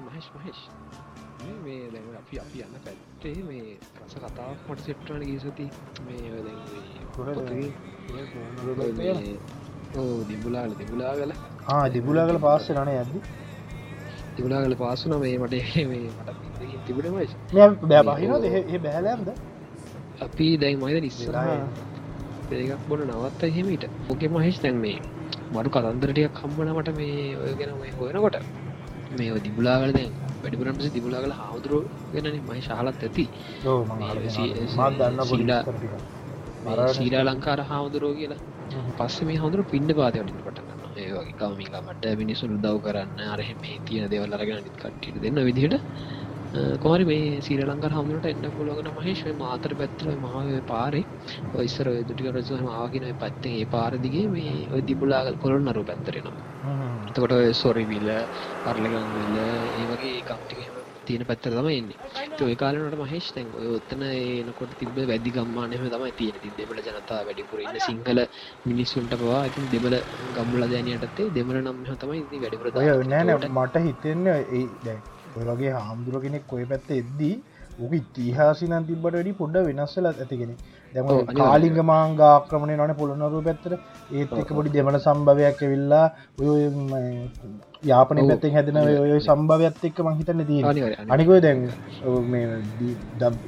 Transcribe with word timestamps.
මේ 0.00 0.10
මහෙශ් 0.10 0.28
මහෙශ් 0.36 0.62
මේ 1.62 1.80
දැ 1.90 2.02
අපි 2.16 2.38
අපි 2.38 2.62
යන්න 2.62 2.76
පැත්තේ 2.84 3.34
මේ 3.42 3.66
රස 3.98 4.14
කතාවක් 4.16 4.68
මට 4.68 4.80
සෙට්ටන 4.80 5.22
ගීසති 5.24 5.66
මේ 6.06 6.26
ඕ 9.96 10.16
දිබුලාල 10.24 10.74
දිබුලාගල 10.74 11.32
දිබුලා 11.92 12.26
කල 12.26 12.40
පාස්ස 12.40 12.70
රන 12.72 12.90
ඇද 12.90 13.12
තිබුලාගල 14.32 14.76
පාසුන 14.76 15.16
මේ 15.18 15.36
මට 15.38 15.86
මේ 15.86 16.02
මට 16.08 16.28
තිබුණම 16.86 17.14
බෑ 17.84 18.02
බහින 18.10 18.34
දෙහ 18.42 18.80
බැහලම්ද 18.80 19.28
අපි 20.20 20.46
දැයි 20.56 20.76
මයිද 20.76 21.02
නිස්සර. 21.02 21.36
ඒකක් 22.52 22.88
බොන 22.88 23.02
නවත් 23.08 23.42
එහෙමට 23.44 23.84
ඕකෙ 24.08 24.26
මහෙස් 24.30 24.58
තැන් 24.58 24.76
මේ 24.76 24.98
මඩු 25.52 25.70
කතන්දරටයක් 25.70 26.34
කම්බන 26.34 26.72
මට 26.72 26.96
මේ 26.96 27.36
ඔය 27.36 27.52
ගැන 27.54 27.72
හොයනකොට 27.98 28.36
මේ 29.10 29.40
දිබුලාගල 29.40 29.92
දැන් 29.92 30.12
වැඩිපුරට 30.36 30.92
දිබුලාගල 30.92 31.32
හාමුදුරුව 31.32 31.84
ගැන 32.12 32.26
මයි 32.44 32.62
ශහලත් 32.62 33.00
ඇති. 33.00 33.24
සීරා 36.94 37.24
ලංකාර 37.26 37.60
හාමුදුරුව 37.64 38.14
කියලා. 38.14 38.40
පස්ස 38.96 39.16
මේ 39.22 39.36
හමුදුර 39.36 39.60
පින්ඩ 39.66 39.92
පාතයටට 39.92 40.40
පටගන්න 40.40 40.80
ඒ 40.96 41.08
වගේ 41.12 41.34
කවමිකමට 41.34 42.04
මිනිසුන් 42.16 42.56
උදව් 42.56 42.76
කරන්න 42.80 43.20
අරහෙම 43.28 43.62
තියෙන 43.84 44.06
දෙවල් 44.08 44.32
අරගෙන 44.32 44.68
කට්ටිට 44.74 45.16
දෙන්න 45.18 45.40
විදිහට 45.40 45.76
කොමරි 46.52 47.04
මේ 47.04 47.40
සීර 47.40 47.60
ලංකර 47.62 47.90
හමුණට 47.90 48.26
එන්න 48.26 48.50
පුළොගන 48.52 48.88
මහේශව 48.92 49.28
මාතර 49.36 49.72
පැත්තර 49.72 50.06
මහාව 50.18 50.48
පාරේ. 50.66 51.04
ඔයිස්සර 51.54 51.86
දුටික 52.02 52.30
රසම 52.32 52.66
ආගෙන 52.74 53.06
පත්තේ 53.16 53.58
ඒ 53.58 53.66
පාරදිගේ 53.66 54.26
මේ 54.28 54.54
ඔය 54.68 54.80
දිබුලාගල් 54.82 55.36
කොළොන් 55.36 55.62
නරු 55.64 55.84
පැත්තරෙනවා 55.84 56.46
එතකොට 57.08 57.34
සොරිවිල 57.54 58.08
අරලගංවිල්ල 58.64 59.38
ඒ 59.74 59.84
වගේ 59.86 60.16
කම්ටික 60.22 60.60
තියෙන 61.06 61.24
පැත්තර 61.24 61.52
තම 61.52 61.70
එන්නේ. 61.72 61.98
ඔය 62.40 62.56
කාලනට 62.56 62.98
මහේෂ් 62.98 63.30
තැන් 63.30 63.54
ඔය 63.54 63.70
ඔත්තන 63.76 64.02
ඒනකොට 64.08 64.74
තිබ 64.76 64.98
වැදි 65.04 65.30
ගම්මානයම 65.30 65.86
තමයි 65.88 66.12
තියෙන 66.14 66.42
ති 66.42 66.52
දෙමල 66.58 66.82
ජනතා 66.82 67.20
වැඩිපුර 67.22 67.62
ඉන්න 67.62 67.80
සිංහල 67.80 68.24
මිනිස්සුන්ට 68.66 69.16
පවා 69.16 69.46
ඉතින් 69.46 69.70
දෙමල 69.70 69.96
ගම්මුල 70.34 70.68
දැනයටත්තේ 70.68 71.30
දෙමල 71.32 71.62
නම් 71.62 71.80
තමයි 71.96 72.20
ඉති 72.20 72.44
වැඩිපුර 72.44 73.08
නෑන 73.08 73.50
මට 73.52 73.86
හිතෙන්න 73.86 74.30
ඒ 74.34 74.66
දැන් 74.82 75.02
ඔයගේ 75.36 75.72
හාමුදුර 75.78 76.22
කෙනෙක් 76.22 76.46
කොය 76.46 76.64
පැත්ත 76.66 76.90
එද්දී 76.92 77.34
ඕක 77.78 77.92
ඉතිහාසිනන් 77.94 78.74
තිබට 78.82 79.04
වැඩි 79.06 79.32
පොඩ්ඩ 79.34 79.66
වෙනස්සල 79.68 80.06
ඇතිගෙන 80.08 80.52
දැම 80.92 81.08
කාලිග 81.32 81.78
මාංගාක්‍රමණය 81.84 82.76
නොන 82.76 82.92
පොළොනරු 82.94 83.40
පැත්තර 83.42 83.72
ඒත් 84.12 84.32
එක 84.34 84.50
පොඩි 84.50 84.72
දෙමන 84.72 84.98
සම්භවයක් 84.98 85.60
ඇවිල්ලා 85.60 86.06
ඔය 86.40 86.62
යාපන 87.82 88.22
පැත්තෙන් 88.22 88.56
හැදෙන 88.56 88.80
ඔය 88.80 89.20
සම්භවයක්ත් 89.20 89.84
එක්ක 89.84 90.02
මහිතන්න 90.08 90.42
දී 90.44 90.62
අනිකොය 91.08 91.40
දැන් 91.40 91.62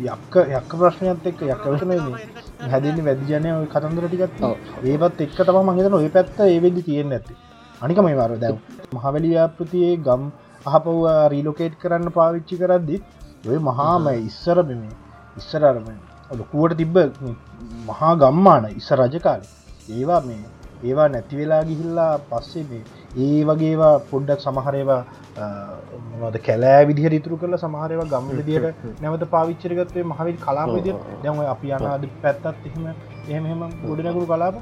යක්ක 0.07 0.39
යක්ක 0.51 0.73
ප්‍රශ්නයත් 0.75 1.27
එක්ක 1.27 1.43
යක්කවසන 1.49 1.93
හැදෙන 2.69 3.03
වැදිජනය 3.05 3.51
ඔය 3.53 3.67
කතන්දර 3.69 4.07
ටිකත් 4.07 4.47
ඒවත් 4.85 5.27
එක්ක 5.27 5.43
තම 5.43 5.61
මහිතන 5.71 5.99
ඔය 6.01 6.09
පැත්ත 6.11 6.41
ඒවෙදි 6.47 6.87
තියෙන 6.89 7.13
ඇති 7.13 7.37
අනික 7.81 8.01
මේ 8.01 8.17
වර 8.17 8.39
දැව් 8.39 8.57
මහවැලියාපෘතියේ 8.93 10.01
ගම් 10.01 10.33
අහපව 10.65 11.05
රීලෝකේට් 11.33 11.75
කරන්න 11.79 12.09
පාවිච්චි 12.11 12.57
කරද්දිත් 12.57 13.03
ඔය 13.45 13.59
මහාම 13.61 14.09
ඉස්සර 14.21 14.59
බෙම 14.63 14.83
ඉස්සරරම 15.37 15.87
ලොකුවට 16.33 16.77
තිබ්බ 16.77 16.97
මහා 17.89 18.13
ගම්මාන 18.17 18.67
ඉස්ස 18.73 18.91
රජකාල 18.95 19.43
ඒවා 19.91 20.21
මේ 20.23 20.43
ඒවා 20.83 21.09
නැතිවෙලා 21.09 21.63
ගිහිල්ලා 21.65 22.13
පස්සේ 22.31 22.65
මේ 22.65 22.83
ඒ 23.19 23.41
වගේවා 23.45 23.95
පොඩ්ඩක් 24.11 24.41
සමහරේවා 24.41 25.03
මොද 26.21 26.37
කැලෑ 26.47 26.85
විදිහ 26.85 27.07
ඉතුරු 27.11 27.37
කල 27.37 27.57
සමහරව 27.57 28.03
ගම් 28.07 28.31
විදියට 28.33 28.87
නැවත 29.03 29.25
පාවිච්චරගත්වේ 29.35 30.05
මහවිල් 30.05 30.39
කලාපවිදිය 30.39 30.97
දැම 31.23 31.43
අපි 31.47 31.73
අනාද 31.73 32.07
පැත්තත් 32.23 32.67
එහෙම 32.69 32.87
එහෙමහෙම 33.29 33.63
ගොඩනැකුරු 33.83 34.27
කලාප. 34.27 34.57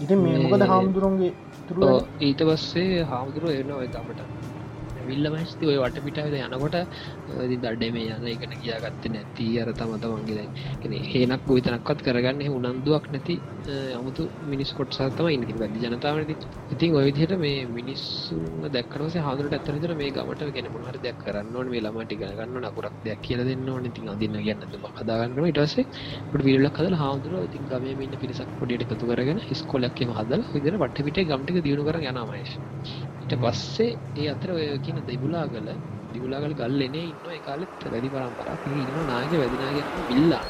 ඉති 0.00 0.14
මේ 0.16 0.36
මොකද 0.44 0.62
හාමුදුරුවන්ගේ 0.64 1.32
තුර 1.66 1.78
ඊට 2.20 2.40
පස්සේ 2.48 3.04
හාමුදුරුව 3.04 3.50
එන්න 3.54 3.72
ඔය 3.72 3.88
ගමට 3.88 4.49
විල්ල 5.10 5.30
මස්ති 5.34 5.68
ඔය 5.68 5.78
වට 5.78 6.04
පිටාවද 6.04 6.36
යනකොට 6.40 6.76
දඩේ 7.58 7.90
මේ 7.90 8.08
යන 8.10 8.26
එකන 8.26 8.54
කියාගත්ත 8.56 9.08
නැති. 9.08 9.46
අර 9.58 9.72
තම 9.72 9.94
තමන්ගේ 9.98 10.36
දැන් 10.36 10.96
හේනක් 11.06 11.48
විතනක්වත් 11.48 12.02
කරගන්න 12.02 12.42
උනන්දුවක් 12.50 13.06
නැති 13.10 13.36
අමුතු 13.94 14.28
මිනිස් 14.44 14.72
කොටසාතම 14.72 15.28
ඉනති 15.28 15.54
වැදි 15.54 15.84
ජනතාවනති 15.84 16.36
ඉතින්. 16.70 16.96
ඔයදිහට 16.96 17.36
මේ 17.38 17.66
මිනිස්සුම 17.70 18.68
දැක්කනස 18.68 19.18
හාදුරට 19.20 19.52
ඇත්තනතර 19.52 19.94
මේ 19.94 20.10
ගමට 20.12 20.52
ගෙන 20.52 20.70
හර 20.80 20.98
දෙයක් 20.98 21.20
කරන්න 21.20 21.56
ඕන 21.56 21.68
මේ 21.68 21.82
ළමට 21.82 22.16
ගන්න 22.16 22.60
නකුරක් 22.64 22.96
දෙයක් 23.04 23.22
කියල 23.22 23.44
දෙන්න 23.44 23.68
ඕන. 23.68 23.84
ඉතින් 23.86 24.10
අදින්න 24.10 24.40
ගන්න 24.40 24.88
හදාගන්නම 25.00 25.46
ඉටසේ 25.46 25.84
ට 26.30 26.44
විල්ල 26.44 26.68
කදල 26.70 26.96
හාදුර 26.96 27.34
ඉතින් 27.40 27.68
ගම 27.70 27.86
ඉන්න 28.00 28.16
පිරිසක් 28.16 28.50
පොඩියට 28.58 28.84
එකතු 28.86 29.10
කරගෙන 29.10 29.40
ස්කොලක්ම 29.54 30.12
හදල 30.18 30.42
විදිර 30.50 30.76
වට 30.78 31.06
පිට 31.06 31.22
ගම්ටික 31.28 31.62
දියුණු 31.62 31.86
කර 31.86 31.98
යනමයිශ 32.02 32.54
ඊට 33.22 33.34
පස්සේ 33.38 33.96
ඒ 34.16 34.28
අතර 34.30 34.52
ඔය 34.52 34.66
කියන 34.80 35.00
දෙබුලාගල 35.04 35.68
දිගුලාගල 36.10 36.54
ගල්ලනේ 36.54 37.06
ඉන්න 37.06 37.40
කාලෙත් 37.42 37.86
වැඩි 37.86 38.10
පරම්පරක් 38.10 38.66
ඉන්න 38.76 39.00
නායක 39.06 39.32
වැදිනාග 39.34 39.78
විල්ලා. 40.08 40.44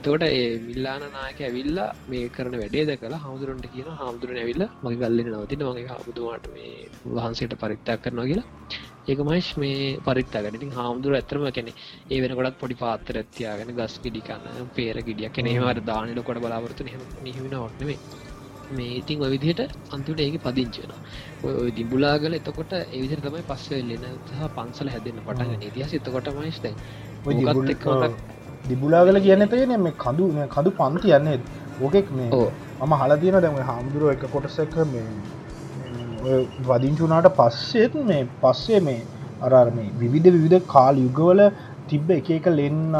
තෝට 0.00 0.22
ඒ 0.24 0.46
මිල්ලාන 0.60 1.02
නායක 1.10 1.40
ඇවිල්ලා 1.40 1.88
මේ 2.08 2.28
කරන 2.28 2.54
වැඩේ 2.54 2.84
දැකලා 2.84 3.20
හමුදුරන්ට 3.20 3.66
කියන 3.74 3.90
හාමුදුරන 3.94 4.40
ඇවිල්ල 4.42 4.64
මගේ 4.82 5.00
ගල්ලෙන 5.02 5.30
නවතින 5.32 5.66
මගේ 5.68 5.90
හාමුදුමාට 5.92 6.46
මේ 6.54 6.72
වහන්සේට 7.16 7.54
පරිත්තක් 7.56 8.02
කරනවා 8.04 8.28
කියලා. 8.30 8.48
ඒක 9.08 9.20
මයිශ් 9.22 9.50
මේ 9.56 9.84
පරිත්තාගනිතින් 10.06 10.72
හාමුදුර 10.72 11.14
ඇතරම 11.14 11.46
කෙනෙ 11.50 11.72
ඒ 12.10 12.18
වෙනකොටත් 12.22 12.60
පොඩි 12.60 12.76
පාත්තර 12.76 13.20
ඇත්තියාගෙන 13.20 13.76
ගස් 13.78 13.94
ගිඩිකන්න 14.04 14.72
පේර 14.74 14.96
ගිඩියක් 15.02 15.32
කෙනෙහමට 15.32 15.86
දානට 15.86 16.20
කොට 16.22 16.42
බලාපොරතු 16.42 16.88
නිහිමෙන 17.22 17.56
ඔට්නේ 17.60 17.98
මේ 18.70 18.90
ඉතින් 18.96 19.22
ඔය 19.24 19.30
විදිහට 19.34 19.60
අන්තිමට 19.90 20.20
ඒක 20.20 20.36
පදිංචිවෙන 20.40 20.92
ඔය 21.44 21.70
දිඹුලාගල 21.72 22.34
එතකොට 22.34 22.72
ඒ 22.74 23.00
විදිහට 23.02 23.24
තමයි 23.26 23.46
පස්සේ 23.48 23.80
එල්ලෙන 23.82 24.04
සහ 24.28 24.50
පන්සල 24.56 24.92
හැදෙන්න 24.94 25.22
පටන් 25.22 25.48
ගන්න. 25.48 25.66
ඉතිහාස 25.68 25.94
එතකොට 25.94 26.30
මයිස් 26.36 26.60
දැන් 26.62 26.76
ඔය 27.26 28.10
දිබුලාගල 28.66 29.20
කියන්න 29.20 29.48
තේන 29.48 29.74
මේ 29.78 29.96
කඳු 29.98 30.30
කඳු 30.48 30.76
පන්ති 30.78 31.16
යන්නේ. 31.18 31.40
ඕකෙක් 31.80 32.10
මේ 32.12 32.30
මම 32.80 32.92
හල 32.94 33.12
තියෙන 33.20 33.40
දැම 33.40 33.56
හාමුදුරුව 33.64 34.10
එක 34.10 34.24
කොටසක 34.28 34.76
මේ 34.88 35.06
වදිංචුනාට 36.64 37.28
පස්සේත් 37.36 37.94
මේ 38.04 38.22
පස්සේ 38.42 38.80
මේ 38.82 39.00
අරර්මේ 39.42 39.88
විවිධ 39.96 40.28
විවිධ 40.28 40.66
කාල 40.68 40.98
යුගවල 40.98 41.40
තිබ්බ 41.88 42.10
එක 42.12 42.30
එක 42.30 42.46
ලෙන්න 42.52 42.98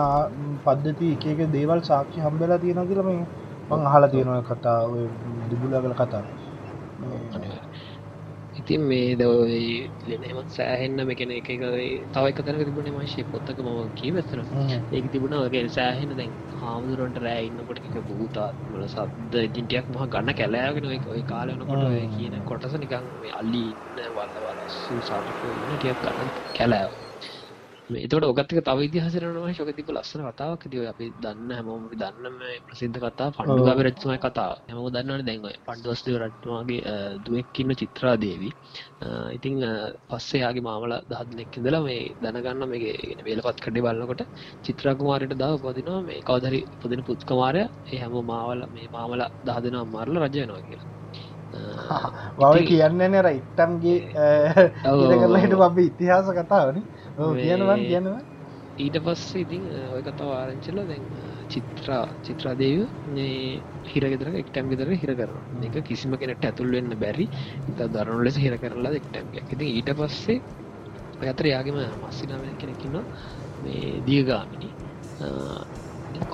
පද්ධති 0.65 1.13
එක 1.13 1.27
එක 1.33 1.41
දේවල් 1.53 1.83
සාක්ෂි 1.85 2.25
හම්බෙලා 2.27 2.59
තියෙන 2.59 2.83
කියල 2.89 3.03
මේ 3.03 3.21
මං 3.71 3.87
අහල 3.87 4.05
තියෙනව 4.13 4.37
කතා 4.49 4.79
දිබුලාගල 5.51 5.95
කතා. 5.97 6.25
ඉතින් 8.55 8.83
මේ 8.83 9.15
ද 9.15 9.23
ලෙනමත් 10.11 10.51
සෑහෙන්න 10.51 11.01
මෙකෙන 11.07 11.31
එක 11.31 11.49
තව 12.13 12.25
එක 12.25 12.39
තැනක 12.39 12.63
තිබුණේ 12.63 12.95
මශය 12.97 13.23
පොත්තක 13.27 13.59
මම 13.61 13.93
කීවත්තන 13.95 14.41
ඒක 14.93 15.07
තිබුණාගේ 15.13 15.63
සෑහෙන 15.71 16.13
දැන් 16.13 16.33
හාමුදුරන්ට 16.55 17.19
රෑ 17.19 17.45
ඉන්නකොට 17.47 17.81
එක 17.81 17.97
භූතාත්මල 18.09 18.83
සද්ද 18.87 19.35
ජින්ටයක් 19.55 19.87
මහ 19.89 20.09
ගන්න 20.09 20.35
කැලෑගෙන 20.35 20.91
ඔය 21.09 21.23
කාලනකොට 21.25 21.85
කියන 22.15 22.37
කොටස 22.45 22.75
නිකං 22.77 23.07
අල්ලි 23.35 23.65
ඉන්න 23.69 24.03
වල්ල 24.17 24.37
වල 24.45 24.61
සූ 24.77 25.01
සාටක 25.03 25.41
ටියක් 25.71 26.03
ගන්න 26.05 26.35
කැලෑව 26.57 26.93
එතට 27.97 28.15
ඔගත්තක 28.23 28.61
තව 28.61 28.79
ඉදිහසරනවා 28.83 29.51
ශක 29.51 29.73
තිබ 29.73 29.89
ලස්සන 29.91 30.23
කතාවක් 30.29 30.65
දිව 30.67 30.83
අපි 30.85 31.07
දන්න 31.19 31.51
හැමෝම 31.51 31.87
දන්නම 31.93 32.37
ප්‍රසිද්ධ 32.67 32.99
කතා 32.99 33.31
පණ්ඩුගාව 33.33 33.81
රච්මය 33.81 34.19
කතා 34.19 34.51
හැම 34.67 34.79
දන්නවන 34.89 35.25
දැන්ව 35.25 35.47
පණ්ඩුවස්දව 35.67 36.19
රට්වාගේ 36.21 36.95
දුවෙක්කින්න 37.25 37.75
චිත්‍රා 37.75 38.15
දේවී 38.17 38.53
ඉතිං 39.33 39.59
පස්සේයාගේ 40.09 40.63
මාමල 40.63 40.95
දහදනෙක්කිදලා 41.11 41.83
මේ 41.83 42.01
දැනගන්න 42.23 42.69
මේ 42.69 42.95
වේලපත් 43.25 43.61
කඩේ 43.61 43.83
බලන්නකොට 43.83 44.23
චිත්‍රාකුමාරයට 44.65 45.37
දාව 45.37 45.59
පදිනවා 45.65 46.01
මේ 46.03 46.23
කවදරි 46.23 46.61
පදින 46.81 47.03
පුත්කමාරය. 47.03 47.63
ඒ 47.87 47.99
හැම 47.99 48.17
මාවල 48.25 48.63
මේ 48.71 48.89
මාමල 48.91 49.23
දහදෙන 49.45 49.77
අම්මාරල 49.77 50.23
රජයනවා 50.25 50.63
කියලා. 50.63 50.89
වව 52.39 52.57
කියන්න 52.67 53.03
නර 53.05 53.29
ඉත්තම්ගේ 53.33 53.99
කරලා 54.83 55.41
හිට 55.41 55.55
අපි 55.61 55.83
ඉතිහාස 55.85 56.29
කතාවන 56.33 56.79
කියනවා 57.21 57.77
කියනවා 57.83 58.21
ඊට 58.79 58.97
පස්සේ 59.07 59.43
ඉතින් 59.45 59.65
ඔය 59.95 60.03
කතා 60.03 60.31
ආරංචල 60.37 60.79
දැන් 60.91 61.05
චිත්‍රා 61.53 62.03
චිත්‍රාදේව 62.27 62.81
හිරගෙදර 63.93 64.29
එක්ටම් 64.43 64.71
ගෙදර 64.73 64.91
හිර 65.03 65.13
කරන 65.21 65.67
එක 65.69 65.77
කිසිම 65.89 66.17
කෙනට 66.23 66.45
ඇතුල් 66.45 66.73
වෙන්න 66.77 66.97
බැරි. 67.03 67.27
ඉත 67.71 67.81
දරුණු 67.95 68.25
ලෙස 68.25 68.39
හිර 68.45 68.57
කරලා 68.65 68.97
එක්ටම්ග 69.01 69.37
ඉති 69.55 69.71
ඊට 69.79 69.91
පස්සේ 70.01 70.39
අතර 71.33 71.47
යාගේම 71.53 71.79
මස්සිනාව 72.03 72.45
කෙනෙකින්න 72.63 72.97
මේ 73.65 74.03
දියගාමිනි 74.09 74.71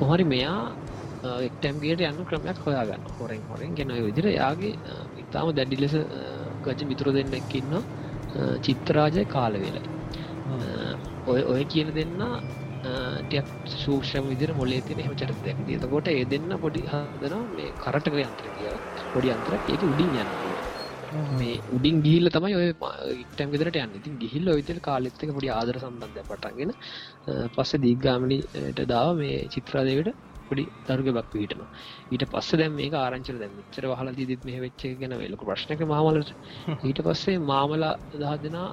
කොහරි 0.00 0.24
මෙයා 0.34 0.60
එක්ටම්ගේට 1.48 2.06
යන්න 2.10 2.24
ක්‍රමයක් 2.30 2.58
හොයාගන්න. 2.66 3.02
හොරෙන් 3.18 3.42
හොරෙන්. 3.50 3.74
ගෙන 3.74 3.90
විදිර 4.06 4.26
යාගේ 4.30 4.74
ඉතාම 5.24 5.50
දැඩි 5.58 5.82
ලෙස 5.82 5.96
ගජ 6.64 6.90
මිතුර 6.92 7.12
දෙන්න 7.18 7.38
එක්කින්නවා 7.40 7.82
චිත්තරාජය 8.64 9.24
කාලවෙලයි 9.34 9.82
ඔය 11.26 11.40
ඔය 11.44 11.62
කියන 11.66 11.90
දෙන්න 11.94 12.20
ටක් 13.24 13.70
සූක්ෂම 13.74 14.26
විදිර 14.32 14.50
මොලේ 14.54 14.82
තින 14.82 15.00
එහම 15.02 15.14
චරිත 15.14 15.40
දැක් 15.40 15.62
තකොට 15.84 16.08
ඒ 16.08 16.24
දෙන්න 16.26 16.50
පොඩි 16.64 16.82
හදන 16.86 17.34
මේ 17.52 17.72
කරටක 17.76 18.18
යන්ත්‍ර 18.24 18.48
කිය 18.50 18.74
පොඩි 19.14 19.32
අන්තර 19.34 19.56
ඒක 19.64 19.82
උඩින් 19.84 20.18
යන්න 20.22 20.34
මේ 21.32 21.56
උඩින් 21.68 21.98
ගිහිල්ල 22.02 22.30
තමයි 22.30 22.54
ඔය 22.56 22.68
ඉටම් 23.16 23.50
විදරට 23.50 23.78
යන්න. 23.78 23.96
ඉතින් 23.98 24.14
ගිහිල්ල 24.22 24.52
ඔයිතල් 24.54 24.80
කාලෙත්තක 24.80 25.34
පොඩි 25.36 25.50
ආදර 25.50 25.78
සම්බන්ධය 25.80 26.24
පටන්ගෙන 26.30 26.72
පස්ස 27.54 27.82
දීග්ගාමලිට 27.84 28.82
දාව 28.86 29.10
මේ 29.20 29.38
චිත්‍රාදයකට 29.48 30.10
පොඩි 30.48 30.64
දරුග 30.86 31.08
බක් 31.10 31.26
පිටන 31.32 31.64
ඊට 32.10 32.24
පස්ස 32.26 32.50
දැම් 32.54 32.74
මේ 32.74 32.90
ආරංචර 32.96 33.36
දැ 33.36 33.50
චර 33.70 33.88
හල 33.92 34.12
දිත් 34.22 34.44
මේ 34.44 34.60
වෙච්ච 34.60 34.84
ගැන 35.00 35.16
වෙලක 35.16 35.42
ප්‍රශ්නක 35.42 35.82
මාමලට 35.86 36.30
ඊට 36.82 37.02
පස්සේ 37.02 37.42
මාමලා 37.44 37.94
දහ 38.14 38.36
දෙනා 38.42 38.68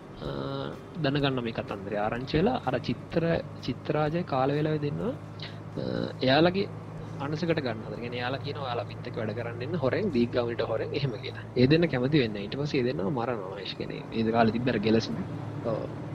දැනගන්න 1.04 1.42
මේ 1.42 1.58
කතන්දර 1.60 1.98
ආරංචයලා 2.00 2.62
අර 2.64 2.78
චිත්‍ර 2.81 3.25
චිත්‍රාජය 3.62 4.24
කාලවෙලාව 4.25 4.80
දෙන්නවා 4.80 5.14
එයාලගේ 6.22 6.70
අනසකට 7.20 7.60
ගන්න 7.60 8.02
ගෙන 8.02 8.14
යාලා 8.14 8.40
කියන 8.40 8.60
යාලා 8.60 8.86
පිත්තක 8.86 9.18
වැඩ 9.18 9.34
කරන්න 9.36 9.76
හොරෙන් 9.78 10.08
දීගමට 10.12 10.64
හොරෙන් 10.64 10.90
එහෙම 10.92 11.14
කියෙන 11.16 11.38
ඒ 11.56 11.68
දෙන්න 11.68 11.88
කැමති 11.88 12.22
වෙන්න 12.22 12.38
ඊට 12.38 12.56
පස 12.56 12.74
දෙන්න 12.81 13.04
මරනවාශ 13.10 13.76
කෙන 13.78 13.92
ඒද 13.92 14.31
කාල 14.31 14.52
තිබර 14.52 14.80
ගෙලසම. 14.80 15.18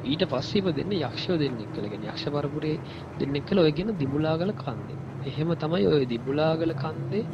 ඊට 0.05 0.25
පස්සේප 0.27 0.71
දෙන්න 0.73 0.97
යක්ෂෝ 0.99 1.37
දෙන්නෙක් 1.37 1.71
කළගෙන 1.73 2.05
යක්ෂ 2.05 2.27
පරපුරේ 2.29 2.75
දෙන්නෙක් 3.17 3.47
කළ 3.47 3.61
ඔය 3.61 3.73
ගෙන 3.73 3.95
දිබුලාගල 3.97 4.53
කන්දේ. 4.55 4.99
එහෙම 5.25 5.51
තමයි 5.57 5.87
ඔය 5.87 6.05
දිබුලාගල 6.07 6.73
කන්දේ 6.75 7.25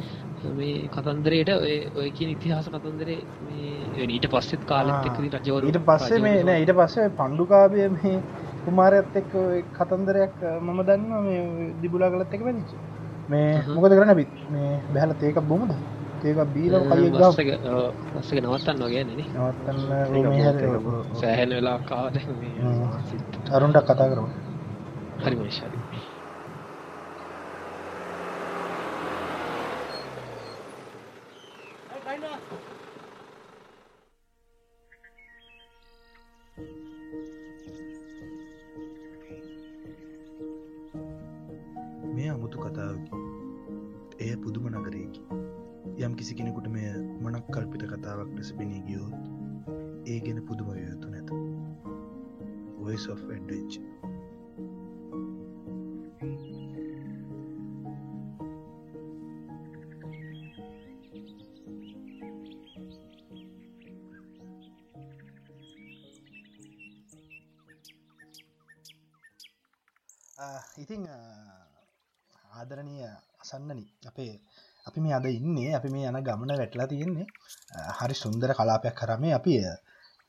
මේ 0.53 0.87
කතන්දරයට 0.87 1.51
ඔය 1.95 2.09
කියන 2.11 2.29
ඉතිහාස 2.31 2.69
කතන්දරේ 2.69 3.19
මේ 3.45 4.07
ඊට 4.07 4.27
පස්සෙත් 4.27 4.65
කාලෙත් 4.65 5.05
එක්ක 5.05 5.19
රජවරු 5.37 5.67
ඊට 5.67 5.81
පස්සේ 5.83 6.19
මේ 6.19 6.43
නෑ 6.43 6.59
ඊට 6.61 6.73
පස්සේ 6.73 7.09
පණ්ඩුකාබය 7.11 7.87
මේ 7.95 8.17
කුමාරයත් 8.65 9.15
එක්ක 9.15 9.33
කතන්දරයක් 9.73 10.35
මම 10.59 10.79
දන්න 10.83 11.11
මේ 11.23 11.73
දිබුලා 11.81 12.09
කලත් 12.09 12.33
එක 12.33 12.43
වැනිච්ච 12.43 12.71
මේ 13.29 13.61
මොකද 13.67 13.93
කරන 13.93 14.15
බිත් 14.15 14.33
මේ 14.49 14.73
බැහල 14.93 15.13
තේකක් 15.15 15.39
බොමද? 15.43 15.71
ඒක 16.23 16.39
බීල 16.53 16.75
කලිය 16.83 17.09
ගස්සක 17.11 17.49
ගස්සක 18.13 18.37
නවත්තන්න 18.37 18.83
වගේ 18.83 19.03
න. 19.03 19.09
නවත්තන්න 19.35 19.79
සෑහෙන 21.15 21.49
වෙලා 21.51 21.77
කාද 21.85 22.15
අරුන්ටක් 23.51 23.85
කතා 23.85 24.07
කරව 24.11 24.25
හරි 25.23 25.35
මශරි 25.37 25.84
අමුතු 42.45 42.61
කතාවකි. 42.61 43.11
එය 44.21 44.37
පුදුම 44.37 44.69
නගරයකි. 44.69 45.21
යම් 45.97 46.13
කිසි 46.13 46.37
කෙනෙකුට 46.37 46.67
මෙය 46.69 46.85
මනක් 47.17 47.45
කල්පිත 47.49 47.81
කතාවක් 47.89 48.29
ලෙස 48.37 48.53
පෙනී 48.53 48.85
ගියෝත් 48.85 49.17
ඒ 50.05 50.19
ගැන 50.21 50.45
පුදුම 50.45 50.69
යුතු 50.77 51.09
නැත. 51.09 51.29
Voice 52.77 53.09
of 53.09 53.23
Adventure 53.33 54.14
අද 75.25 75.31
ඉන්නේ. 75.31 75.73
අපි 75.77 75.89
මේ 75.89 76.07
යන 76.09 76.21
ගමන 76.27 76.55
වැටලා 76.61 76.87
තියෙන්නේ. 76.87 77.27
හරි 77.99 78.15
සුන්දර 78.15 78.53
කලාපයක් 78.57 78.95
කරමේ 78.95 79.33
අපි 79.33 79.53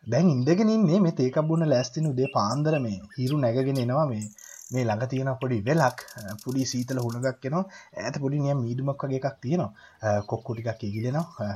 දැන් 0.05 0.29
ඉන්දගෙන 0.29 0.69
ඉන්නේ 0.71 0.99
මේ 1.01 1.15
තේකක් 1.15 1.39
බුණ 1.49 1.69
ලෑස්තින 1.69 2.11
උදේ 2.11 2.29
පාන්දර 2.35 2.75
මේ 2.81 2.99
හිරු 3.17 3.39
නැගගෙන 3.39 3.81
එනවා 3.85 4.07
මේ 4.07 4.27
මේ 4.73 4.85
ළඟ 4.85 5.09
තියෙන 5.13 5.31
පොඩි 5.41 5.59
වෙලක් 5.69 5.99
පුඩි 6.43 6.67
සීතල 6.73 7.01
හුණගක් 7.05 7.41
කෙනවා 7.43 7.65
ඇත 8.05 8.17
පොඩි 8.23 8.43
නියම් 8.45 8.59
මීදුමක් 8.65 9.03
වගේ 9.03 9.21
එකක් 9.21 9.37
තියෙනවා. 9.43 9.71
කොක්කු 10.31 10.51
ටිකක් 10.55 10.83
ඉගිලෙනවා 10.89 11.51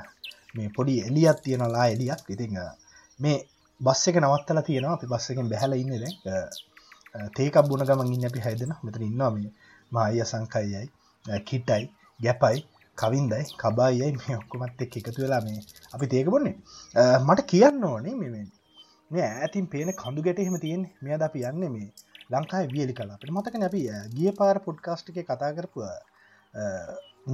මේ 0.57 0.69
පොඩි 0.77 0.95
එලියත් 1.09 1.39
තියෙනලා 1.45 1.87
එලියක් 1.95 2.23
ඉතිං 2.35 2.59
මේ 3.21 3.39
බස් 3.81 4.03
එක 4.09 4.17
නවත්තලා 4.23 4.67
තියෙනවා. 4.69 4.97
අපි 4.97 5.07
බස් 5.13 5.31
එකෙන් 5.31 5.49
බැහල 5.53 5.73
ඉන්න 5.83 5.95
දැන්. 6.03 6.15
තේකක් 7.37 7.57
බුණ 7.69 7.87
ගමන් 7.89 8.15
ඉන්න 8.17 8.29
අපි 8.31 8.45
හැදෙන 8.47 8.73
මෙතන 8.85 9.07
ඉන්නවා 9.11 9.31
මේ 9.37 9.53
මාය 9.93 10.21
සංකයියයි 10.25 10.87
කිටයි 11.49 11.85
ගැපයි. 12.21 12.59
කවින්දයි 12.99 13.45
කබායයි 13.63 14.11
මේ 14.21 14.37
ඔක්කොමත් 14.41 14.83
එක් 14.85 14.97
එකතු 15.01 15.23
වෙලා 15.25 15.43
මේ 15.47 15.61
අපි 15.95 16.07
තේක 16.15 16.29
බොන්නේ. 16.35 16.57
මට 17.27 17.47
කියන්න 17.53 17.85
ඕනේ 17.91 18.15
මෙ 18.21 18.29
මේ 19.11 19.29
ඇතින් 19.45 19.67
පේන 19.73 19.91
කඳු 20.03 20.25
ගැටහෙම 20.27 20.57
තියෙන් 20.65 20.83
මෙයද 21.07 21.23
අපි 21.29 21.45
යන්න 21.51 21.65
මේ 21.77 21.89
ලංකායි 22.33 22.69
වියලි 22.75 22.95
කලා. 22.99 23.17
අපට 23.17 23.31
මතක 23.37 23.55
නැපි 23.63 23.81
ගිය 24.17 24.33
පාර 24.41 24.57
පොඩ්කාස්ට් 24.67 25.11
එක 25.13 25.27
කතා 25.31 25.51
කරපුව 25.57 25.87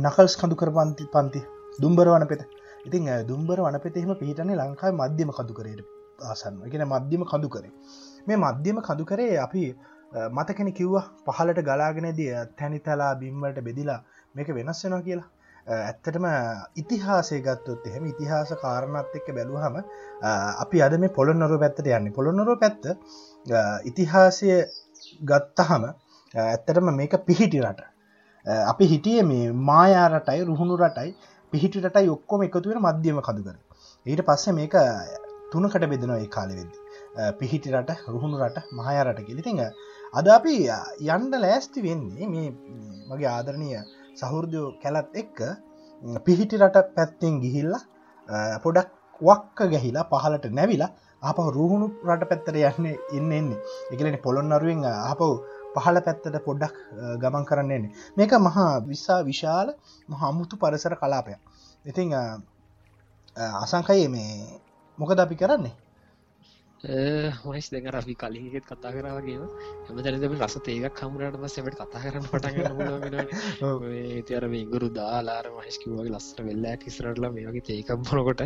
නකල්ස් 0.04 0.34
කඳු 0.42 0.56
කර 0.60 0.70
පන්ති 0.78 1.04
පන්ති 1.14 1.40
දුම්බර 1.82 2.08
වන 2.14 2.26
පෙත. 2.32 2.42
ඉතින් 2.86 3.10
දුම්බර 3.30 3.58
වන 3.66 3.78
පෙතෙම 3.84 4.14
පිහිටන්නේ 4.22 4.60
ලංකායි 4.62 4.98
මධ්‍යම 5.00 5.30
කඳු 5.38 5.58
කරයට 5.58 5.82
ආසන්න. 6.30 6.62
එකෙන 6.68 6.84
මධ්‍යම 6.92 7.22
කඳු 7.32 7.48
කරේ. 7.54 7.72
මේ 8.26 8.38
මධ්‍යම 8.44 8.78
කඳු 8.88 9.04
කරේ 9.10 9.36
අපි 9.46 9.64
මතකෙන 10.36 10.68
කිව්වා 10.78 11.04
පහලට 11.26 11.60
ගලාගෙනදී 11.68 12.30
තැනි 12.58 12.78
තලා 12.86 13.14
බිම්වලට 13.22 13.58
බෙදිලා 13.68 14.00
මේක 14.36 14.48
වෙනස් 14.58 14.80
වෙනවා 14.84 15.06
කියලා. 15.08 15.28
ඇත්තටම 15.66 16.26
ඉතිහාසේ 16.76 17.40
ගත්තොත් 17.40 17.86
එහෙම 17.86 18.04
ඉතිහාස 18.06 18.50
කාරණත් 18.56 19.14
එක්ක 19.14 19.28
බැලූහම 19.32 19.78
අපි 20.62 20.82
අද 20.82 20.94
මේ 20.96 21.10
පොළොන්නොරු 21.10 21.58
පැත්තට 21.58 21.88
යන්නේ. 21.88 22.12
පොළොන්නොරු 22.12 22.56
පැත්ත 22.56 22.84
ඉතිහාසය 23.84 24.50
ගත්තහම 25.22 25.84
ඇත්තටම 26.34 26.90
මේක 26.92 27.16
පිහිටි 27.24 27.62
රට. 27.62 27.82
අපි 28.66 28.84
හිටිය 28.86 29.22
මේ 29.24 29.50
මායා 29.64 30.08
රටයි 30.10 30.44
රුහුණු 30.44 30.78
රටයි 30.78 31.10
පිහිටි 31.52 31.80
රටයි 31.80 32.08
ඔක්කොම 32.08 32.42
එකතුවෙන 32.42 32.80
මධ්‍යම 32.80 33.20
කදුකර 33.20 33.56
ඊට 34.06 34.22
පස්සේ 34.22 34.54
මේක 34.54 34.78
තුනකට 35.50 35.84
බෙදෙනවා 35.84 36.20
ඒ 36.20 36.28
කාලෙ 36.28 36.54
වෙද්දි. 36.54 36.78
පිහිටි 37.34 37.74
රට 37.74 37.98
රුහුණු 38.06 38.38
රට 38.38 38.66
මහය 38.72 38.96
රට 39.02 39.26
කිලිතිඟ 39.26 39.62
අද 40.14 40.26
අපි 40.30 40.56
යන්ඩ 41.08 41.34
ලෑස්ති 41.36 41.82
වෙන්නේ 41.82 42.26
මේ 42.28 42.48
මගේ 43.08 43.28
ආදරණය 43.28 43.70
සහෘදයෝ 44.16 44.66
කැලත් 44.82 45.10
එක්ක 45.14 45.38
පිහිටි 46.24 46.56
රට 46.58 46.94
පැත්තෙන් 46.94 47.40
ගිහිල්ලා 47.40 47.82
පොඩක් 48.58 48.90
වක්ක 49.20 49.58
ගැහිලා 49.66 50.06
පහලට 50.06 50.46
නැවිලා 50.50 50.90
අප 51.22 51.38
රුහුණු 51.48 51.86
රට 52.06 52.28
පැත්තර 52.28 52.56
යන්න 52.56 52.86
ඉන්න 53.12 53.32
එන්නේ. 53.32 53.60
එකලෙන 53.90 54.18
පොළොන් 54.18 54.52
අරුවෙන් 54.52 54.84
අපව 54.84 55.22
පහල 55.74 55.98
පැත්තට 56.00 56.36
පොඩ්ඩක් 56.40 56.74
ගමන් 57.20 57.44
කරන්නන්නේ 57.44 57.92
මේක 58.16 58.32
මහා 58.40 58.80
විස්සා 58.82 59.20
විශාල 59.22 59.74
මහමුතු 60.08 60.56
පරිසර 60.56 60.94
කලාපයක්. 60.94 61.40
ඉතිං 61.84 62.12
අසංකයේ 63.56 64.08
මේ 64.08 64.60
මොකද 64.98 65.18
අපි 65.18 65.36
කරන්නේ? 65.36 65.74
මයිස් 66.86 67.66
දෙක 67.68 67.86
අපි 67.90 68.14
කලින්ගෙත් 68.14 68.64
කතා 68.64 68.92
කරාවගේ 68.92 69.38
හමතරම 69.86 70.34
රස 70.38 70.56
ඒකක් 70.64 70.94
කමුරට 70.94 71.36
පස්සට 71.36 71.74
කතා 71.74 72.02
කරන්න 72.04 72.26
පට 72.26 72.46
තර 74.28 74.46
ඉගුරු 74.54 74.88
දාලාර 74.90 75.46
මහිස්කිවගේ 75.50 76.06
ලස්සට 76.08 76.38
වෙල්ලා 76.40 76.76
කිසරටල 76.76 77.26
මේ 77.28 77.46
වගේ 77.48 77.74
ඒකක් 77.74 77.90
බොනකොට 78.02 78.42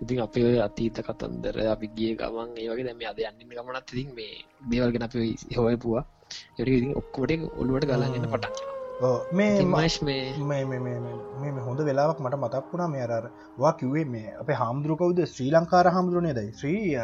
ඉතින් 0.00 0.18
අපි 0.20 0.42
අතීත 0.60 0.98
කතන්දර 1.00 1.56
අපි 1.68 1.86
ගිය 1.94 2.12
ගමන් 2.16 2.58
ඒවගේ 2.58 2.86
දැම 2.86 3.04
අද 3.06 3.22
යන්න 3.22 3.50
ගමනත් 3.50 3.94
ඉතින් 3.94 4.14
මේ 4.14 4.34
දේවල්ගෙන 4.70 5.02
අපි 5.02 5.28
හොය 5.56 5.76
පුවා 5.78 6.04
ඉතින් 6.58 6.92
ඔක්කොට 6.94 7.38
ඔල්ුවට 7.54 7.86
ගලන්න 7.86 8.28
පටක් 8.28 8.74
මේ 9.32 9.62
මයිස් 9.64 10.02
මේ 10.02 11.54
හොඳ 11.62 11.80
වෙලාවක් 11.84 12.18
මට 12.18 12.36
මතක් 12.36 12.66
වුණා 12.68 12.88
මේ 12.88 13.08
අරවා 13.08 13.72
කිව්වේ 13.74 14.06
මේ 14.10 14.36
අප 14.36 14.54
හාමුදුරුකවද 14.56 15.26
ශ්‍රී 15.28 15.50
ලංකාර 15.52 15.86
හාමුදුරනේදයි 15.90 16.52
ශ්‍රී 16.52 16.94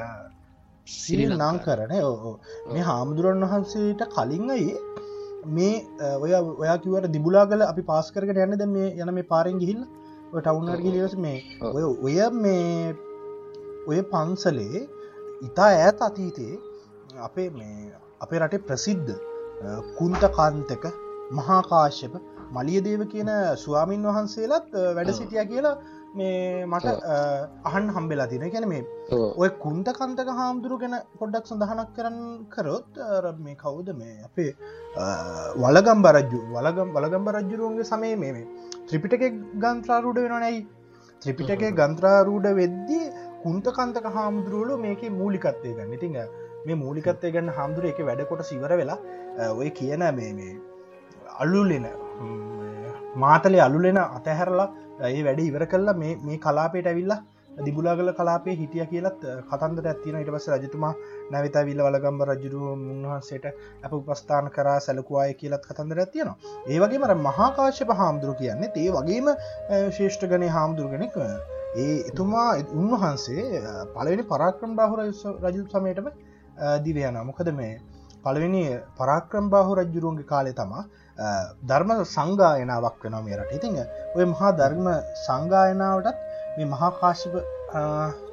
සිරි 0.87 1.27
නං 1.29 1.59
කරන. 1.61 1.93
මේ 2.69 2.83
හාමුදුරන් 2.83 3.45
වහන්සේට 3.45 4.03
කලින් 4.11 4.51
අයි 4.51 4.71
මේ 5.49 5.75
ඔය 6.17 6.33
ඔයා 6.33 6.79
කිවට 6.79 7.09
දිබුලා 7.09 7.47
කල 7.47 7.62
අපි 7.62 7.83
පාස් 7.85 8.11
කරට 8.11 8.37
යන්නද 8.37 8.67
මේ 8.69 8.91
යන 8.97 9.15
මේ 9.15 9.23
පාරෙන් 9.25 9.59
ගිහිල් 9.59 9.81
ටවුනර් 10.33 10.81
ගිලියස 10.81 11.15
මේ 11.17 11.39
ඔය 11.71 11.85
ඔය 12.03 12.17
මේ 12.37 12.95
ඔය 13.89 14.03
පන්සලේ 14.05 14.83
ඉතා 15.43 15.71
ඈත් 15.71 16.03
අතීතයේ 16.03 16.59
අපේ 17.21 17.49
මේ 17.53 17.93
අපේ 18.21 18.39
රටේ 18.39 18.65
ප්‍රසිද්ධ 18.65 19.15
කුන්ත 19.97 20.23
කාන්තක 20.33 20.85
මහාකාශ්‍යප 21.33 22.15
මලියදේව 22.53 23.03
කියන 23.07 23.31
ස්වාමීන් 23.57 24.09
වහන්සේලත් 24.09 24.79
වැඩ 24.97 25.12
සිටිය 25.12 25.45
කියලා 25.47 25.77
මේ 26.14 26.64
මට 26.66 26.88
අහන් 27.69 27.87
හම්බෙලා 27.97 28.28
තින 28.33 28.45
ගැන 28.54 28.66
මේ 28.73 28.83
ඔය 29.42 29.49
කුන්ට 29.62 29.88
කන්තක 29.99 30.31
හාමුදුරු 30.40 30.76
ගැන 30.83 30.97
පොඩ්ඩක් 31.21 31.49
සඳහනක් 31.50 31.90
කරන්න 31.97 32.21
කරොත් 32.54 33.00
මේ 33.40 33.57
කවුද 33.57 33.88
මේ 34.00 34.14
අපේ 34.28 34.50
වලගම් 35.64 36.04
බරජ්ජු 36.07 36.40
වලගම් 36.54 36.95
වලගම්බ 36.97 37.33
රජ්ජුරුවන්ගේ 37.37 37.90
සමය 37.92 38.12
මේ 38.23 38.47
ත්‍රිපිටක 38.88 39.25
ගන්ත්‍රාරූඩ 39.64 40.23
වෙනනැයි 40.25 40.62
ත්‍රිපිටක 41.23 41.64
ගන්ත්‍රාරූඩ 41.81 42.49
වෙද්දී 42.61 43.04
කුන්ට 43.42 43.69
කන්තක 43.71 44.07
හාමුදුරුවලු 44.16 44.75
මේක 44.78 45.02
මූලිකත්වය 45.12 45.71
ගන්න. 45.76 45.92
ඉතිං 45.97 46.19
මේ 46.66 46.76
මූලිකත්වය 46.76 47.33
ගන්න 47.35 47.57
හාමුදුර 47.59 47.90
එක 47.90 48.00
වැඩකොට 48.09 48.45
සිවර 48.50 48.73
වෙලා 48.81 48.99
ඔය 49.61 49.71
කියන 49.78 50.04
මේ 50.19 50.33
මේ 50.38 50.54
අල්ලුලෙන 51.42 51.87
මාතලේ 53.16 53.62
අලුලෙන 53.66 53.99
අතහැරලා 53.99 54.69
ඒ 55.04 55.23
වැඩ 55.23 55.40
ඉවර 55.40 55.64
කල්ලා 55.66 55.94
මේ 56.00 56.38
කලාපේට 56.38 56.87
ඇවිල්ලා 56.87 57.21
දිබුලාගල 57.59 58.11
කලාපේ 58.12 58.54
හිටිය 58.54 58.85
කියලත් 58.87 59.25
කතන්දර 59.47 59.87
ඇතින 59.87 60.16
ඉට 60.16 60.30
පස 60.30 60.47
රජතුමා 60.52 60.92
නැවිත 61.30 61.56
විල්ල 61.62 61.82
වලගම්බ 61.82 62.25
රජරුව 62.25 62.64
උන්වහන්සේට 62.68 63.47
අප 63.82 63.92
උපස්ථාන 63.92 64.50
කරා 64.50 64.78
සැලකුවාය 64.80 65.35
කියලත් 65.35 65.66
කතන්දර 65.66 66.00
ඇතියනවා 66.00 66.54
ඒවගේ 66.68 67.00
මර 67.00 67.14
මහාකාශප 67.21 67.92
හාමුදුරු 67.94 68.35
කියන්නේ 68.35 68.71
ඒ 68.78 68.90
වගේම 68.92 69.32
ශේෂ්ඨ 69.92 70.28
ගනය 70.30 70.49
හාමුදුරුගෙනෙක් 70.50 71.18
ඒ 71.76 71.97
එතුමා 72.02 72.49
උන්වහන්සේ 72.75 73.44
පලවෙනි 73.94 74.25
පරාක්‍රම් 74.26 74.76
බාහු 74.76 75.00
රජු 75.42 75.66
සමයටම 75.66 76.09
දිවයන 76.80 77.21
මොකද 77.25 77.52
මේ 77.54 77.75
පළවෙනි 78.25 78.64
පරාක්‍රම් 78.97 79.47
බාහු 79.50 79.79
රජ්ජුරුවන්ගේ 79.79 80.26
කාලෙ 80.26 80.52
තමා 80.52 80.85
ධර්ම 81.64 81.91
සංගායනාවක් 82.07 83.02
වෙනවා 83.05 83.23
මේ 83.23 83.37
රට. 83.37 83.52
ඉතිං 83.55 83.75
ඔය 84.17 84.25
මහා 84.26 84.52
ධර්ම 84.52 84.87
සංගායනාවටත් 85.23 86.19
මේ 86.57 86.67
මහාකාශප 86.67 87.35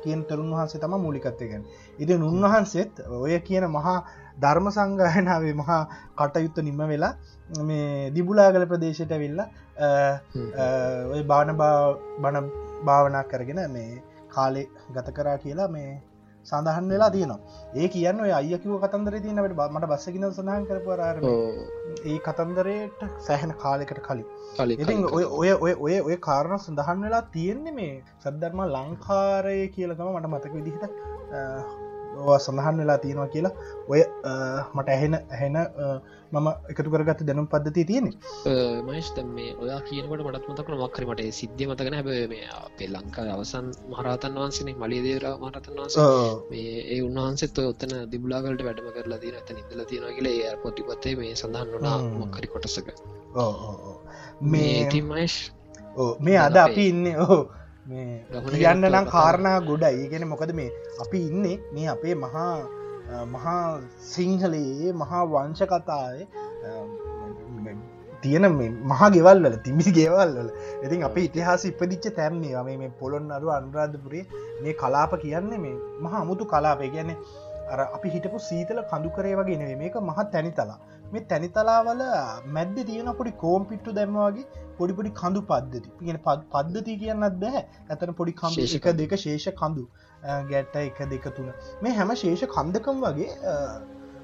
කියන 0.03 0.21
තරුන් 0.25 0.51
වහන්සේ 0.51 0.79
තම 0.79 0.95
මූලිකත්වයගෙන් 0.97 1.63
ඉති 1.99 2.19
උන්වහන්සේත් 2.23 3.03
ඔය 3.17 3.39
කියන 3.41 3.65
මහා 3.69 3.97
ධර්ම 4.37 4.67
සංගායනාවේ 4.71 5.55
මහා 5.55 5.81
කටයුත්ත 6.17 6.59
නිම 6.59 6.81
වෙලා 6.85 7.13
මේ 7.63 8.11
දිබුලාගල 8.11 8.65
ප්‍රදේශයට 8.65 9.13
වෙල්ලා 9.15 9.47
ඔය 11.13 11.21
බාන 11.23 11.55
බණ 11.55 12.47
භාවනා 12.85 13.23
කරගෙන 13.25 13.61
මේ 13.69 13.89
කාලෙ 14.29 14.63
ගත 14.93 15.07
කරා 15.11 15.37
කියලා 15.37 15.69
මේ 15.69 15.89
සඳහන් 16.45 16.89
වෙලා 16.89 17.09
තියෙනවා. 17.09 17.39
ඒ 17.75 17.87
කියන්න 17.87 18.21
අයකිව 18.31 18.75
කතන්දර 18.83 19.17
තියනට 19.19 19.41
මට 19.67 19.89
බස්සකින 19.91 20.27
සඳහන් 20.29 20.65
කරපුරාර 20.65 21.19
ඒ 22.05 22.17
කතන්දරයට 22.19 23.03
සෑහෙන 23.19 23.53
කාලෙකට 23.63 24.01
කලින්. 24.07 24.25
ඉතින් 24.77 25.05
ඔය 25.09 25.25
ඔය 25.41 25.51
ඔය 25.57 25.73
ඔය 25.79 25.99
ඔය 26.01 26.17
කාරණ 26.29 26.59
සඳහන් 26.59 27.05
වෙලා 27.05 27.21
තියෙන්නේ 27.35 27.73
මේ 27.73 27.93
සද්ධර්ම 28.23 28.65
ලංකාරය 28.69 29.59
කියලකම 29.69 30.09
මට 30.13 30.33
මතක 30.33 30.53
විදිහට 30.53 30.89
සඳහන් 32.37 32.77
වෙලා 32.77 32.97
තියෙනවා 32.97 33.27
කියලා 33.27 33.53
ඔය 33.87 34.01
මට 34.73 34.87
ඇහෙන 34.89 35.15
ඇහෙන 35.15 35.57
මම 36.31 36.47
එකතු 36.71 36.89
කරගත් 36.89 37.21
දැනුම් 37.21 37.47
පද්ධති 37.47 37.83
තියෙන 37.85 38.07
මයිස්ත 38.85 39.17
මේ 39.29 39.51
ඔයා 39.55 39.79
කියනකට 39.81 40.23
මටත් 40.23 40.49
මතකන 40.49 40.77
මක්කරීමට 40.79 41.23
සිද්ධිය 41.31 41.67
මතකන 41.67 41.95
හැබ 41.95 42.09
අපේ 42.57 42.89
ලංකා 42.89 43.25
අවසන් 43.33 43.67
මහරතන් 43.89 44.37
වහන්සනේ 44.37 44.75
මලිය 44.75 45.01
දේර 45.03 45.25
මරතන් 45.35 45.75
වහන්ස 45.75 45.97
මේ 46.51 46.73
ඒ 46.87 46.99
උන්වහන්සෙත් 47.01 47.61
ඔත්තන 47.63 47.95
දිබුලාගලට 48.11 48.63
වැඩම 48.63 48.89
කරලා 48.93 49.19
තින 49.19 49.35
ඇත 49.35 49.49
නිදල 49.51 49.85
තියෙන 49.85 50.15
කියල 50.15 50.29
ඒ 50.29 50.55
පොතිපත්තේ 50.57 51.15
මේ 51.15 51.35
සඳහන් 51.35 51.71
වනා 51.73 51.97
මොක්කරි 52.15 52.47
කොටසක. 52.47 52.87
මේ 54.43 54.79
තිමයිශ් 54.87 55.39
මේ 56.19 56.37
අද 56.39 56.57
අපි 56.57 56.85
ඉන්න 56.87 57.07
ඕ 57.19 57.39
කියන්න 57.89 58.83
නම් 58.85 59.05
කාරණා 59.07 59.59
ගොඩයි. 59.61 59.93
ඒගෙන 59.95 60.27
මොකද 60.27 60.51
මේ 60.53 60.69
අපි 60.99 61.19
ඉන්නේ 61.29 61.55
මේ 61.73 61.87
අපේ 61.87 62.15
මහා 62.15 62.55
මහා 63.27 63.61
සිංහලයේ 64.07 64.91
මහා 64.93 65.23
වංශ 65.25 65.63
කතාය 65.65 66.17
තියෙන 68.23 68.47
මහා 68.83 69.09
ගෙවල් 69.09 69.43
වල 69.43 69.57
තිමිසි 69.65 69.91
ගෙවල් 69.91 70.33
වල. 70.37 70.49
ඉතින් 70.83 71.03
අප 71.03 71.17
ඉතිහාස 71.17 71.65
ඉපදිච්ච 71.65 72.05
තැන්නේ 72.15 72.63
මේ 72.77 72.91
පොළොන් 72.99 73.31
අරු 73.31 73.49
අනුරාධපුරේ 73.49 74.25
මේ 74.61 74.73
කලාප 74.73 75.13
කියන්නේ 75.17 75.59
මේ 75.59 75.75
මහා 76.01 76.21
අමුතු 76.21 76.45
කලාපය 76.45 76.89
ගැන්නේ 76.89 77.17
අර 77.73 77.79
අපි 77.97 78.13
හිටපු 78.15 78.39
සීතල 78.47 78.79
කඳු 78.91 79.11
කරේ 79.17 79.35
වගේ 79.39 79.59
නෙවේ 79.61 79.77
මේක 79.83 79.99
මහත් 80.01 80.27
තැනිතලා. 80.35 80.79
මේ 81.13 81.25
තැනිතලාවල 81.31 82.01
මැද්ද 82.57 82.77
තියෙන 82.89 83.11
පොඩි 83.19 83.33
කෝම්පිට්ටු 83.43 83.95
දැම්මවාගේ 83.99 84.45
පොඩිපොඩි 84.79 85.11
කඳු 85.21 85.41
පද්ධති. 85.51 85.89
ගෙන 86.07 86.19
පද්ධති 86.25 86.97
කියන්නත් 87.03 87.39
බෑ. 87.43 87.65
ඇතන 87.89 88.15
පොඩි 88.19 88.37
කම්ශේෂක 88.41 88.89
දෙක 89.01 89.15
ශේෂ 89.25 89.47
කඳු. 89.61 89.85
ගැට්ට 90.51 90.75
එක 90.83 90.99
දෙක 91.13 91.29
තුන. 91.37 91.51
මේ 91.83 91.95
හැම 91.99 92.15
ශේෂ 92.23 92.47
කන්දකම් 92.55 93.05
වගේ 93.05 93.29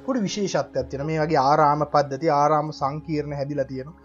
පොඩි 0.08 0.26
විශේෂත්වයක් 0.28 0.90
තියෙන 0.90 1.06
මේ 1.12 1.22
වගේ 1.24 1.44
ආරාම 1.44 1.86
පද්ධති 1.94 2.34
ආරාම 2.40 2.74
සංකීර්ණ 2.80 3.38
හැදිලා 3.42 3.70
තියෙනවා. 3.72 4.02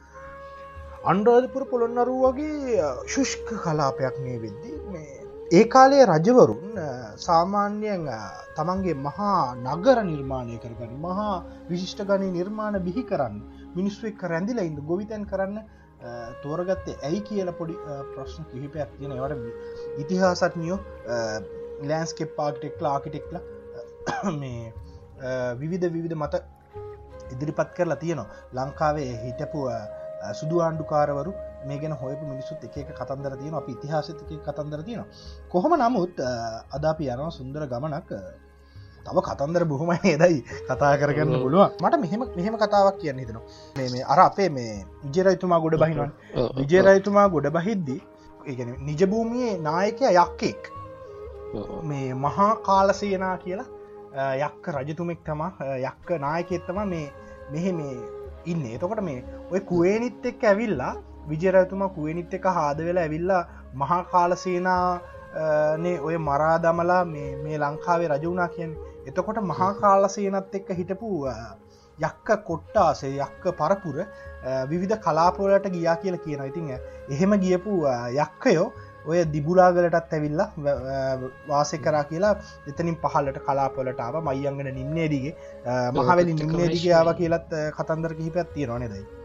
අන්ඩාධපුර 1.13 1.65
පොළොන්නරු 1.73 2.15
වගේ 2.25 2.91
ශුෂ්ක 3.15 3.49
කලාපයක් 3.65 4.17
මේ 4.25 4.39
වෙද්දී 4.45 4.77
මේ 4.95 5.09
ඒ 5.59 5.65
කාලේ 5.75 6.05
රජවරුන් 6.11 6.60
සාමාන්‍යයෙන් 7.19 8.07
තමන්ගේ 8.57 8.97
මහා 9.07 9.41
නගර 9.57 9.99
නිර්මාණය 10.05 10.57
කරගන්න 10.59 10.95
මහා 10.99 11.35
විශිෂ්ට 11.69 12.03
ගනය 12.05 12.31
නිර්මාණ 12.31 12.79
බිහි 12.87 13.03
කරන්න 13.03 13.37
මිනිස්සු 13.77 14.11
එක් 14.13 14.23
රැඳිල 14.25 14.61
ඉන්න 14.61 14.81
ගොවිතැන් 14.83 15.25
කරන්න 15.25 15.59
තෝරගත්තේ 16.43 16.99
ඇයි 17.03 17.21
කියල 17.21 17.51
පොඩි 17.53 17.75
ප්‍රශ්න 18.13 18.49
කිහිපයක් 18.53 18.95
තියෙන 18.99 19.17
වට 19.17 19.99
ඉතිහාසත්නියෝ 19.99 20.79
ලෑන්ස්කෙප් 21.89 22.33
පාක්ටෙක්ල 22.37 22.87
ආකිටෙක්ල 22.87 23.37
මේ 24.39 24.73
විවිධ 25.61 25.93
විවිධ 25.93 26.17
මත 26.17 26.35
ඉදිරිපත් 27.33 27.71
කරලා 27.77 27.97
තියෙනවා. 27.97 28.29
ලංකාවේ 28.55 29.11
හිටපු 29.25 29.61
සුදු 30.33 30.61
ආණ්ඩුකාරවරු 30.61 31.33
මේ 31.67 31.79
ගැන 31.79 31.95
හොයපු 32.03 32.25
මිනිස්සුත් 32.27 32.63
එක 32.65 32.93
කතන්දර 32.99 33.35
තියෙන 33.41 33.55
අප 33.55 33.69
ඉතිහාසතික 33.69 34.31
කතන්දර 34.47 34.83
තියෙන 34.83 35.05
කොහොම 35.49 35.73
නමුත් 35.77 36.21
අද 36.77 36.85
අපි 36.85 37.05
යනවා 37.07 37.31
සුන්දර 37.31 37.67
ගමනක්. 37.67 38.11
තව 39.05 39.17
කතන්දර 39.29 39.65
බොහොම 39.65 39.91
ඒදයි 39.95 40.41
කතා 40.69 40.93
කරගන්න 41.01 41.43
පුළුව 41.43 41.63
මට 41.81 42.01
මෙහෙම 42.05 42.23
මෙහෙම 42.37 42.57
කතාවක් 42.63 42.99
කියන්න 43.01 43.21
හිතනවා. 43.23 43.45
මේ 43.77 44.05
අර 44.05 44.21
අපේ 44.21 44.49
මේ 44.51 44.85
විජරයිතුමා 45.05 45.61
ගොඩ 45.61 45.77
බහිනවන්. 45.83 46.13
විජරයිතුමා 46.61 47.29
ගොඩ 47.29 47.51
බහිද්දී 47.57 48.01
ඒගැන 48.47 48.73
නිජභූමියයේ 48.87 49.59
නායකය 49.59 50.07
යක්කෙක්. 50.15 50.63
මේ 51.83 52.15
මහා 52.25 52.53
කාලසයනා 52.69 53.37
කියලා 53.45 53.69
යක්ක 54.39 54.65
රජතුමෙක් 54.77 55.21
තමා 55.25 55.53
යක්ක 55.81 56.09
නායකෙත්තම 56.27 56.81
මේ 56.95 57.07
මෙහෙ 57.53 57.73
මේ 57.73 57.95
ඉන්න. 58.47 58.65
එතකොට 58.67 59.03
මේ 59.09 59.25
ඔය 59.53 59.61
කුවේනිත් 59.71 60.27
එක්ක 60.27 60.45
ඇවිල්ලා 60.45 60.95
විජරඇතුම 61.29 61.83
කුවනිත් 61.91 62.35
එක 62.35 62.47
හාද 62.57 62.85
වෙලා 62.89 63.05
ඇවිල්ලා 63.05 63.43
මහා 63.75 64.03
කාලසේනානේ 64.05 65.97
ඔය 66.01 66.17
මරා 66.21 66.57
දමලා 66.59 67.05
මේ 67.05 67.59
ලංකාවේ 67.59 68.09
රජවුනා 68.09 68.49
කියෙන් 68.49 68.77
එතකොට 69.07 69.43
මහා 69.45 69.73
කාලසේනත් 69.77 70.55
එක්ක 70.55 70.71
හිටපු 70.79 71.11
යක්ක 71.99 72.29
කොට්ටාසේ 72.45 73.15
යක්ක 73.19 73.45
පරපුර 73.55 73.99
විවිධ 74.69 74.99
කලාපොලට 74.99 75.67
ගියා 75.71 75.97
කියල 75.97 76.17
කියන 76.19 76.45
ඉතිං 76.45 76.71
එහෙම 77.11 77.37
ගියපු 77.41 77.83
යක්කයෝ 78.17 78.67
ඔය 79.07 79.21
දිබුලාගලටත් 79.33 80.13
ඇවිල්ලා 80.13 80.49
වාසය 81.49 81.79
කරා 81.79 82.05
කියලා 82.05 82.35
එතනින් 82.67 82.99
පහලට 82.99 83.41
කලාපොලටාව 83.47 84.21
මයිංගන 84.25 84.75
නිම්නේදිගේ 84.75 85.35
මහවැලි 85.95 86.35
නිම්නේදිගාව 86.35 87.15
කියලත් 87.17 87.57
කතන්දර 87.79 88.15
කිහිපත් 88.15 88.55
තියෙනවානෙදයි 88.55 89.20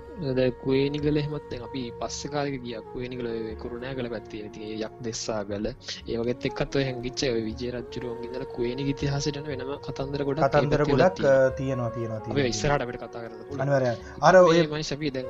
කුවේනිගල 0.64 1.18
හෙමත් 1.26 1.54
අපි 1.68 1.82
පස්ස 2.00 2.30
කාලක 2.34 2.56
ගිය. 2.66 2.76
කුවේනිගල 2.92 3.28
කරුණෑ 3.62 3.96
කළ 3.98 4.10
පැත්තිය 4.14 4.50
ති 4.56 4.70
යක් 4.84 4.96
දෙස්සා 5.08 5.42
ගල 5.50 5.66
ඒවගත් 6.08 6.46
එක්කත්ව 6.50 6.80
හැගිච්ච 6.88 7.22
විජය 7.48 7.72
රජ්ජුරුවන්ගේදල 7.76 8.46
කුවේනි 8.56 8.88
ඉතිහාසට 8.94 9.42
වෙනම 9.50 9.74
කතන්දර 9.88 10.24
ගොඩ 10.30 10.40
කතන්දර 10.46 10.86
ගොඩක් 10.92 11.20
තියෙනවා. 11.58 11.92
තියෙනවා 11.96 12.48
ඉස්සරටට 12.54 12.98
කතා 13.04 13.22
කර 13.24 13.84
අර 14.22 14.36
ඔය 14.44 14.64
මනි 14.72 14.88
සපී 14.92 15.12
දැන් 15.18 15.28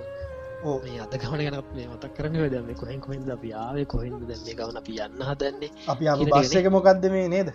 ඕ 0.63 0.77
අද 1.03 1.13
ගමන 1.21 1.41
ගැන 1.45 1.57
මේ 1.75 1.87
මතක් 1.89 2.13
කරන 2.17 2.33
දම 2.53 2.73
කොහෙන් 2.81 2.99
කොහෙන්ද 3.01 3.29
අපි 3.37 3.49
ආවේ? 3.65 3.85
කොහෙන්ද 3.93 4.21
දැන්නේ 4.29 4.55
ගවන 4.59 4.77
අපි 4.81 4.93
යන්න 5.05 5.21
හදන්නේ? 5.29 5.69
අපි 5.91 6.03
බස්සක 6.31 6.65
මොකක්ද 6.77 7.05
මේ 7.15 7.27
නේද? 7.35 7.49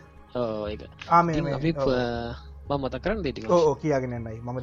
අපි 1.51 1.75
මත 2.77 2.97
කරන්න 2.99 3.23
දෙටික 3.23 3.51
ඕ 3.51 3.73
කියගෙනන්නයි 3.77 4.37
මම 4.39 4.59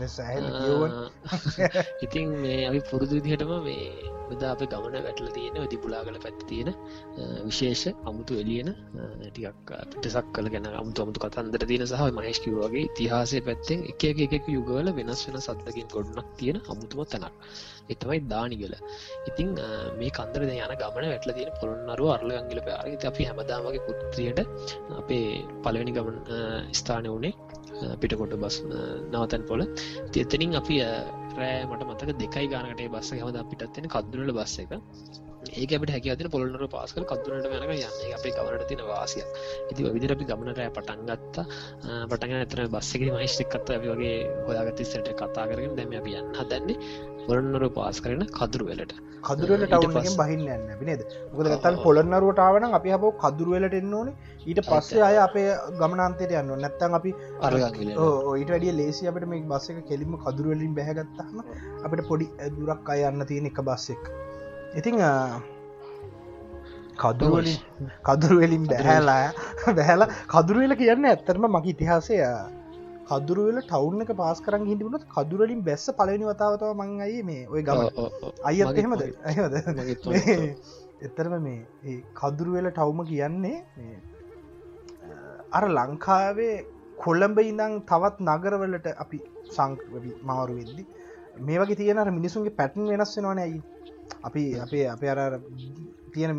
ඉතින් 2.02 2.30
මේ 2.42 2.62
අපි 2.68 2.80
පුරුදු 2.90 3.20
දිහටම 3.22 3.52
මේ 3.64 4.14
බදා 4.30 4.52
අප 4.54 4.62
ගමන 4.66 4.98
වැටල 5.00 5.30
තියෙන 5.30 5.58
දිපුලා 5.72 6.02
කළ 6.06 6.20
පැත් 6.24 6.42
තියෙන 6.50 6.70
විශේෂ 7.46 7.84
අමුතු 8.06 8.40
එලියන 8.42 8.70
ටිකක් 9.22 9.72
පිටසක් 9.92 10.28
කල 10.36 10.50
ගැන 10.54 10.68
අමුතු 10.74 11.06
අමුතු 11.06 11.24
කතන්දර 11.24 11.66
තියෙන 11.66 11.86
සහ 11.88 12.04
මහේෂ්කිවගේ 12.18 12.86
තිහාසේ 12.98 13.42
පැත්තෙන් 13.42 13.86
එක 13.92 14.06
එක 14.12 14.20
එකක 14.30 14.50
යුගල 14.50 14.92
වෙනස් 14.98 15.24
වෙන 15.28 15.40
සත්තකින් 15.40 15.88
ගොඩනක් 15.90 16.32
තියෙන 16.38 16.60
අමුතුම 16.66 17.04
තැනක්. 17.06 17.36
එතමයි 17.90 18.20
දානිගල. 18.26 18.74
ඉතිං 19.30 19.54
මේ 20.00 20.12
කන්දර 20.12 20.42
යන 20.46 20.76
ගමන 20.76 21.06
වැටල 21.06 21.34
තියෙන 21.34 21.54
පොළොන්නරුව 21.60 22.10
අරල 22.10 22.34
අංගිල 22.34 22.62
පාර 22.62 23.08
අපි 23.08 23.30
හැමදාමගේ 23.30 23.86
පුත්‍රියට 23.88 24.44
අපේ 24.98 25.28
පලවෙනි 25.64 25.96
ගමන් 25.98 26.20
ස්ථානය 26.74 27.10
වනේ 27.10 27.34
පිටකොට 28.02 28.36
බස් 28.44 28.58
නවතැන් 29.14 29.48
පොල. 29.52 29.64
තියතනින් 30.14 30.58
අපි 30.62 30.82
රෑ 31.38 31.64
මට 31.70 31.88
මතක 31.90 32.18
දෙකයි 32.24 32.52
ගානකට 32.54 32.84
බස්ස 32.94 33.16
හමද 33.16 33.48
පිටත්වෙන 33.54 33.90
කදුරල 33.96 34.36
බස්ස 34.40 34.60
එක. 34.64 34.78
ඒක 35.48 35.74
අපට 35.78 35.92
හැකවතින 35.94 36.30
පොළොන්නර 36.34 36.68
පාස්කල 36.72 37.06
කදුරට 37.10 37.46
මැනක 37.52 37.70
යන්න 37.74 38.16
අපේ 38.18 38.34
ගවනට 38.38 38.66
තින 38.72 38.82
වාසිය 38.88 39.24
ඉති 39.72 39.86
විදිර 39.96 40.14
අපි 40.16 40.26
ගමනට 40.30 40.64
පටන් 40.78 41.06
ගත්තා. 41.10 41.46
පටන් 42.12 42.34
ඇතන 42.40 42.72
බස්සක 42.74 43.06
මහිෂ්ටිකත්ත 43.18 43.72
අපි 43.78 43.94
වගේ 43.94 44.18
හොයාගති 44.48 44.88
සට 44.88 45.14
කතා 45.22 45.46
කරගෙන 45.52 45.78
දැම 45.78 45.96
අපි 46.02 46.18
යන්න 46.22 46.34
හදන්නේ. 46.40 46.78
පොළොන්නර 47.28 47.70
පාස් 47.72 48.00
කරන 48.00 48.24
කදුරු 48.34 48.66
වෙලට. 48.68 48.94
කදුරල 49.24 49.64
ටවන්ගෙන් 49.64 50.16
බහින්න 50.20 50.48
යන්න 50.48 50.86
නේද? 50.86 51.02
මොකද 51.32 51.50
ගතන් 51.50 51.78
පොළොන්නරුවටාවන 51.84 52.68
අපි 52.72 52.94
හබෝ 52.96 53.12
කදුරුවලට 53.18 53.78
එන්න 53.80 53.94
ඕන. 53.94 54.10
ඊට 54.46 54.62
පස්සේ 54.64 55.02
අය 55.02 55.18
අපේ 55.18 55.50
ගමනාන්තයට 55.80 56.34
යන්න 56.34 56.54
නැත්තන් 56.58 56.98
අපි 57.00 57.12
ඊට 57.12 58.50
වැඩිය 58.50 58.74
ලේසි 58.74 59.10
අපට 59.10 59.28
මේ 59.28 59.44
බස්ස 59.46 59.74
එක 59.74 59.84
කෙලිම 59.90 60.16
කදුරුවලින් 60.20 60.74
බැහගත්තහම 60.74 61.44
අපට 61.84 62.08
පොඩි 62.10 62.32
දුරක් 62.56 62.92
අය 62.96 63.06
යන්න 63.10 63.28
තියෙන 63.28 63.50
එක 63.52 63.62
බස්සෙක් 63.64 64.12
ඉතිං 64.76 65.04
කදුරුවලින් 66.98 67.60
කදුරුවලින් 68.04 68.70
බැහැලා 68.70 69.74
බැහලා 69.74 70.14
කදුරුවල 70.28 70.76
කියන්න 70.76 71.08
ඇත්තරම 71.08 71.50
මගේ 71.50 71.76
ඉතිහාසය 71.76 72.22
කදුරුවල 73.10 73.60
ටවුන් 73.62 74.04
එක 74.04 74.12
පාස් 74.16 74.40
කරන් 74.42 74.66
හිටිබුණත් 74.66 75.08
කදුරලින් 75.10 75.62
බැස්ස 75.62 75.86
පලනි 75.94 76.26
වතාවතාව 76.26 76.74
මං 76.78 77.02
අයි 77.02 77.24
මේ 77.24 77.44
ඔය 77.48 77.62
ගම 77.62 77.80
අයත් 78.44 78.68
එහෙමද? 78.74 79.02
ඇහද 79.26 79.56
එතරම 81.02 81.36
මේ 81.42 81.98
කදුරුවෙල 82.16 82.70
ටවුම 82.70 83.02
කියන්නේ 83.06 83.58
අර 85.52 85.66
ලංකාවේ 85.70 86.56
කොල්ලඹ 86.98 87.40
ඉඳං 87.44 87.76
තවත් 87.86 88.28
නගරවලට 88.28 88.88
අපි 88.98 89.20
සංක්‍රවි 89.50 90.14
මාරු 90.24 90.60
වෙද්දි 90.60 90.88
මේ 91.42 91.60
වගේ 91.60 91.78
තියෙන 91.78 92.14
මිනිසුන්ගේ 92.14 92.58
පැටන් 92.58 92.90
වෙනස් 92.90 93.18
වෙනවාන 93.18 93.40
ඇයි 93.40 93.62
අපි 94.24 94.44
අපේ 94.60 94.88
අපේ 94.88 95.14
අර 95.18 95.40
තියෙන 96.14 96.34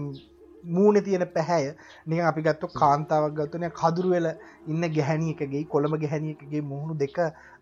මූුණ 0.67 1.03
තියෙන 1.03 1.27
පැහැය. 1.29 1.75
නික 2.07 2.21
අපි 2.23 2.43
ගත්තු 2.43 2.67
කාන්තාවක් 2.75 3.35
ගත්තුනය 3.35 3.71
කදුරුවෙල 3.73 4.27
ඉන්න 4.69 4.89
ගැහැනියකගේ 4.91 5.65
කොළඹ 5.67 5.97
ගැහැනියකගේ 5.97 6.63
මුහුණු 6.63 6.95
දෙක 6.97 7.19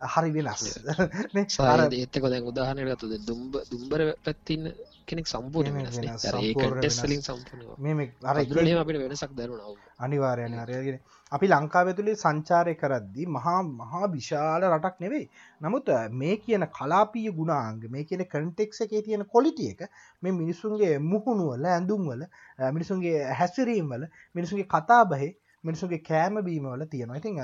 හරි 0.09 0.31
වෙනස්. 0.33 0.67
ඒත්තක 1.95 2.25
දැන් 2.27 2.45
උදාහනය 2.45 2.87
ගතුද 2.87 3.17
දුම්බ 3.23 3.59
දුම්බර 3.67 4.07
පැත්තින්න 4.21 4.71
කෙනෙක් 5.07 5.27
සම්පූර්ණ 5.27 5.85
ටෙස්ලින් 5.87 7.23
සම්පූර්ණ 7.23 8.01
අර 8.25 8.41
අපිට 8.79 8.99
වෙනසක් 9.01 9.33
දරුණාව 9.33 9.77
අනිවාරයන 9.99 10.57
අරයගෙන 10.57 10.99
අපි 11.33 11.47
ලංකාව 11.49 11.89
තුළේ 11.93 12.17
සංචාරය 12.17 12.75
කරද්දි 12.75 13.29
මහා 13.29 13.61
මහා 13.73 14.07
විශාල 14.09 14.63
රටක් 14.65 15.01
නෙවෙයි. 15.01 15.25
නමුත් 15.61 15.89
මේ 16.13 16.37
කියන 16.39 16.67
කලාපීය 16.71 17.33
ගුණාංග 17.33 17.81
මේ 17.89 18.05
කියන 18.05 18.23
කන්ටෙක්ස 18.27 18.81
එකේ 18.81 19.03
තියෙන 19.03 19.25
කොලිටිය 19.27 19.71
එක 19.71 19.83
මේ 20.23 20.33
මිනිසුන්ගේ 20.33 20.95
මුහුණුවල 21.05 21.67
ඇඳුම්වල 21.69 22.23
මිනිසුන්ගේ 22.71 23.19
හැසිරීම් 23.33 23.89
වල 23.89 24.07
මිනිසුන්ගේ 24.35 24.69
කතාබහේ 24.69 25.33
මිනිසුන්ගේ 25.67 26.03
කෑම 26.03 26.39
බීමවල 26.43 26.85
තියෙනවා. 26.87 27.19
ඉතිං 27.19 27.41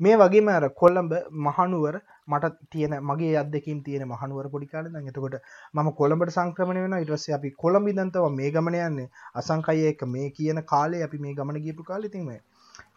මේ 0.00 0.16
වගේම 0.16 0.48
අර 0.48 0.64
කොල්ලඹ 0.74 1.12
මහනුවර 1.38 1.96
මට 2.28 2.50
තියෙන 2.70 2.94
මගේ 3.02 3.32
අදකින් 3.36 3.80
තියෙන 3.82 4.04
මහනුවර 4.04 4.46
පොඩිකාල 4.48 4.86
එතකොට 5.02 5.36
ම 5.74 5.90
කොළඹට 5.92 6.32
සංක්‍රමණ 6.36 6.84
වෙන 6.86 6.96
ඉටස්ස 6.98 7.26
අපි 7.30 7.50
කොළඹ 7.56 7.90
දන්තව 7.90 8.30
මේ 8.32 8.50
ගමන 8.50 8.78
යන්නේ. 8.80 9.10
අසංකය 9.34 9.78
එක 9.90 10.04
මේ 10.08 10.30
කියන 10.32 10.62
කාලේ 10.64 11.02
අපි 11.02 11.18
මේ 11.18 11.34
ගමන 11.34 11.60
ගියපු 11.60 11.84
කාල. 11.84 12.08
තිීම 12.08 12.30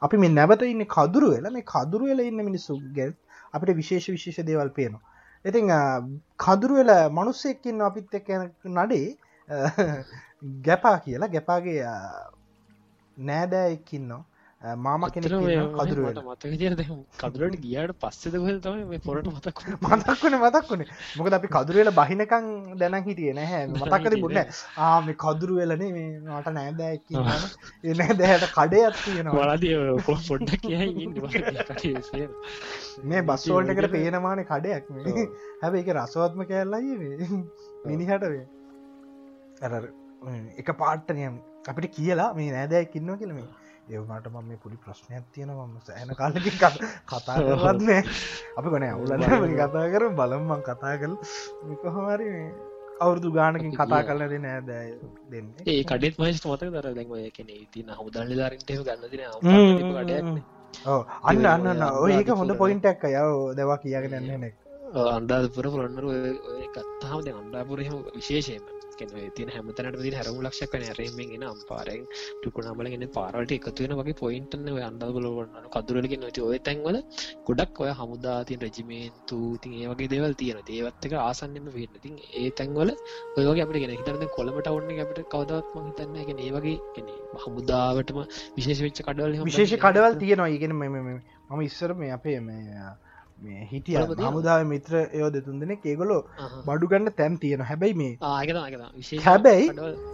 අපි 0.02 0.18
මේ 0.18 0.32
නැවත 0.32 0.66
ඉන්න 0.66 0.86
කදුරු 0.88 1.34
වෙලා. 1.34 1.52
මේ 1.52 1.68
කදුරු 1.68 2.12
වෙලා 2.12 2.30
ඉන්න 2.32 2.46
මිනිස්සු 2.50 2.80
ගැල් 2.96 3.14
අපිට 3.54 3.76
විශේෂ 3.76 4.10
විශේෂ 4.10 4.46
දේවල් 4.46 4.72
පේනවා. 4.72 5.04
ඉතිං 5.46 5.72
කදුරු 6.40 6.76
වෙලා 6.76 7.04
මනුස්සෙක්කින්න 7.12 7.82
අපිත් 7.84 8.14
එක් 8.16 8.30
නඩේ. 8.72 9.08
ගැපා 10.62 10.98
කියලා. 11.00 11.30
ගැපාගේ 11.30 11.82
නෑදෑයක්කින්නවා 13.18 14.24
මාම 14.64 15.04
කෙන 15.10 15.24
විදිර 16.46 16.74
කදුරට 17.16 17.56
ගියාට 17.60 17.94
පස්සෙද 18.00 18.36
තම 18.62 18.92
පොරට 19.00 19.28
මතක් 19.28 19.64
මතක්වන 19.84 20.36
මතක් 20.38 20.70
වුණේ 20.70 20.88
මොකද 21.18 21.34
අපි 21.34 21.50
කදුරවෙල 21.50 21.92
බහිනකං 21.94 22.46
දැන 22.78 22.96
හිටිය 23.04 23.34
නැහැ. 23.34 23.64
මතක්කද 23.70 24.16
බුන්න 24.22 24.40
ආම 24.80 25.10
කදුරු 25.16 25.58
වෙලනේ 25.58 25.92
මේ 25.92 26.10
මට 26.30 26.54
නෑදෑක් 26.54 27.04
එන 27.84 28.18
දැහට 28.18 28.46
කඩයක් 28.52 28.96
තියෙන. 29.00 29.32
වලදී 29.34 29.76
පොඩ්ඩ 30.06 30.52
කිය 30.62 31.98
මේ 33.06 33.22
බස්සෝල්ටකට 33.24 33.90
පේනමාන 33.92 34.44
කඩයක් 34.46 34.88
හැබ 35.62 35.76
එක 35.76 35.92
රසවත්ම 35.96 36.46
කෑල්ලයි 36.46 37.10
මිනිහට 37.86 38.26
වේ 38.28 38.46
ඇර 39.62 39.92
එක 40.58 40.74
පාට්ටනයම් 40.78 41.36
අපිට 41.68 41.92
කියලා 41.94 42.30
මේ 42.34 42.50
නෑදෑක් 42.52 42.96
ඉන්නවා 42.96 43.20
කියලමේ 43.20 43.46
ඒවනට 43.86 44.28
මම 44.28 44.46
මේ 44.48 44.58
පුඩි 44.58 44.78
ප්‍රශ්නයක් 44.80 45.26
තියෙන 45.34 45.50
ම 45.52 45.74
සෑන 45.82 46.12
කාලක 46.16 46.46
කතා 46.50 46.70
කරවත්නෑ 47.40 48.02
අපි 48.58 48.68
ගොන 48.70 48.86
අවුලන්න 48.86 49.56
කතා 49.56 49.88
කර 49.94 50.06
බලම්මන් 50.12 50.62
කතා 50.64 50.94
කල් 50.98 51.14
කොහොමරි 51.82 52.30
අවුරදු 53.00 53.30
ගානකින් 53.32 53.72
කතා 53.74 54.02
කරල 54.04 54.22
දෙ 54.26 54.38
නෑදෑ 54.40 54.90
දෙන්න. 55.32 55.48
ඒ 55.68 55.82
කඩෙත් 55.84 56.16
මහිස් 56.18 56.42
මතක 56.42 56.72
දර 56.72 56.88
දැන්ව 56.90 57.14
කෙන 57.32 57.50
තින 57.72 57.88
හමුදල්ලි 57.92 58.36
දාරින්ට 58.36 58.70
ගන්න 58.82 60.42
අන්න 61.24 61.46
අන්න 61.48 61.84
ඒක 62.10 62.30
හොඳ 62.34 62.52
පොයින්ටක් 62.58 63.04
යව 63.12 63.32
දෙවා 63.56 63.80
කියගෙන 63.80 64.16
නෙනෙක් 64.24 64.56
අන්ඩාපුර 65.10 65.66
පුරන්නරු 65.68 66.10
කත්තාම 66.70 67.20
ද 67.22 67.28
අන්ඩාපුරහම 67.34 68.00
විශේෂයම 68.16 68.73
තින 69.36 69.50
හැමතනට 69.50 69.98
ති 69.98 70.14
හැරමු 70.14 70.42
ලක්ෂක් 70.42 70.76
නැරෙන්ෙන් 70.76 71.44
අම්පාරෙන් 71.46 72.04
ටුකුණාමලගෙන 72.38 73.06
පාරට 73.10 73.54
එකතුවෙන 73.58 73.96
වගේ 74.00 74.16
පොයින්ටන 74.16 74.70
අන්ඩබලවන්න 74.84 75.70
කදුරලගෙන 75.76 76.24
නොති 76.26 76.42
ඔය 76.42 76.60
තැන්වල 76.60 76.98
ගොඩක් 77.48 77.84
ඔය 77.86 77.92
හමුදාතින් 77.94 78.66
රජිමේන්තු 78.66 79.40
තින් 79.58 79.74
ඒ 79.74 79.88
වගේ 79.92 80.12
දේවල් 80.14 80.36
තියෙන 80.36 80.60
ඒවත්තක 80.70 81.16
ආසන්නෙම 81.20 81.70
වෙන්න. 81.70 82.00
තින් 82.04 82.16
ඒ 82.34 82.50
තැන්වල 82.52 82.92
ඔයගේ 83.38 83.66
අපට 83.66 83.80
ගෙන 83.80 83.96
හිතරන 83.96 84.28
කොළමට 84.38 84.70
ඔන්න 84.70 84.92
අපට 85.06 85.24
කවදවත්ම 85.28 85.88
හිතන්න 85.90 86.20
එක 86.24 86.30
ඒ 86.38 86.52
වගේ 86.52 86.78
හමුදාවටම 87.44 88.20
විශේෂ 88.58 88.84
වෙච්ච 88.86 89.02
කඩවල් 89.02 89.40
විශේෂ 89.44 89.78
කඩවල් 89.78 90.20
තියෙනවා. 90.20 90.50
ඉගෙන 90.50 90.74
මම 90.74 91.62
ඉස්සර 91.62 91.94
මේ 91.94 92.12
අපේ 92.12 92.40
මේ 92.42 92.86
මේ 93.44 93.68
හිටිය 93.70 93.98
හමුදාව 94.22 94.64
මිත්‍ර 94.66 94.94
යෝ 95.14 95.30
දෙතුන් 95.30 95.60
දෙනෙ 95.60 95.76
ඒගොලො 95.84 96.18
බඩුගන්න 96.66 97.14
තැන් 97.14 97.38
තියෙන 97.38 97.64
හැබැයි 97.64 97.96
මේ 97.96 98.14
හැබැයි 99.22 99.70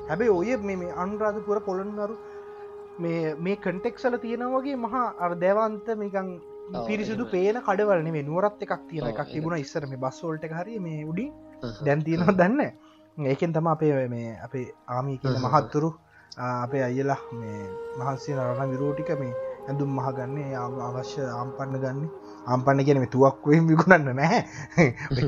හැබැයි 0.09 0.31
ඔය 0.33 0.57
මේ 0.73 0.93
අන්රාධපුර 0.97 1.59
පොළොන්නරු 1.61 2.15
මේ 2.99 3.35
මේ 3.39 3.57
කටෙක්සල 3.57 4.17
තියෙනවගේ 4.19 4.77
මහා 4.77 5.05
අර 5.19 5.31
දැවන්ත 5.37 5.89
මේකං 5.95 6.31
පිරිසිදු 6.81 7.25
පේන 7.27 7.61
කඩවලන 7.61 8.09
මේ 8.11 8.23
නුවරත් 8.23 8.65
එකක් 8.65 8.83
තියෙන 8.89 9.09
එකක් 9.11 9.21
තිබුණ 9.27 9.57
ඉස්සර 9.57 9.85
මේ 9.85 9.99
බස්වෝල්ට 9.99 10.49
හරි 10.53 10.79
මේ 10.79 10.99
උඩි 11.05 11.25
දැන් 11.81 12.03
තියෙනවා 12.03 12.37
දන්න 12.37 13.27
ඒකෙන් 13.27 13.53
තම 13.53 13.67
අපේ 13.67 14.07
මේ 14.09 14.29
අපේ 14.39 14.65
ආමී 14.89 15.17
කියන 15.17 15.39
මහත්තුරු 15.45 15.91
අපේ 16.39 16.83
අයලා 16.83 17.21
මේ 17.33 17.61
මහන්සේ 17.97 18.35
නරණ 18.35 18.71
විරෝටික 18.71 19.09
මේ 19.19 19.33
ඇඳුම් 19.67 19.95
මහගන්නේ 19.95 20.51
අවශ්‍ය 20.57 21.21
ආම්පන්න 21.29 21.79
ගන්නේ 21.79 22.28
ආම්පන්න 22.49 22.83
කියන 22.85 23.01
තුවක්වීම 23.09 23.67
විකුණන්න 23.71 24.13
නෑ 24.13 24.39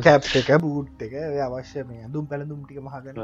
කැප් 0.06 0.30
එක 0.36 0.52
බූට් 0.60 1.04
එක 1.08 1.18
අවශ්‍ය 1.48 1.84
මේ 1.86 2.08
දුම් 2.10 2.28
පැළඳුම් 2.28 2.62
ටික 2.64 2.80
මහගන්න 2.82 3.20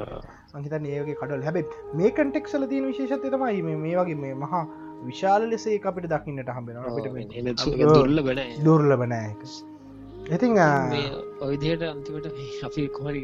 සංහිත 0.50 0.76
ඒගේ 0.90 1.16
කඩල් 1.16 1.48
හැබ 1.48 1.62
මේ 1.94 2.12
කටෙක්සල 2.14 2.68
තියෙන 2.68 2.90
විශේෂත 2.90 3.30
තමයි 3.30 3.64
මේ 3.78 3.96
වගේ 3.96 4.18
මේ 4.18 4.36
මහා 4.44 4.66
විශාල 5.04 5.48
ලෙසේ 5.48 5.80
අපිට 5.86 6.10
දකින්නට 6.10 6.52
හම්බෙන 6.52 6.78
දුර්ල 7.88 8.22
බන 8.24 8.46
දුර්ල 8.64 8.98
බනෑක 8.98 9.50
ඉතිං 10.30 10.62
ඔයිදයට 11.40 11.84
අන්තිමට 11.84 12.28
අපි 12.64 12.84
කොහරි 12.90 13.22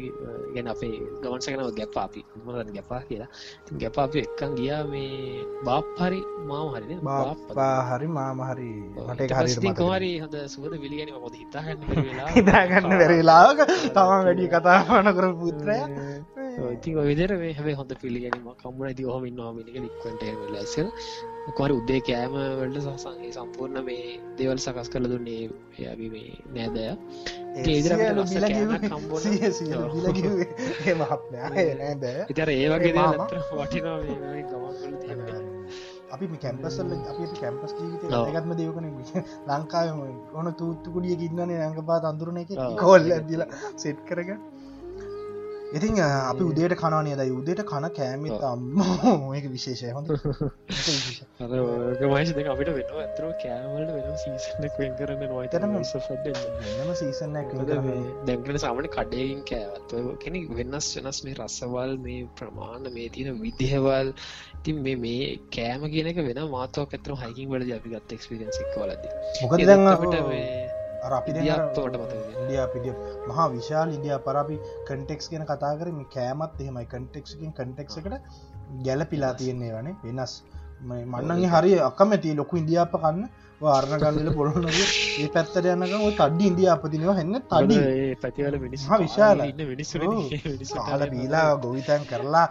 ගැන 0.54 0.68
අපේ 0.68 0.98
ගමන්සකනව 1.22 1.70
ගැප 1.72 1.96
අපි 1.98 2.20
මදන් 2.38 2.70
ගැපා 2.76 3.00
කියලා. 3.02 3.30
ගැප 3.74 3.98
අපි 3.98 4.18
එක්කන් 4.20 4.54
ගියා 4.58 4.82
මේ 4.86 5.42
බාප් 5.64 5.88
හරි 5.98 6.20
මාම 6.44 6.68
හරි 6.74 6.98
බාපා 7.02 7.78
හරි 7.88 8.08
මාම 8.10 8.42
හරි. 8.42 8.70
මට 9.06 9.30
හරි 9.32 9.74
කොහරි 9.74 10.12
හොඳ 10.20 10.36
සුවද 10.48 10.78
විලිගෙන 10.78 11.12
මොද 11.16 11.34
හිතාගන්න 11.34 11.82
හිතාගන්න 12.38 12.90
වැරලාක 12.94 13.66
තමා 13.90 14.22
වැඩි 14.22 14.48
කතාපාන 14.48 15.12
කර 15.12 15.28
පුත්‍රය. 15.36 15.78
ඉතින් 16.74 16.98
විදර 17.02 17.30
හැේ 17.52 17.74
හොඳ 17.74 17.92
පිළිගැනීම 18.00 18.50
කම්මුණ 18.56 18.88
ඇති 18.88 19.06
හොම 19.06 19.24
ඉන්නවා 19.26 19.52
මිනික 19.52 19.76
ලික්වට 19.76 20.22
ලැස 20.52 20.74
කොර 21.52 21.70
උද්දේ 21.72 22.00
කෑම 22.02 22.36
වලට 22.60 22.84
සසන්ගේ 22.84 23.32
සම්පූර්ණ 23.32 23.86
මේ 23.86 24.04
දෙවල් 24.38 24.58
සකස් 24.58 24.92
කළ 24.92 25.10
දුන්නේ 25.10 25.42
ඇබි 25.86 26.10
මේ 26.10 26.30
නෑද 26.54 26.78
ඉතර 32.30 32.48
ඒ 32.50 32.68
වගේ 32.68 32.84
ඒ 32.84 32.94
මාමා. 32.94 33.28
දේ 33.28 33.40
වටිනවා 33.58 33.98
මේ 33.98 34.16
වගේ 34.22 34.44
ගමන්වල 34.44 34.94
තියෙන. 35.02 35.20
අපි 36.14 36.24
කැම්පසල් 36.36 36.88
අපි 37.04 37.24
කැම්පස් 37.36 37.72
ජීවිත. 37.78 38.02
ගත්ම 38.28 38.50
දෙවකන 38.58 38.86
ලංකාවම 39.48 40.00
ඕන 40.34 40.54
තූත්තු 40.54 40.90
කුඩිය 40.90 41.16
ඉන්නන්නේ 41.20 41.60
රංග 41.60 41.86
පාත් 41.86 42.04
අඳුරන 42.04 42.38
එක 42.38 42.50
ඔව්. 42.56 42.76
කොල්ල 42.76 43.10
දිල 43.28 43.44
සෙට් 43.76 43.98
කරග 44.08 44.28
ඉතින් 45.74 46.00
අපි 46.00 46.44
උදේට 46.44 46.76
කනානය 46.76 47.14
දයි 47.14 47.32
උදේට 47.32 47.64
කන 47.64 47.90
කෑමිත්. 47.90 48.42
අම්ම 48.42 49.34
ඒක 49.34 49.50
විශේෂය. 49.54 49.90
හොඳ 49.90 50.08
මහිස 52.14 52.32
දෙක 52.32 52.46
අපිට 52.46 52.70
වෙනවා. 52.70 53.04
ඇතරෝ 53.04 53.32
කෑමලට 53.42 53.90
වෙන 53.96 54.18
සීසනක් 54.18 54.78
වෙන් 54.78 54.94
කරන්න 54.98 55.28
නොයිතරම. 55.30 55.74
වෙනම 55.74 56.94
සීසනයක් 56.94 57.48
දැන්කන 58.26 58.58
සාමන 58.58 58.88
කඩයකින් 58.88 59.44
කෑවත් 59.44 60.18
කෙනෙ 60.18 60.46
වෙනස් 60.52 60.96
වෙනස් 60.96 61.24
මේ 61.24 61.36
රස්සවල් 61.36 61.98
මේ 62.00 62.28
ප්‍රමාණ 62.36 62.92
මේ 62.94 63.10
තියෙන 63.10 63.40
විදිහවල් 63.40 64.14
ඉතින් 64.56 64.82
මේ 64.82 64.98
මේ 64.98 65.38
කෑම 65.50 65.90
කියනක 65.90 66.22
වෙන 66.22 66.50
මාතවක් 66.50 66.92
ඇතර 66.92 67.16
හයිකින් 67.16 67.50
වලද 67.50 67.74
අපි 67.74 67.90
ගත් 67.90 68.12
එක්ස්පිරෙන්සික් 68.12 68.66
වලද. 68.76 69.04
මොකද 69.42 69.88
අපිට 69.88 70.73
අපි 71.12 71.32
පිඩිය 72.74 72.94
මහා 73.28 73.48
විශාල 73.54 73.94
ඉඩිය 73.96 74.16
පරපි 74.26 74.56
කන්ටෙක්ස් 74.88 75.30
ගෙන 75.32 75.46
කතා 75.52 75.72
කර 75.78 75.88
මේ 76.00 76.10
කෑමත් 76.16 76.60
එහෙමයි. 76.60 76.86
කන්ටෙක්කින් 76.92 77.52
කන්ටෙක්ස 77.60 77.98
එකට 78.00 78.14
ගැල 78.86 79.04
පිලා 79.12 79.34
තියෙන්නේ 79.40 79.72
වනේ 79.78 79.96
වෙනස්. 80.04 80.34
මන්නගේ 80.82 81.50
හරි 81.54 81.72
අකමැති 81.88 82.36
ලොකු 82.36 82.56
ඉන්දියාප 82.62 82.94
කන්න. 83.02 83.24
අර්ණගල්ල 83.72 84.30
පොළොන 84.36 84.66
ඒ 84.70 85.28
පැත්තට 85.34 85.68
යනක 85.72 85.92
තඩ්ඩි 86.18 86.48
ඉන්දියාපතිනවා 86.50 87.14
හැන්න 87.18 87.36
තඩි. 87.52 87.76
පැතිවල 88.22 88.56
විශාල. 88.64 89.40
හල 90.88 91.04
බීලා 91.12 91.46
ගොවිතැන් 91.64 92.04
කරලා 92.10 92.46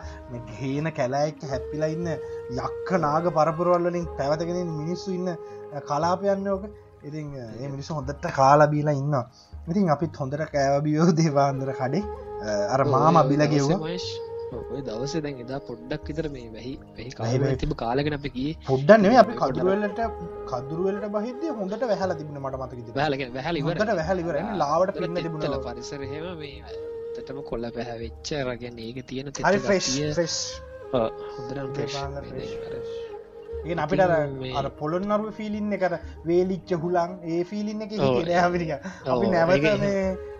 හේන 0.62 0.88
කැලෑෙක් 1.00 1.44
හැප්පිලා 1.52 1.92
ඉන්න 1.96 2.08
යක්ක 2.13 2.89
නාග 3.06 3.26
පරපුරවල්ලින් 3.38 4.08
පැවතගෙන 4.22 4.74
මිනිස්සු 4.80 5.13
ඉන්න 5.20 5.30
කලාපයන්න 5.89 6.50
ඕක 6.56 6.66
ඉතින් 7.04 7.32
ඒ 7.38 7.68
මිනිස්සු 7.68 7.98
හොඳට 7.98 8.28
කාලා 8.36 8.70
බීලා 8.74 8.96
ඉන්න 8.96 9.16
ඉතින් 9.70 9.89
අපිත් 9.96 10.20
හොඳට 10.22 10.46
කෑවබියෝ 10.54 11.10
දේවාන්දර 11.20 11.72
කඩේ. 11.80 12.04
අර 12.74 12.82
මාම 12.94 13.18
බිලගෙව්ව 13.30 13.72
ඔය 14.72 14.82
දවස 14.88 15.13
දැන් 15.26 15.38
එදා 15.44 15.60
පොඩ්ඩක් 15.68 16.10
විතර 16.10 16.28
මේ 16.30 16.48
වැහි 16.56 16.74
වැහි 17.20 17.56
තිබ 17.58 17.74
කාලගෙන 17.76 18.18
අප 18.18 18.28
ගිය. 18.36 18.50
පොඩ්ඩන්නේ 18.68 19.20
අපි 19.24 19.38
කදුරුවලට 19.42 20.02
කදුරුවලට 20.52 21.08
බහිද 21.16 21.46
හොඳට 21.60 21.86
වැහල 21.92 22.16
තිබන 22.20 22.42
මට 22.42 22.62
මතක 22.62 22.98
වැලගෙන 22.98 23.34
වැහල 23.38 23.62
ඉවර 23.62 23.72
හොඳට 23.74 23.96
වැහලිවර 24.02 24.42
ලාවට 24.62 24.98
පින්න 24.98 25.16
තෙත්තල 25.16 25.28
තිබුණ. 25.28 25.58
පරිසරහෙම 25.68 26.28
තටම 27.16 27.42
කොල්ල 27.50 27.72
පැහැවෙච්ච 27.72 28.36
රගැන 28.44 28.78
ඒක 28.82 29.02
තියෙන 29.08 29.34
හොඳරම් 30.94 31.74
දේපාංග 31.76 32.16
ඒ 33.65 33.76
අපිට 33.78 34.02
අර 34.54 34.65
පොළොන්නරුව 34.73 35.30
ෆිලින්න 35.34 35.71
එකට 35.71 35.95
වේලිච්ච 36.26 36.73
හුලන් 36.78 37.13
ඒ 37.26 37.43
ෆිලින්න 37.45 37.84
එක 37.84 37.93
ඇමරික 38.38 38.71
අපි 39.08 39.28
නැවත 39.30 39.67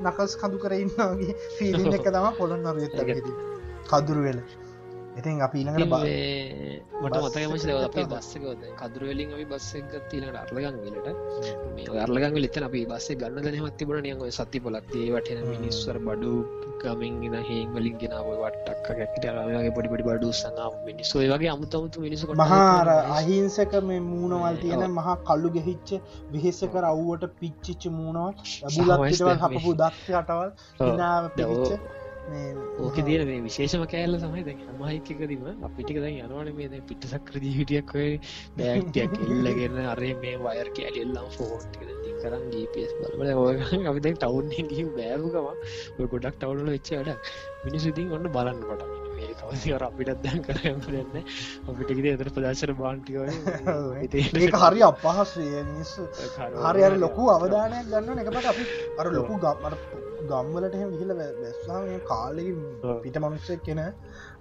නකස් 0.02 0.36
කඳු 0.38 0.58
කර 0.60 0.74
ඉන්නගේ 0.78 1.36
ෆිලින්න 1.58 1.94
එක 1.94 2.10
තම 2.10 2.28
පොළොන්නරුව 2.38 2.82
ඒක- 2.82 3.32
කදුරු 3.90 4.22
වෙල 4.24 4.40
ඉතින් 5.14 5.42
අපි 5.42 5.58
ඊළඟට 5.60 5.86
බ- 5.86 6.06
මට 7.02 7.16
දව 7.64 7.78
අපේ. 7.80 8.06
බස්සකවද 8.08 8.62
කදුරවෙලින් 8.80 9.30
අපි 9.34 9.46
බස්සක් 9.46 9.92
තිීලට 10.10 10.36
අර්ලගන් 10.36 10.78
වලට. 10.84 11.08
මේ 11.76 12.00
අර්ලගන් 12.00 12.38
ලෙතන 12.38 12.64
අපි 12.64 12.82
බස්සේ 12.88 13.18
ගන්න 13.18 13.46
දනමත් 13.46 13.78
තිබන 13.78 14.02
නියග 14.02 14.22
සති 14.32 14.60
පොලක්තිේ 14.60 15.14
වටන 15.14 15.46
මිනිස්වර 15.52 15.98
බඩු 16.02 16.32
ගමින්ගෙන 16.82 17.36
හේවලින් 17.42 17.96
ගෙනාව 17.98 18.28
වටක් 18.36 18.88
කැකට 18.90 19.26
රමගේ 19.28 19.72
පොඩි 19.72 19.90
පොඩි 19.90 20.04
බඩු 20.04 20.30
සඟ 20.34 20.60
මිනිස්සුයි 20.86 21.30
වගේ 21.30 21.52
අමුතමුතු 21.52 21.98
මිනිසු 22.02 22.26
මහාර 22.36 22.88
අහිංසක 23.12 23.74
මේ 23.84 24.00
මූුණවල් 24.02 24.58
තියෙන 24.62 24.92
මහා 24.92 25.16
කල්ලු 25.24 25.50
ගෙහිච්ච 25.52 25.90
වෙහෙසක 26.32 26.74
රව්වට 26.84 27.24
පිච්චිච්ච 27.40 27.84
මූුණවල්. 27.92 28.34
බුලත්ටවල් 28.68 29.28
දැන් 29.30 29.44
හපපු 29.46 29.72
දක්ෂ 29.76 30.08
කටවල් 30.10 30.50
හිනාව 30.82 31.24
පිරිච්ච 31.38 31.70
මේ 31.72 32.03
ඕක 32.94 33.06
දින 33.06 33.22
මේ 33.26 33.42
විශේෂම 33.42 33.84
කෑල්ල 33.86 34.16
සමයි 34.18 34.44
දැන් 34.46 34.60
හමයිකකදීම 34.72 35.46
අපිටික 35.68 35.98
දැන් 35.98 36.18
යනවන 36.26 36.50
මේ 36.58 36.68
දැන් 36.70 36.84
පිට 36.90 37.08
සක්‍රදී 37.10 37.54
හිටියක් 37.56 37.94
ඔය 37.96 38.10
බෑක්ටයක් 38.58 39.16
එල්ලගෙන 39.26 39.80
අරේ 39.86 40.14
මේ 40.22 40.36
වයර් 40.40 40.70
කෑලෙල්ලම් 40.78 41.32
ෆෝට් 41.38 41.80
කරන් 42.22 42.46
ගපස් 42.52 42.94
බලබල 43.00 43.32
ඔය 43.38 43.56
අපි 43.84 44.04
දැන් 44.06 44.20
ටවුන් 44.20 44.54
ගිය 44.70 44.86
බෑරුගම 44.92 45.50
ඔය 45.50 46.12
ගොඩක් 46.12 46.38
ටවුල 46.38 46.62
වෙච්ච 46.70 46.94
වැඩ 47.00 47.34
මිනිස් 47.66 47.90
ඉතින් 47.90 48.14
ඔන්න 48.20 48.30
බලන්න 48.30 48.64
පට 48.70 49.03
මේ 49.24 49.36
කවසිවර 49.42 49.84
අපිටත් 49.84 50.24
දැන් 50.24 50.42
කරන්න 50.42 50.80
දෙන්න 50.88 51.28
අපිටිකද 51.68 52.08
එතර 52.14 52.30
ප්‍රදශර 52.36 52.74
බාන්ටිකව 52.76 53.22
ඒක 54.40 54.56
හරි 54.64 54.82
අපහස්සේ 54.84 55.64
මිනිස්සු 55.66 56.08
හරි 56.64 56.84
අර 56.84 56.98
ලොකු 56.98 57.30
අවධානයක් 57.32 57.92
ගන්න 57.92 58.24
එකකට 58.24 58.50
අපි 58.54 58.66
අර 58.98 59.12
ලොකු 59.12 59.40
ගම්මට 59.40 60.02
ගම්වලට 60.26 60.76
එහෙම 60.76 60.92
වැස්වාම 61.14 61.88
කාලෙකින් 62.06 62.60
ඔව්. 62.84 63.00
පිට 63.04 63.18
මනුස්සයක් 63.20 63.64
කෙන 63.64 63.82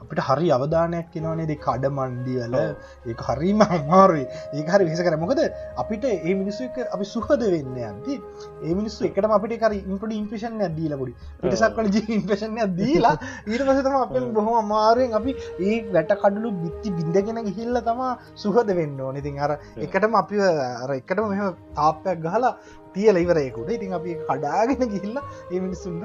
අපිට 0.03 0.23
හරි 0.29 0.51
අවධානයක් 0.57 1.09
කෙනවනේ 1.15 1.49
දෙ 1.51 1.57
කඩ 1.67 1.93
මණ්ඩියල 1.99 2.57
ඔව්. 2.61 2.73
ඒ 3.07 3.17
හරිම 3.27 3.63
අමාරුයි. 3.69 4.27
ඒ 4.55 4.67
හරි 4.73 4.89
විස 4.91 5.03
කර 5.07 5.17
මොකද 5.25 5.43
අපිට 5.83 6.05
ඒ 6.11 6.35
මිනිස්සු 6.41 6.69
එක 6.69 6.79
අපි 6.97 7.09
සුහද 7.15 7.45
වෙන්න 7.55 7.79
ඇති 7.83 8.19
ඒ 8.63 8.75
මිනිස්සු 8.81 9.09
එකට 9.11 9.31
අපිට 9.39 9.57
කර 9.63 9.73
ඉම්පට 9.81 10.17
ඉම්පේෂන් 10.21 10.61
දීල 10.79 10.97
පොඩි. 11.01 11.15
පිටසක් 11.43 11.79
වල 11.79 11.91
ජී 11.97 12.19
ඉම්පේෂන් 12.19 12.61
දීලා 12.81 13.15
ඊට 13.47 13.65
පසතම 13.69 13.97
අප 14.03 14.13
ඔව්. 14.13 14.29
බොහොම 14.37 14.61
අමාරුවෙන් 14.65 15.19
අපි 15.21 15.37
ඒ 15.61 15.81
වැට 15.97 16.15
කඩලු 16.23 16.53
බිත්ති 16.63 16.95
බිඳගෙන 16.99 17.43
ගිහිල්ල 17.49 17.83
තමා 17.89 18.13
සුහද 18.37 18.77
වෙන්න 18.81 19.01
ඕන. 19.01 19.17
ඉතින් 19.17 19.39
අර 19.39 19.53
එකටම 19.87 20.21
අපි 20.23 20.45
අර 20.85 20.91
එකටම 21.01 21.29
මෙම 21.33 21.61
තාපයක් 21.75 22.25
ගහලා 22.27 22.55
තියල 22.95 23.17
ඉවරයකුට 23.17 23.71
ඉතින් 23.77 23.99
අපි 24.01 24.19
කඩාගෙන 24.31 24.91
ගිහිල්ල 24.95 25.23
ඒ 25.53 25.61
මිනිස්සුන්න 25.61 26.03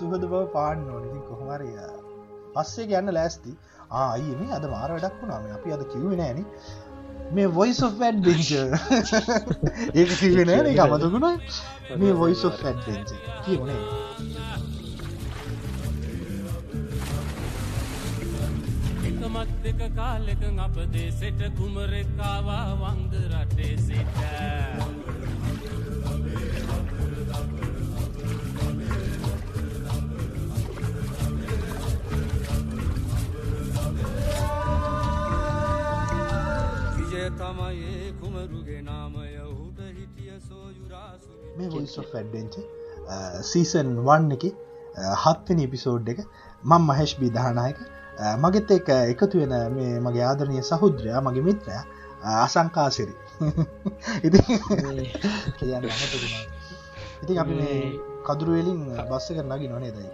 සුහද 0.00 0.22
බව 0.24 0.44
පාන්න 0.56 0.86
ඕන. 0.90 1.08
ඉතින් 1.08 1.24
කොහොමරය 1.30 1.72
පස්සේ 2.58 2.86
ගන්න 2.86 3.14
ලෑස්ති. 3.14 3.56
ආයි 3.92 4.36
මේ 4.36 4.52
අද 4.54 4.64
මාර 4.70 4.90
වැඩක් 4.92 5.20
වුණාම 5.20 5.44
අපි 5.52 5.72
අද 5.72 5.82
කිව්ව 5.92 6.12
නෑන 6.16 6.44
මේ 7.32 7.48
වොයිස් 7.50 7.80
of 7.82 7.94
ඩ්වෙන්ච 7.94 8.50
ඒක 9.98 10.10
කිවෙන 10.18 10.50
එක 10.52 10.78
අමතකුණ 10.78 11.28
මේ 11.96 12.12
වොයිස් 12.14 12.44
of 12.44 12.60
ඩ්වෙන්ච 12.60 13.10
කියවනේ 13.44 13.82
එකමත් 19.08 19.64
එක 19.64 19.80
කාලෙක 19.94 20.42
අප 20.58 20.76
දේසෙට 20.92 21.40
කුමරෙක්කාවා 21.56 22.64
වංග 22.76 23.12
රටේ 23.32 23.76
සිට. 23.78 25.17
කුමරුගේ 38.68 38.82
නාමය 38.84 39.28
ඔහුට 39.42 39.78
හිටිය 39.90 40.34
සෝයුරාසු 40.40 41.30
මේ 41.56 41.68
වොයිස් 41.68 41.94
of 41.98 42.10
ඩ්වෙන්ච 42.14 42.56
සීසන් 43.42 43.92
වන් 44.00 44.26
එක 44.30 44.44
හත්වනි 45.22 45.64
එපිසෝඩ් 45.64 46.08
එක. 46.08 46.20
මං 46.64 46.82
මහෙෂ් 46.82 47.14
බී 47.16 47.30
දහනායක. 47.30 47.80
මගෙත් 48.38 48.70
එක 48.70 48.92
එකතු 48.94 49.40
වෙන 49.42 49.56
මේ 49.72 49.96
මගේ 50.00 50.24
ආදරණය 50.24 50.62
සහුද්‍රයා 50.64 51.20
මගේ 51.22 51.46
මිත්‍රය 51.48 51.80
අසංකාසිරි 52.36 53.14
ඉති 54.26 54.38
කියන්න. 55.58 55.90
ඉතින් 57.22 57.36
අපි 57.38 57.54
මේ 57.56 57.82
කදුරුවලින් 58.24 58.80
බස්ස 59.04 59.28
කර 59.30 59.46
නගි 59.46 59.68
නොනේ 59.68 59.92
දයි 59.92 60.10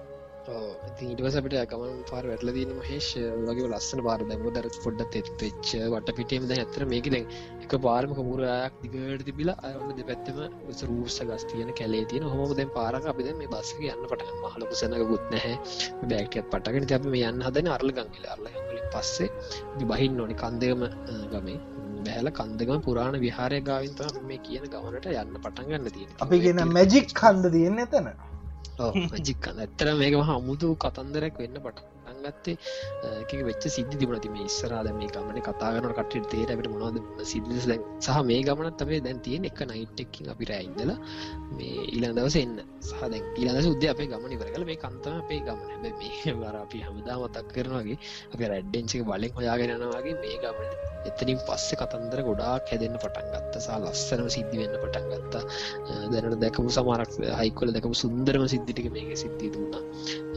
ඉටවස 0.47 1.37
අපට 1.39 1.55
ගමන් 1.71 2.01
පාර 2.09 2.27
වැටල 2.27 2.51
දීම 2.53 2.73
හේෂ 2.83 3.07
වගේ 3.43 3.69
ලස්සන 3.69 4.01
පාර 4.05 4.21
දැම 4.23 4.43
දර 4.49 4.67
පොඩ්ඩ 4.77 5.07
තෙත් 5.15 5.29
වෙච්ච 5.41 5.71
වට 5.87 6.15
පිටේම 6.19 6.45
ද 6.45 6.57
ඇතර 6.57 6.85
මේක 6.87 7.09
දැන් 7.09 7.27
එක 7.65 7.75
පාරම 7.87 8.15
මුරයක් 8.31 8.73
දිගට 8.83 9.25
තිබිලා 9.29 9.57
අයන්න 9.69 9.93
දෙ 9.99 10.05
පැත්තම 10.11 10.39
රූස 10.91 11.19
ගස් 11.29 11.45
තියන 11.51 11.71
කැලේ 11.81 12.05
තියන 12.13 12.27
හොම 12.33 12.43
දැන් 12.59 12.73
පාරක 12.79 13.07
අපි 13.13 13.29
දැන් 13.29 13.39
මේ 13.43 13.53
බස්සක 13.55 13.85
යන්න 13.93 14.09
පට 14.11 14.41
මහලක 14.43 14.75
සැනක 14.81 15.07
ගුත් 15.13 15.25
නැහැ. 15.35 15.55
බෑක්ටත් 16.11 16.51
පටගෙන 16.53 16.91
අපි 16.99 17.15
මේ 17.15 17.31
යන්න 17.31 17.47
හදන 17.47 17.71
අරල 17.77 17.95
ගංගල. 17.99 18.27
අරලගලින් 18.35 18.91
පස්සේ 18.95 19.31
අපි 19.75 19.85
බහින්න 19.93 20.21
ඕනි 20.25 20.37
කන්දයම 20.45 20.85
ගමේ. 21.33 21.59
බැහල 22.07 22.29
කන්දගම 22.39 22.81
පුරාණ 22.87 23.17
විහාරය 23.25 23.59
ගාවින්ත 23.69 24.01
මේ 24.31 24.41
කියන 24.47 24.65
ගමනට 24.73 25.07
යන්න 25.23 25.37
පටන් 25.45 25.69
ගන්න 25.71 25.91
තියෙන 25.97 26.11
අපි 26.27 26.41
ගෙන 26.45 26.63
මැජික් 26.77 27.07
කන්ද 27.21 27.53
තියන්න 27.57 27.85
එතන. 27.87 28.09
ජික්ක 29.27 29.45
ඇත්තර 29.51 29.89
මේක 30.01 30.15
හමුතු 30.31 30.69
කතන්දරක් 30.85 31.37
වෙන්න 31.43 31.59
පට 31.67 31.79
ගත්තේ. 32.27 32.57
එක 33.23 33.35
වෙච්ච 33.49 33.67
සිද්ධි 33.77 34.01
තිබනති 34.01 34.33
මේ 34.35 34.47
ඉස්සරාද 34.51 34.91
මේ 34.99 35.11
ගමන 35.15 35.41
කතාගන 35.49 35.91
කට 35.99 36.25
තේරට 36.33 36.71
මොනවද 36.75 37.25
සිද්ධ 37.25 37.53
සහ 38.01 38.21
මේ 38.31 38.41
ගමනත් 38.43 38.85
අපේ 38.85 39.01
දැන් 39.01 39.21
තියෙන 39.21 39.49
එක 39.51 39.61
නයිට්ටෙක්කින් 39.65 40.31
අපි 40.35 40.51
රැයින්දලා 40.51 40.99
මේ 41.53 41.87
ඊළඟ 41.87 42.17
දවස 42.19 42.39
එන්න. 42.43 42.57
සහ 42.83 43.05
දැන් 43.05 43.25
ඊළඟ 43.37 43.63
සුද්ද 43.69 43.87
අපේ 43.93 44.09
ගමන 44.13 44.37
ඉවරකල 44.37 44.67
මේ 44.71 44.81
කන්තම 44.85 45.21
අපේ 45.21 45.41
ගමන. 45.47 45.87
මේ 46.01 46.35
වර 46.41 46.57
අපි 46.65 46.83
හමදා 46.87 47.21
මතක් 47.23 47.55
කරනවාගේ 47.55 48.01
අප 48.33 48.41
රැඩ්ඩෙන්සික 48.47 49.07
බලෙන් 49.09 49.39
හොයාගෙනනවාගේ 49.39 50.19
මේ 50.23 50.43
ගමන 50.43 50.93
එතනින් 51.09 51.41
පස්සේ 51.47 51.79
කතන්දර 51.81 52.21
ගොඩාක් 52.29 52.71
හැදෙන්න්න 52.73 53.01
පටන් 53.03 53.33
ගත්ත. 53.33 53.65
සා 53.67 53.81
ලස්සනම 53.81 54.29
සිද්ධි 54.37 54.63
වෙන්න 54.63 54.79
පටන් 54.83 55.11
ගත්තා. 55.15 55.43
දැනට 56.13 56.39
දැකපු 56.45 56.69
සමාරක් 56.79 57.19
හයිකොල 57.41 57.75
දැකපු 57.77 57.97
සුන්දරම 58.05 58.47
සිද්ධිටික 58.55 58.93
මේක 58.97 59.13
සිද්ධී 59.25 59.53
දුන්නා. 59.55 59.83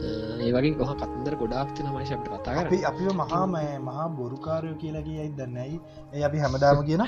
ඒ 0.00 0.50
වගේ 0.52 0.74
ගොහ 0.74 0.90
කතන්දර 0.92 1.34
ගොඩාක් 1.36 1.70
තින 1.72 1.88
මයිශපට 1.88 2.28
කතා 2.28 2.54
කර 2.54 2.60
අපි 2.60 2.78
අපි 2.84 3.14
මහාම 3.14 3.56
මහා 3.82 4.06
බොරුකාරයෝ 4.12 4.76
කියලා 4.76 5.02
කියයි 5.02 5.28
දන්නයි 5.34 5.80
ඒ 6.12 6.24
අපි 6.24 6.38
හැමදාම 6.38 6.84
කියන 6.84 7.04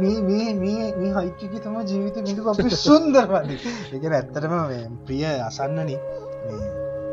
මේ 0.00 1.14
හයිච්චික 1.16 1.54
තම 1.60 1.80
ජීවිත 1.84 2.20
බිඳු 2.22 2.50
අපි 2.50 2.68
සුන්දරවාද 2.86 3.50
එක 3.94 4.04
ඇත්තටම 4.10 4.54
ප්‍රිය 5.04 5.24
අසන්නන 5.40 5.96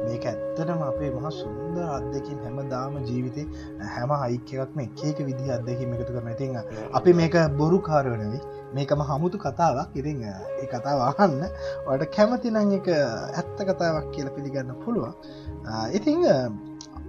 මේක 0.07 0.25
ඇත්තටම 0.25 0.81
අපේ 0.83 1.09
මහ 1.11 1.31
සුන්දර 1.33 1.85
අත්දකින් 1.89 2.37
හැම 2.39 2.59
දාම 2.69 2.93
ජීවිතය 3.03 3.43
හැම 3.89 4.13
හයිකයක්ම 4.15 4.79
එකක 4.81 5.19
විදි 5.21 5.51
අත්දැකීම 5.51 5.95
එකතු 5.95 6.11
කරන 6.11 6.29
ඉතින් 6.29 6.57
අපි 6.93 7.13
මේක 7.13 7.35
බොරු 7.57 7.79
කාරවනවී 7.83 8.41
මේකම 8.73 9.01
හමුතු 9.01 9.37
කතාවක්. 9.37 9.91
ඉතිං 9.93 10.23
ඒ 10.23 10.67
කතාව 10.67 10.99
අහන්න 11.09 11.43
වට 11.87 12.11
කැමතිනං 12.11 12.57
එක 12.73 12.87
ඇත්ත 12.89 13.59
කතාවක් 13.59 14.07
කියල 14.13 14.29
පිළිගන්න 14.29 14.73
පුළුවන්. 14.83 15.13
ඉතිං 15.91 16.25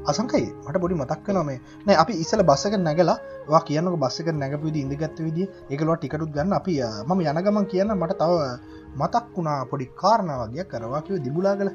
අසංකයි. 0.05 0.47
මට 0.65 0.77
බොඩි 0.77 0.95
මතක්ක 0.95 1.29
නොමේ 1.31 1.59
නෑ 1.87 1.97
අපි 1.97 2.15
ඉසල 2.17 2.43
බස්සක 2.43 2.75
නැගලා 2.79 3.19
වා 3.49 3.63
කියන්නක 3.63 3.97
බස්සක 3.97 4.29
නැගපවිදි 4.35 4.81
ඉඳගත්ත 4.81 5.19
විදි 5.21 5.49
එකලවා 5.71 5.97
ටිකටුත් 5.97 6.31
ගන්න. 6.31 6.53
අපි 6.53 6.81
මම 7.07 7.21
යනගමන් 7.23 7.67
කියන්න 7.67 7.95
මට 7.95 8.19
තව 8.19 8.33
මතක් 8.97 9.27
වුණා 9.35 9.59
පොඩි 9.67 9.93
කාරණාවගේ 9.95 10.65
කරවා 10.65 11.03
කිව 11.03 11.23
දිබුලාගල 11.25 11.71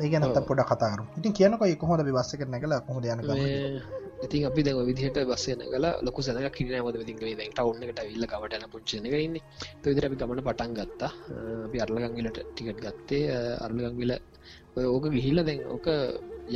ඒගැනත 0.00 0.40
පොඩ 0.42 0.64
කතාර 0.64 1.00
ඉතින් 1.18 1.32
කියනක 1.32 1.62
කොහොද 1.78 2.00
බස්සක 2.08 2.40
නැගලා 2.46 2.80
කොහොද 2.80 3.04
යන 3.06 3.20
ඉතින් 4.24 4.46
අපි 4.48 4.60
දැව 4.66 4.80
විදිහට 4.88 5.18
බස්සය 5.30 5.50
නගල 5.56 5.86
ලොක 6.06 6.18
සැන 6.26 6.38
කිනවද 6.56 6.98
ති 7.08 7.14
ටවන්න 7.14 7.84
එකට 7.86 8.00
විල්ල 8.10 8.26
කවටන 8.32 8.64
පුච්චනගන්න 8.74 9.36
විදිර 9.84 10.06
අපි 10.08 10.16
ගමන 10.20 10.42
පටන් 10.48 10.72
ගත්තා. 10.78 11.12
අපි 11.66 11.78
අරලගංගලට 11.84 12.38
ටිකට් 12.48 12.80
ගත්තේ. 12.84 13.24
අරලගංගල 13.66 14.12
ඕක 14.94 15.04
ගිහිල්ල 15.16 15.44
දැන් 15.48 15.60
ඕක 15.74 15.86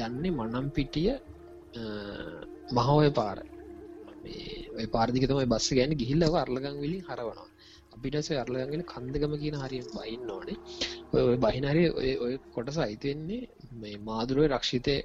යන්නේ 0.07 0.35
මනම් 0.39 0.67
පිටිය 0.77 1.13
මහෝය 2.77 3.11
පාර. 3.21 3.39
පාර්දිකතමයි 4.95 5.47
බස්ස 5.53 5.69
ගැන 5.79 5.93
ගිහිල්ලව 6.01 6.35
අරලගං 6.45 6.77
විලින් 6.85 7.05
හරවනවා. 7.09 7.48
අපිටස 7.99 8.31
අරලගගෙන 8.35 8.85
කන්දගම 8.93 9.35
කියන 9.43 9.57
හරි 9.63 9.79
බයින්න 9.91 10.31
ඕනේ. 10.31 10.57
ඔය 11.15 11.37
බහිනරි 11.39 11.85
ඔය 12.25 12.35
කොටස 12.55 12.79
අයිතිවෙන්නේ 12.79 13.41
මේ 13.81 13.99
මාදුරුව 14.01 14.49
රක්ෂිතය 14.51 14.97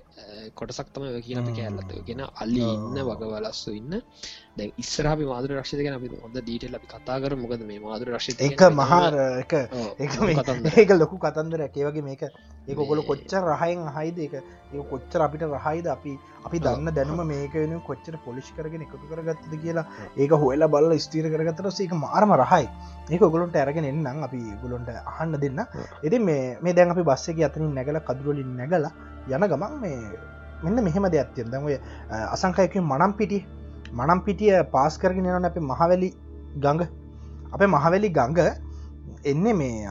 කොටසක් 0.55 0.93
තම 0.93 1.05
කියන 1.21 1.51
කෑල්ලත. 1.51 1.91
ගෙන 2.07 2.23
අල්ලි 2.41 2.63
ඉන්න 2.67 3.03
වගවලස්සු 3.09 3.75
ඉන්න. 3.81 3.99
දැ 4.57 4.71
ඉස්සරහි 4.77 5.25
මාදුර 5.25 5.51
රක්ෂිත 5.53 5.81
ගැන 5.81 5.95
අපි 5.97 6.09
හොඳ 6.23 6.37
දීටල් 6.47 6.77
අපි 6.77 6.87
කතා 6.87 7.17
කර 7.21 7.35
මොකද 7.35 7.63
මේ 7.69 7.79
මාදුර 7.79 8.11
රක්ෂිත 8.13 8.41
එක 8.41 8.61
මහාර 8.73 9.15
එක 9.43 9.53
ඒක 10.75 10.91
ලොකු 10.95 11.17
කතන්දර 11.17 11.65
ඇකේවගේ 11.65 12.05
මේක 12.09 12.23
ඒක 12.67 12.79
ඔකොල 12.79 12.99
කොච්චර 13.09 13.41
රහයෙන් 13.43 13.87
හයිද 13.95 14.19
එක 14.25 14.33
ඒ 14.35 14.83
කොච්චර 14.91 15.21
අපිට 15.25 15.43
රහයිද? 15.43 15.87
අපි 15.95 16.11
අපි 16.47 16.57
දන්න 16.59 16.89
දැනුම 16.97 17.21
මේක 17.27 17.53
වෙන 17.53 17.73
කොච්චර 17.87 18.15
පොලිෂ් 18.25 18.49
කරගෙන 18.57 18.85
එකතු 18.85 19.09
කරගත්තද 19.11 19.53
කියලා 19.63 19.85
ඒක 20.17 20.31
හොයලා 20.43 20.71
බල්ල 20.75 20.95
ස්තීර 21.05 21.27
කරගතර 21.33 21.67
ඒක 21.85 21.93
මාරම 22.05 22.31
රහයි. 22.43 22.67
ඒක 23.09 23.23
ගොලොන්ට 23.35 23.55
ඇරගෙන 23.55 23.89
එන්නම් 23.91 24.23
අපි 24.27 24.41
ගොලොන්ට 24.63 24.89
අහන්න 25.13 25.35
දෙන්න. 25.43 25.59
එති 26.03 26.19
මේ 26.19 26.73
දැන් 26.73 26.95
අපි 26.95 27.03
බස්සක 27.11 27.43
අතනින් 27.49 27.75
නැගල 27.79 27.99
කදුරලින් 28.09 28.55
නැගල 28.61 28.87
යන 29.27 29.47
ගමන් 29.51 29.79
මේ 29.83 29.99
මෙන්න 30.63 30.83
මෙහෙම 30.87 31.05
දෙයක් 31.11 31.35
තිය 31.35 31.45
දැන් 31.45 31.69
ඔය 31.69 31.77
අසංකයක 32.35 32.75
මනම් 32.81 33.13
පිටි 33.19 33.39
මනම් 33.91 34.19
පිටිය 34.27 34.63
පාස් 34.75 34.97
කරගෙන 34.97 35.31
යන 35.31 35.49
අප 35.51 35.57
මහවැලි 35.71 36.09
ගඟ. 36.63 36.83
අපේ 37.53 37.67
මහවැලි 37.67 38.09
ගඟ 38.09 38.39
එන්නේ 39.31 39.53
මේ 39.53 39.87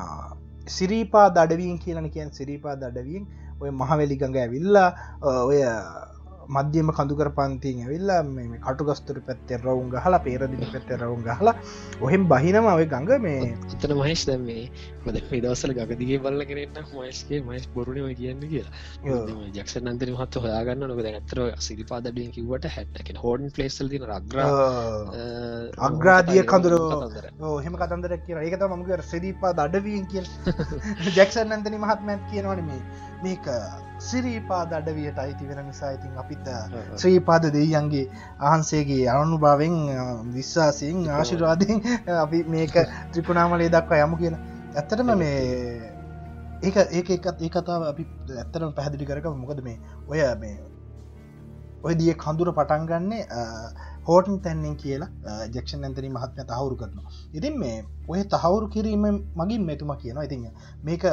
සිරීපා 0.66 1.28
දඩවීන් 1.30 1.78
කියලන 1.78 2.10
කියන් 2.10 2.30
සිරීපා 2.30 2.76
දඩවීන් 2.76 3.26
ඔය 3.60 3.70
මහවැලි 3.72 4.16
ගඟ 4.16 4.36
ඇවිල්ලා 4.36 4.88
ඔය 5.20 5.60
මධ්‍යම 6.52 6.92
කඳුකර 6.92 7.30
පන්තිීන් 7.32 7.82
ඇවිල්ලා 7.82 8.22
මේ 8.28 8.60
කටුගස්තුර 8.60 9.18
පැත්තේ 9.22 9.58
රවුන් 9.58 9.88
ගහලා 9.90 10.20
පේරදින 10.20 10.64
පැත්තේ 10.66 10.98
රවුන් 10.98 11.22
ගහලා 11.22 11.54
ඔහෙම 12.00 12.24
බහිනම 12.28 12.66
ඔය 12.70 12.86
ගඟ 12.86 13.12
මේ 13.20 13.40
එතන 13.70 13.94
මහිස් 13.96 14.24
දැම් 14.24 14.44
මේ 14.44 14.64
මද 15.04 15.22
දවසල 15.34 15.72
ගගදිගේ 15.74 16.18
බල්ල 16.18 16.44
කරන්න 16.44 16.88
මයිස්ගේ 16.92 17.40
මයිස් 17.42 17.66
බොරුණම 17.68 18.14
කියන්න 18.14 18.42
කියලා. 18.44 18.72
ජක්ෂ 19.50 19.76
නන්තර 19.82 20.12
මහත් 20.12 20.34
හොයාගන්න 20.38 20.84
නොක 20.84 21.00
ඇතර 21.04 21.40
සිරිපාදඩිය 21.60 22.28
කිවට 22.30 22.68
හැට්න 22.70 23.18
හෝඩන් 23.18 23.52
පලේසල් 23.52 23.88
තින 23.88 24.06
රග්‍ර 24.08 24.42
අග්‍රාදිය 25.82 26.42
කඳුර. 26.46 26.76
හෙම 27.60 27.78
කතන්දර 27.78 28.18
කිය 28.20 28.40
ඒකත 28.40 28.66
මගර 28.70 29.04
සිරීපා 29.04 29.54
දඩවීන් 29.54 30.06
කිය 30.06 30.26
ජක්ෂන් 31.16 31.48
නන්තනි 31.52 31.78
මහත්මැත් 31.78 32.28
කියනවන 32.30 32.62
මේ 32.64 32.82
මේක 33.22 33.50
සිරීපාද 34.02 34.72
අඩවියට 34.72 35.18
අයිති 35.18 35.48
වෙන 35.48 35.60
නිසා 35.64 35.92
ඉතින් 35.92 36.18
අපිත් 36.18 36.48
ශ්‍රීපාද 36.96 37.46
දෙයියන්ගේ 37.52 38.04
අහන්සේගේ 38.42 39.04
අනු 39.10 39.38
භාවෙන් 39.38 39.78
විශ්වාසයෙන් 40.32 41.06
ආශිරවාදයෙන් 41.10 41.80
අපි 42.16 42.42
මේක 42.48 42.76
ත්‍රිපුණාමලේ 43.12 43.70
දක්වා 43.70 44.02
යමු 44.02 44.16
කියලා 44.16 44.42
ඇත්තටම 44.74 45.14
මේ 45.16 45.38
ඒක 46.62 46.76
ඒක 46.92 47.10
එකත් 47.12 47.40
ඒ 47.40 47.50
කතාව 47.50 47.82
අපි 47.84 48.04
ඇත්තරම 48.36 48.74
පැහැදිලි 48.74 49.06
කරක 49.06 49.32
මොකද 49.36 49.62
මේ 49.62 49.78
ඔය 50.08 50.20
මේ 50.38 50.56
ඔය 51.84 51.94
දිය 51.94 52.14
කඳුර 52.16 52.50
පටන්ගන්නේ 52.52 53.22
හෝටන් 54.04 54.38
තැන්නෙන් 54.40 54.76
කියලා 54.76 55.36
ජෙක්ෂන් 55.50 55.84
ඇතනි 55.84 56.10
මහත්ම 56.10 56.46
තහවුරු 56.46 56.76
කරනවා. 56.76 57.12
ඉතින් 57.32 57.58
මේ 57.58 57.76
ඔය 58.08 58.22
තහවුරු 58.26 58.68
කිරීම 58.68 59.06
මගින් 59.36 59.64
මෙතුම 59.64 59.94
කියනවා 59.96 60.24
ඉතින් 60.24 60.48
මේක 60.82 61.04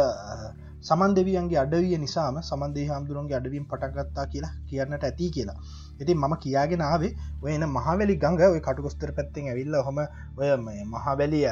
සමන් 0.82 1.14
දෙවියන්ගේ 1.14 1.58
අඩවිය 1.58 1.98
නිසාම 1.98 2.40
සමන්දේ 2.42 2.88
හාමුදුරුවන්ගේ 2.88 3.38
අඩවීම් 3.38 3.66
පටගත්තා 3.66 4.26
කියලා 4.28 4.52
කියන්නට 4.66 5.04
ඇති 5.04 5.30
කියලා. 5.30 5.58
ඉතින් 6.00 6.18
මම 6.18 6.36
කියාගෙන 6.38 6.84
ආවේ 6.84 7.12
ඔය 7.44 7.54
එන 7.54 7.68
මහවැලි 7.70 8.16
ගඟ 8.18 8.44
ඔය 8.48 8.62
කටුකොස්තර 8.62 9.12
පැත්තෙන් 9.14 9.48
ඇවිල්ල 9.48 9.80
හොම 9.82 10.00
ඔය 10.38 10.50
මහවැලිය 10.88 11.46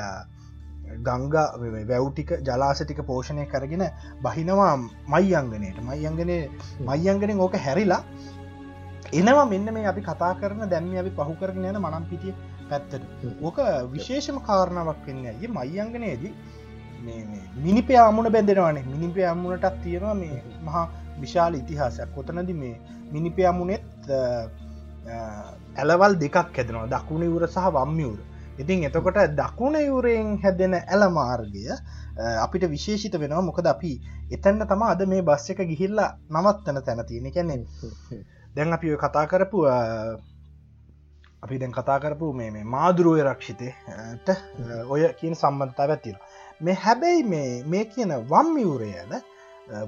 ගංගා 1.02 1.46
වැව්ටික 1.86 2.30
ජලාසටික 2.42 3.00
පෝෂණය 3.04 3.46
කරගෙන 3.48 3.84
බහිනවා 4.24 4.74
මයියංගනයට 5.08 5.80
මයියංගනය 5.84 6.38
මයියංගනෙන් 6.82 7.40
ඕක 7.40 7.58
හැරිලා 7.60 8.02
එනවා 9.13 9.46
මෙන්න 9.46 9.74
මේ 9.74 9.88
අපි 9.88 10.02
කතා 10.04 10.34
කරන 10.36 10.70
දැම්ම 10.70 10.96
අපි 10.98 11.12
පහු 11.12 11.34
කරගෙන 11.36 11.66
යන 11.66 11.80
මනම් 11.80 12.06
පිටිය 12.06 12.34
පැත්තට 12.70 13.04
ඕක 13.42 13.60
විශේෂම 13.92 14.40
කාරණාවක් 14.42 15.04
වෙන්න 15.06 15.26
ඇයි? 15.26 15.48
මයියංගනයේදී 15.50 16.34
මිනිපේ 17.58 17.98
අමුණ 18.00 18.32
බැඳෙනවානේ. 18.32 18.86
මිනිපේ 18.86 19.28
අම්මුණටත් 19.28 19.82
තියෙනවා 19.84 20.13
මේ 20.13 20.43
මහා 20.63 20.86
විශාල 21.20 21.54
ඉතිහාසයක්. 21.56 22.13
කොතනද 22.15 22.50
මේ 22.54 22.76
මිනිපේ 23.12 23.48
අමුණෙත් 23.48 23.84
ඇලවල් 25.78 26.20
දෙකක් 26.20 26.36
හැදෙනවා. 26.36 26.88
දකුණ 26.88 27.24
යුර 27.24 27.48
සහ 27.48 27.72
වම්මියවර 27.74 28.20
ඉතින් 28.60 28.84
එතකොට 28.84 29.20
දකුණ 29.34 29.76
යුරයෙන් 29.82 30.38
හැදෙන 30.38 30.74
ඇල 30.76 31.10
මාර්ගය 31.12 31.65
අපිට 32.38 32.63
විශේෂිත 32.67 33.13
වෙනවා. 33.15 33.41
මොකද 33.41 33.67
අපි 33.67 33.93
එතැන්න 34.32 34.65
තම 34.65 34.82
අද 34.84 35.06
මේ 35.08 35.22
බස් 35.24 35.50
එක 35.50 35.62
ගිහිල්ලා 35.65 36.10
නවත්තන 36.32 36.82
තැන 36.82 37.06
තියෙන 37.06 37.32
කැන්නේ 37.32 37.60
දැන් 38.56 38.74
අපි 38.74 38.98
කතා 38.98 39.28
කරපු 39.28 39.63
අපි 41.43 41.60
දැන් 41.60 41.72
කතා 41.72 42.00
කරපු 42.00 42.34
මේ 42.34 42.63
මාදුරුවය 42.65 43.22
රක්ෂිතයට 43.24 44.28
ඔය 44.89 45.02
කියන 45.20 45.36
සම්බන්ධතාව 45.36 45.91
ඇතිලා 45.91 46.22
මේ 46.62 46.74
හැබැයි 46.76 47.24
මේ 47.26 47.63
මේ 47.65 47.84
කියන 47.88 48.12
වම්මිවරයද 48.30 49.12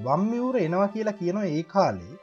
වම්මිවර 0.04 0.56
එනවා 0.58 0.88
කියලා 0.88 1.14
කියනවා 1.14 1.48
ඒ 1.48 1.62
කාලේ 1.64 2.14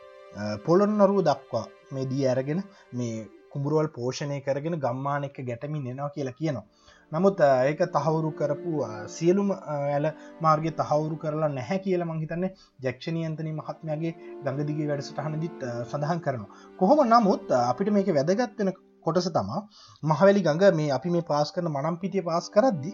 පොළොන්නරුව 0.65 1.19
දක්වා 1.21 1.65
මේ 1.91 2.05
දී 2.05 2.23
ඇරගෙන 2.25 2.61
මේ 2.93 3.15
කුඹුරුවල් 3.51 3.89
පෝෂණය 3.89 4.37
කරගෙන 4.41 4.79
ගම්මාන 4.79 5.27
එක 5.29 5.37
ගැටමින් 5.41 5.87
එනවා 5.87 6.09
කියලා 6.09 6.33
කියනවා. 6.33 6.65
නමුත් 7.11 7.39
ඒක 7.41 7.83
තහවුරු 7.89 8.31
කරපු 8.33 8.71
සියලුම 9.09 9.51
ඇල 9.67 10.07
මාර්ගය 10.41 10.71
තහවුරු 10.73 11.15
කරලා 11.17 11.51
නැහැ 11.51 11.79
කියල 11.79 12.05
මංහිතන්නේ 12.05 12.53
ජක්ෂණයන්තනී 12.81 13.55
මහත්මයාගේ 13.59 14.15
ගඟදිගේ 14.45 14.89
වැඩසටහනදිත් 14.89 15.69
සඳහන් 15.83 16.19
කරනවා. 16.21 16.51
කොහොම 16.79 17.05
නමුත් 17.05 17.55
අපිට 17.61 17.91
මේක 17.91 18.15
වැදගත්වෙන 18.15 18.73
කොටස 19.05 19.29
තමා 19.33 19.61
මහවැලි 20.03 20.41
ගඟ 20.41 20.75
මේ 20.75 20.91
අපි 20.93 21.09
මේ 21.11 21.27
පාස් 21.27 21.51
කරන 21.51 21.69
මනම් 21.69 22.01
පිටිය 22.01 22.23
පාස් 22.23 22.47
කරද්දි 22.49 22.91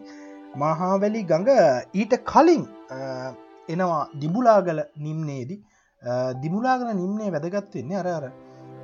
මහාවැලි 0.56 1.22
ගඟ 1.24 1.52
ඊට 1.94 2.14
කලින් 2.24 2.64
එනවා 3.70 4.02
දිබුලාගල 4.16 4.82
නිම්නේදී. 4.98 5.60
දිමුලාගෙන 6.38 6.98
නිම්නේ 6.98 7.30
වැදගත්වෙන්නේ 7.32 7.98
අර 7.98 8.08
අර 8.10 8.26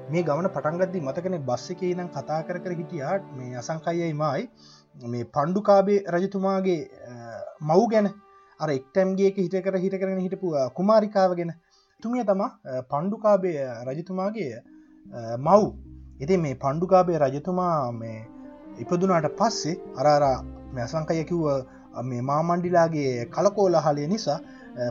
මේ 0.09 0.23
ගමන 0.23 0.49
පටන්ගද්දි 0.49 1.01
මතකන 1.01 1.37
බස්ස 1.41 1.73
එක 1.73 1.81
නම් 1.87 2.09
කතා 2.09 2.39
කර 2.43 2.59
කර 2.59 2.75
හිටියාට 2.79 3.25
මේ 3.37 3.55
අසංකයයි 3.55 4.13
මයි 4.13 4.47
මේ 4.95 5.25
පණ්ඩුකාබේ 5.27 5.99
රජතුමාගේ 6.15 6.81
මව් 7.61 7.79
ගැන 7.93 8.09
අර 8.59 8.69
එක්ටැම්ගේ 8.69 9.31
හිට 9.37 9.57
කර 9.65 9.77
හිට 9.77 9.97
කරන 10.01 10.19
හිටපු 10.19 10.55
කුමාරිකාව 10.77 11.35
ගැන. 11.35 11.53
තුමිය 12.03 12.23
තම 12.23 12.43
පණ්ඩුකාබේ 12.89 13.57
රජතුමාගේ 13.87 14.53
මව්. 15.37 15.61
ඉති 16.19 16.37
මේ 16.37 16.55
පණ්ඩුකාබේ 16.55 17.19
රජතුමා 17.19 17.91
මේ 17.93 18.17
ඉපදුනාට 18.79 19.29
පස්සේ 19.37 19.75
අරාරා 19.97 20.37
මැසංකය 20.75 21.23
කිව්ව 21.23 21.47
මේ 22.03 22.21
මාමණ්ඩිලාගේ 22.21 23.13
කලකෝල 23.35 23.75
හලය 23.85 24.07
නිසා 24.07 24.39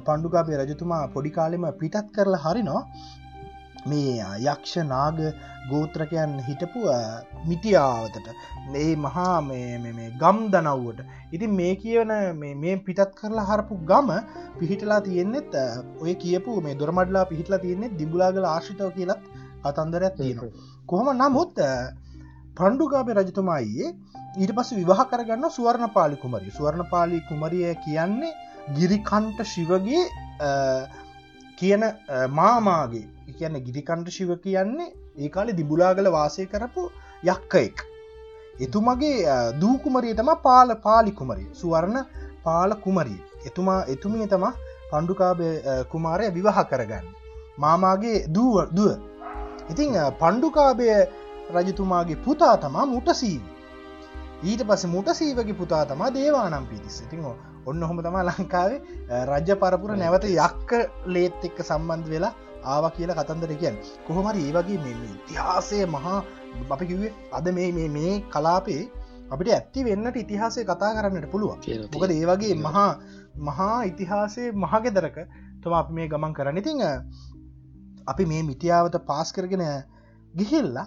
පණ්ඩුකාබේ 0.07 0.59
රජතුමා 0.61 1.03
පොඩිකාලෙම 1.14 1.67
පිටත් 1.81 2.12
කරලා 2.14 2.45
හරිනවා. 2.45 2.83
මේ 3.87 4.14
යක්ෂ 4.45 4.75
නාග 4.85 5.19
ගෝත්‍රකයන් 5.71 6.33
හිටපු 6.49 6.81
මිටියාවතට. 7.49 8.29
මේ 8.73 8.91
මහා 8.97 9.37
ගම් 10.23 10.38
දනව්වට. 10.55 11.01
ඉතින් 11.33 11.55
මේ 11.61 11.75
කියවන 11.83 12.12
මේ 12.62 12.77
පිටත් 12.87 13.14
කරලා 13.21 13.47
හරපු 13.51 13.79
ගම 13.91 14.11
පිහිටලා 14.59 15.01
තියෙන්නෙත් 15.01 15.55
ඔය 16.03 16.14
කියපු 16.17 16.61
මේ 16.61 16.75
දොරමඩලා 16.75 17.25
පිහිටලා 17.33 17.62
තියෙන්නේ 17.64 17.95
දිබුලාගල 18.01 18.45
ආශිතව 18.47 18.91
කියලත් 18.99 19.23
කතන්දරයක් 19.64 20.14
තියෙනවා. 20.17 20.53
කොහොම 20.87 21.09
නමුත් 21.14 21.55
පණ්ඩුකාපය 22.59 23.18
රජතුමායේ 23.18 23.88
ඊට 24.37 24.53
පස 24.57 24.71
විවාහ 24.79 25.05
කරගන්න 25.11 25.51
සුවර්ණ 25.57 25.90
පාලි 25.97 26.16
කුමරි 26.23 26.57
සුවර්ණ 26.57 26.88
පාලි 26.92 27.21
කුමරිය 27.29 27.75
කියන්නේ 27.85 28.33
ගිරිකන්ට 28.79 29.38
ශිවගේ 29.53 30.03
කියන 31.59 31.85
මාමාගේ. 32.31 33.05
කියන්න 33.38 33.61
ගිරිකණ්ඩ 33.66 34.11
ශිව 34.16 34.33
කියන්නේ 34.44 34.88
ඒ 35.18 35.29
කාලෙ 35.29 35.53
දිබුලාගල 35.53 36.11
වාසය 36.16 36.47
කරපු 36.47 36.85
යක්කයෙක්. 37.25 37.85
එතුමගේ 38.61 39.37
දූකුමරිය 39.61 40.14
තම 40.14 40.31
පාල 40.47 40.75
පාලිකුමරිය 40.87 41.49
සුවර්ණ 41.61 41.99
පාල 42.44 42.75
කුමරී 42.85 43.21
එතුමා 43.47 43.79
එතුමිය 43.94 44.27
තම 44.27 44.49
පණ්ඩුකාබ 44.90 45.40
කුමාරය 45.92 46.31
විවාහ 46.33 46.66
කරගන්න. 46.73 47.07
මාමාගේ 47.59 48.18
දුව 48.29 48.59
දුව. 48.73 48.92
ඉතිං 49.71 49.97
පණ්ඩුකාබය 50.21 50.90
රජතුමාගේ 51.55 52.19
පුතා 52.23 52.57
තමා 52.59 52.87
මුටසීවී 52.87 53.59
ඊට 54.41 54.63
පස 54.63 54.85
මුට 54.87 55.09
සීවගේ 55.13 55.55
පුතා 55.55 55.85
තමා 55.85 56.11
දේවානම් 56.11 56.67
පිතිස් 56.67 57.01
ඉතින් 57.01 57.25
ඔන්න 57.67 57.83
හොම 57.83 57.99
තමා 58.01 58.23
ලංකාවේ 58.25 58.79
රජ්‍ය 59.27 59.55
පරපුර 59.57 59.97
නැවත 59.97 60.27
යක්ක 60.27 60.71
ලේත් 61.09 61.43
එක්ක 61.45 61.59
සම්බන්ධ 61.61 62.09
වෙලා 62.09 62.35
ආව 62.65 62.85
කියලා 62.93 63.17
කතන්දර 63.17 63.55
කියන් 63.55 63.81
කොහොමරි 64.07 64.45
ඒ 64.45 64.53
වගේ 64.53 64.79
මෙ 64.79 64.93
ඉතිහාසය 65.09 65.81
මහා 65.87 66.21
අපි 66.71 66.87
කිවේ 66.87 67.13
අද 67.33 67.51
මේ 67.53 67.89
මේ 67.89 68.13
කලාපේ 68.29 68.83
අපිට 69.31 69.51
ඇත්ති 69.51 69.85
වෙන්නට 69.85 70.17
ඉතිහාසය 70.17 70.65
කතා 70.65 70.93
කරන්නට 70.95 71.31
පුළුවන්. 71.31 71.59
මොකද 71.93 72.11
ඒ 72.11 72.25
වගේ 72.25 72.55
මහා 72.59 72.93
මහා 73.41 73.79
ඉතිහාසය 73.85 74.45
මහගෙදරක 74.55 75.19
තුම 75.63 75.73
අප 75.73 75.91
මේ 75.91 76.07
ගමන් 76.07 76.33
කරන්න. 76.33 76.57
ඉතිං 76.57 76.85
අපි 78.07 78.25
මේ 78.25 78.43
මිටියාවත 78.45 78.97
පාස් 79.05 79.33
කරගෙන 79.33 79.67
ගිහිල්ලා 80.35 80.87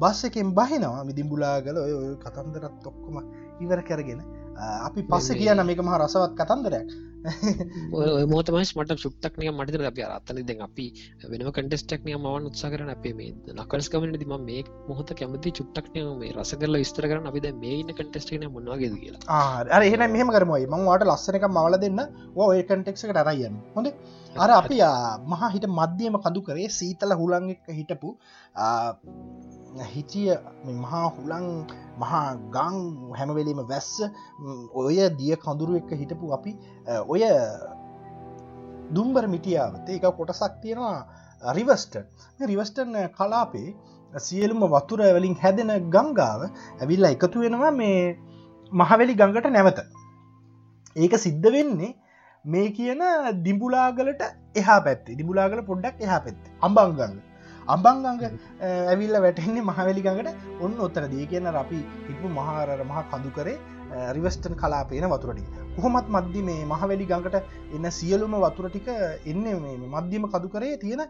බස් 0.00 0.20
එකෙන් 0.24 0.52
බහිනවා 0.54 1.04
මිදිම්බුලාගල 1.04 1.78
ඔය 1.78 1.94
කතන්දරත් 2.24 2.86
ඔක්කොම 2.86 3.16
ඉවර 3.60 3.82
කරගෙන. 3.82 4.20
අපි 4.60 5.02
පස්ස 5.04 5.32
කියන 5.34 5.62
මේක 5.64 5.80
මහ 5.80 5.96
රසවත් 5.96 6.34
කතන්දරයක්. 6.36 6.90
මෝතමස් 8.30 8.70
මට 8.74 8.96
සුක්්ටක්නය 8.98 9.48
මට 9.50 9.80
අප 9.82 9.98
අත්තන 10.08 10.40
දෙ 10.42 10.56
අපි 10.58 10.86
වෙන 11.24 11.44
කටෙස්ටක්නය 11.48 12.14
මවන් 12.14 12.48
උත්සා 12.50 12.70
කරන 12.70 12.90
අපේ 12.90 13.12
මේ 13.12 13.54
නකල්ස් 13.54 13.88
කමට 13.88 14.26
ම 14.28 14.34
මේ 14.42 14.62
මොහොත 14.88 15.12
කැමති 15.12 15.52
චුට්ටක්නය 15.52 16.04
මේ 16.14 16.32
රස 16.34 16.52
කරල 16.54 16.80
විස්තර 16.82 17.08
කරන 17.10 17.28
අපිද 17.30 17.48
මේන්න 17.56 17.92
කටෙස්ටන 17.92 18.46
මොන්නවාගේ 18.48 18.90
කියලා. 18.94 19.40
අර 19.70 19.82
එහෙන 19.82 20.04
මෙහම 20.10 20.30
කරමයි 20.30 20.68
මංවාට 20.68 21.06
ලස්සනක 21.06 21.46
මවල 21.48 21.78
දෙන්න. 21.78 22.00
ඔය 22.38 22.64
කටෙක්ක 22.64 23.16
රයන්න 23.20 23.60
හොඳ? 23.76 23.92
අර 24.34 24.50
අපි 24.52 24.78
මහා 25.26 25.50
හිට 25.50 25.66
මධ්‍යම 25.70 26.20
කදු 26.20 26.42
කරේ 26.42 26.68
සීතල 26.70 27.12
හුළං 27.14 27.50
එක්ක 27.50 27.66
හිටපු 27.72 28.16
හිටිය 29.86 30.34
මහා 30.76 31.06
හුළං 31.08 31.46
මහා 31.98 32.26
ගං 32.50 32.78
හැමවෙලීම 33.14 33.62
වැස්ස 33.64 33.92
ඔය 34.74 34.98
දිය 35.16 35.36
කඳුරු 35.36 35.76
එක්ක 35.76 35.92
හිටපු 35.94 36.32
අපි 36.32 36.56
ඔය 37.08 37.22
දුම්බර 38.90 39.28
මිටියාවතේ 39.28 39.96
එක 39.96 40.06
කොටසක් 40.16 40.60
තියෙනවා 40.62 41.54
රිවස්ට 41.54 41.94
රිවස්ටන් 42.42 42.96
කලාපේ 43.12 43.68
සියලුම 44.12 44.66
වතුර 44.68 45.00
වලින් 45.12 45.36
හැදෙන 45.36 45.72
ගංගාව 45.88 46.42
ඇවිල්ල 46.80 47.04
එකතු 47.06 47.40
වෙනවා 47.40 47.70
මේ 47.72 48.18
මහවැලි 48.72 49.14
ගඟට 49.14 49.46
නැවත. 49.48 49.80
ඒක 50.96 51.14
සිද්ධ 51.16 51.48
වෙන්නේ 51.48 51.94
මේ 52.44 52.68
කියන 52.70 53.02
දිඹුලාගලට 53.42 54.22
එහා 54.54 54.80
පැත්ති. 54.80 55.16
දිබුලාගල 55.16 55.62
පොඩ්ඩක් 55.62 56.00
එහා 56.00 56.20
පැත්ති. 56.20 56.50
අම්බංගංග 56.62 57.18
අම්බංගංග 57.70 58.24
ඇවිල්ල 58.86 59.16
වැටෙන්නේ 59.18 59.64
මහවැලිගඟට 59.64 60.60
ඔන්න 60.60 60.80
ඔත්තර 60.80 61.04
දී 61.08 61.26
කියන 61.26 61.50
අපි 61.54 61.80
හිටපු 62.06 62.32
මහාරර 62.32 62.80
මහා 62.84 63.04
කඳු 63.10 63.30
කරේ 63.30 63.58
රිවස්ටන් 64.16 64.54
කලාපේන 64.54 65.06
වතුරටි 65.06 65.44
කොහොමත් 65.76 66.08
මධ්‍ය 66.08 66.42
මේ 66.42 66.62
මහවැලි 66.66 67.06
ගඟට 67.06 67.36
එන්න 67.76 67.90
සියලුම 67.92 68.38
වතුර 68.38 68.68
ටික 68.68 68.88
එන්න 69.26 69.44
මධ්‍යම 69.88 70.26
කදු 70.28 70.48
කරේ 70.48 70.76
තියෙන 70.76 71.02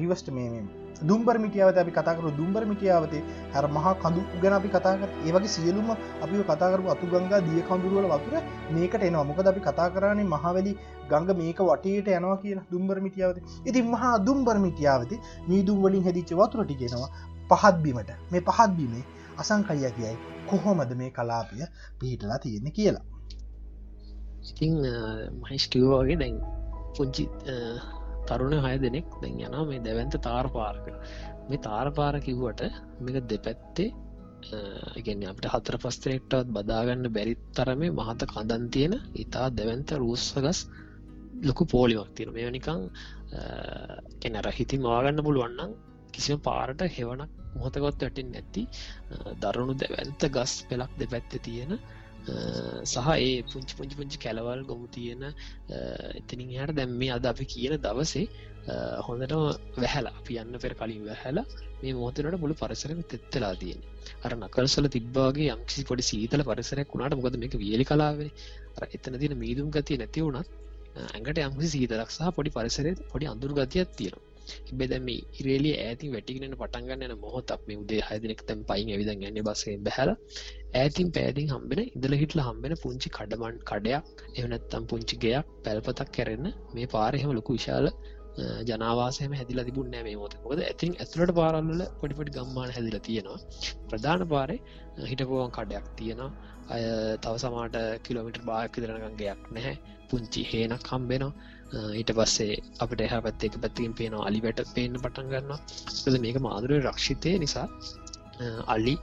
රිවස්ට 0.00 0.30
මේ 0.30 0.62
දුම්බර 1.02 1.36
මිටියාවත 1.44 1.78
අපි 1.82 1.92
කතාකරු 1.92 2.30
දුම්බර 2.38 2.62
මිටියාවතේ 2.64 3.22
හැර 3.54 3.64
මහා 3.68 3.94
කඳු 4.02 4.22
ගැන 4.42 4.56
අපි 4.58 4.68
කතාකර 4.68 5.08
ඒවගේ 5.26 5.52
සියලුම 5.56 5.88
අපි 5.94 6.44
කතාකරු 6.50 6.90
අතු 6.94 7.10
ගංගා 7.14 7.40
දිය 7.48 7.62
කඳුරුවල 7.70 8.06
වතුර 8.12 8.34
මේකට 8.70 9.02
එනවා. 9.02 9.24
මොකද 9.24 9.50
අපි 9.52 9.60
කතා 9.60 9.88
කරන්නේ 9.94 10.28
මහවැලි 10.34 10.72
ගංග 11.10 11.30
මේක 11.40 11.58
වටේට 11.62 12.12
යනවා 12.12 12.38
කියලා 12.44 12.68
දුම්බර 12.72 13.00
මිටියාවත. 13.06 13.38
ඉතින් 13.68 13.90
මහා 13.94 14.14
දුම්බර 14.28 14.56
මිටියාවති 14.66 15.20
මීදුම් 15.48 15.82
වලින් 15.84 16.04
හැදිච්ච 16.04 16.32
වතුරටි 16.34 16.78
ගෙනවා 16.82 17.10
පහත්බීමට 17.50 18.14
මේ 18.32 18.42
පහත්බීමේ 18.42 19.04
අසංකයිය 19.36 19.90
කියයි 19.90 20.16
කොහොමද 20.46 20.94
මේ 20.94 21.10
කලාපිය 21.10 21.64
පිහිටලා 22.00 22.38
තියෙන 22.38 22.72
කියලා? 22.72 23.04
ඉතිං 24.42 24.74
මහිස්ටියෝගේ 25.40 26.18
දැන් 26.18 26.38
පුංචි 26.96 27.24
තරුණ 28.28 28.54
හය 28.60 28.74
දෙනෙක් 28.78 29.18
දැන් 29.22 29.40
යන 29.40 29.58
මේ 29.68 29.80
දැවන්ත 29.80 30.16
තාර 30.20 30.46
පාරක 30.48 30.86
මේ 31.48 31.60
තාර 31.60 31.90
පාර 31.90 32.14
කිව්වට 32.20 32.62
මේක 33.00 33.18
දෙපැත්තේ 33.26 33.90
ඉගැන 34.96 35.24
අපට 35.24 35.46
හතර 35.46 35.78
පස්තරෙක්ටවත් 35.78 36.48
බදාගන්න 36.48 37.10
බැරිත් 37.12 37.42
තරමේ 37.54 37.92
මහත 37.92 38.26
කඳන් 38.26 38.64
තියෙන 38.70 38.94
ඉතා 39.16 39.46
දැවන්ත 39.50 39.94
රූස්සගස් 39.96 40.60
ලොකු 41.42 41.66
පෝලිමක් 41.66 42.10
තියෙන 42.14 42.34
මේ 42.34 42.50
නිකං 42.50 42.82
කෙනර 44.20 44.50
හිති 44.52 44.78
මාගන්න 44.78 45.24
පුළුවන්නම් 45.24 45.78
කිසිම 46.12 46.40
පාරට 46.40 46.82
හෙවනක් 46.90 47.41
මොහොතකොත් 47.54 47.98
වැටින් 47.98 48.30
නැති 48.30 48.62
දරුණු 49.40 49.74
දැවන්ත 49.76 50.30
ගස් 50.30 50.54
පෙලක් 50.68 50.92
දෙපැත්ත 50.98 51.32
තියෙන 51.40 51.72
සහ 52.84 53.08
ඒ 53.16 53.42
පුංචි 53.44 53.74
පුංචි 53.74 53.94
පුංචි 53.96 54.16
කැලවල් 54.18 54.62
ගොමු 54.64 54.86
තියෙන 54.88 55.22
එතනින් 56.14 56.48
හට 56.52 56.74
දැම් 56.74 56.96
මේ 56.96 57.10
අද 57.10 57.24
අපි 57.26 57.44
කියන 57.46 57.74
දවසේ 57.78 58.26
හොඳටම 59.00 59.42
වැහැලා 59.76 60.14
අපි 60.14 60.38
යන්න 60.38 60.58
පෙර 60.58 60.74
කලින් 60.74 61.04
වැහැලා 61.04 61.46
මේ 61.82 61.94
මොහතනට 61.94 62.38
මුළු 62.38 62.54
පරිසරම 62.54 63.00
තෙත්තලා 63.04 63.54
තියෙන. 63.56 63.80
අර 64.24 64.32
නකල්සල 64.36 64.86
තිබ්බාගේ 64.88 65.48
යම්කිසි 65.50 65.84
පොඩි 65.84 66.02
සීතල 66.02 66.42
පරිසරයක් 66.44 66.94
වුණට 66.94 67.16
මොකද 67.16 67.38
මේක 67.38 67.54
වියලි 67.56 67.84
කලාවේ 67.84 68.30
එතන 68.90 69.18
තියෙන 69.18 69.34
මීදුම් 69.36 69.70
ගතිය 69.70 69.98
නැති 69.98 70.22
වුණත් 70.22 70.48
ඇඟට 71.06 71.38
යම්කිසි 71.40 71.72
සීතලක් 71.74 72.10
සහ 72.10 72.30
පොඩි 72.36 72.50
පරිසරය 72.50 72.94
පොඩි 73.06 73.26
අඳුරු 73.26 73.58
ගතියක් 73.58 73.96
තියෙනවා. 73.98 74.31
එබේ 74.70 74.88
දැම 74.88 75.08
ඉරේලිය 75.10 75.74
ඇති 75.78 76.12
වැටිගෙන 76.14 76.54
පටන්ගන්න 76.54 77.06
යන 77.08 77.14
මොහොත් 77.18 77.54
අප 77.54 77.68
මේ 77.68 77.80
උදේ 77.82 78.00
හදනෙක් 78.08 78.42
තැම් 78.44 78.64
පයින් 78.64 78.92
ඇවිද 78.92 79.12
ගැන්න 79.14 79.42
බසේ 79.44 79.76
බැහල. 79.80 80.14
ඇතින් 80.74 81.12
පෑදිින් 81.12 81.52
හම්බෙන 81.54 81.82
ඉදල 81.86 82.14
හිටල 82.14 82.42
හම්බෙන 82.42 82.74
පුංචි 82.82 83.08
කඩමන් 83.10 83.60
කඩයක් 83.64 84.24
එවනත්තම් 84.36 84.88
පුංචි 84.90 85.20
ගයක් 85.24 85.54
පැල්පතක් 85.64 86.10
කැරෙන්න 86.12 86.50
මේ 86.74 86.88
පාරහෙම 86.88 87.32
ලොකු 87.32 87.58
විශාල 87.58 87.88
ජනවාසයම 88.68 89.32
හැදිල 89.34 89.60
තිබුණ 89.64 89.96
මේ 89.98 90.16
මොත 90.16 90.34
ොද 90.44 90.60
ඇතින් 90.60 90.94
ඇතුලට 90.96 91.32
පාරල්ල 91.34 91.82
පොඩිපටි 92.00 92.34
ගම්මාන 92.36 92.70
හැදිල 92.70 92.98
තියෙනවා. 93.00 93.40
ප්‍රධාන 93.88 94.22
පාරය 94.28 94.56
හිටපුුවන් 95.04 95.50
කඩයක් 95.50 95.86
තියෙනවා. 95.98 96.30
අය 96.68 96.82
තව 97.18 97.34
සමාට 97.38 97.76
කිලෝමිට 98.04 98.38
බායක් 98.44 98.74
දිරනගන්ගේයක් 98.76 99.42
නැහැ. 99.50 99.76
පුංචි 100.08 100.42
හේනක් 100.44 100.88
හම්බෙනවා. 100.90 101.32
ඊට 101.72 102.10
පස්සේ 102.18 102.60
අපට 102.84 103.00
එහ 103.06 103.14
පැත් 103.24 103.44
එක 103.46 103.56
පැත්තිකින් 103.62 103.94
පේනවා 104.00 104.26
අලි 104.28 104.40
වැට 104.44 104.60
පේන්න 104.76 105.00
පටන් 105.04 105.32
ගන්නවා. 105.32 105.58
ද 106.12 106.22
මේක 106.24 106.38
මාදුරය 106.46 106.80
රක්ෂිතය 106.80 107.32
නිසා 107.44 107.66
අල්ලි 108.74 108.94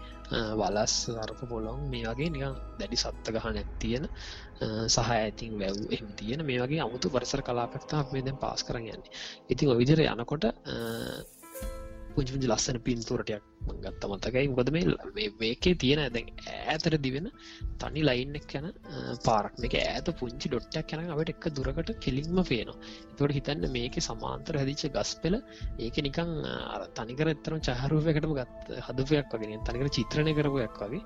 වලස් 0.59 0.93
සර්ප 1.05 1.41
පොලොන් 1.49 1.79
මේ 1.91 2.05
වගේ 2.05 2.29
නිකන් 2.35 2.55
දැඩි 2.79 2.97
සත්ත 3.03 3.33
ගහන 3.35 3.57
තියෙන 3.81 4.05
සහ 4.87 5.09
ඇතින් 5.15 5.57
වැැව් 5.61 5.97
එම 5.97 6.13
තියෙන 6.19 6.45
මේ 6.45 6.61
වගේ 6.63 6.81
අමුතු 6.85 7.09
පරිසර 7.09 7.41
කලාපක්තා 7.41 8.05
මේ 8.13 8.21
දැන් 8.21 8.37
පාස් 8.37 8.63
කරන්න 8.67 8.93
යන්නේ. 8.95 9.11
ඉතින් 9.49 9.73
ඔවිදිර 9.73 9.99
යනකොට 10.05 10.45
පුංචිපුංචි 12.19 12.49
ලස්සන 12.49 12.79
පින්තුරටයක් 12.81 13.49
ගත්ත 13.77 14.03
මතකයි. 14.05 14.47
මොකද 14.49 14.69
මේ 14.71 15.29
මේකේ 15.39 15.75
තියෙන 15.75 16.01
දැන් 16.13 16.27
ඇතර 16.65 16.95
දිවෙන 16.97 17.27
තනි 17.81 18.01
ලයින්ක් 18.01 18.53
යන 18.59 18.67
පාරක්. 19.25 19.53
මේක 19.57 19.75
ඇත 19.75 20.09
පුංචි 20.19 20.49
ඩොට්ටක් 20.49 20.93
යන 20.95 21.11
අවට 21.13 21.31
එක් 21.33 21.47
දුරකට 21.51 21.91
කෙලින්ම 21.99 22.39
පේනවා. 22.43 22.77
තොට 23.17 23.33
හිතන්න 23.37 23.67
මේක 23.69 23.99
සමාන්තර 23.99 24.59
හැදිච්ච 24.61 24.83
ගස් 24.89 25.11
පෙල 25.23 25.37
ඒක 25.79 25.99
නිකං 25.99 26.33
තනිකර 26.97 27.31
එතරම් 27.33 27.61
චහරුවකටම 27.61 28.35
ගත් 28.39 28.81
හදපයක් 28.87 29.35
වගෙන 29.35 29.63
තනිකර 29.63 29.91
චිත්‍රණය 29.97 30.33
කරපයක් 30.33 30.81
වගේ. 30.83 31.03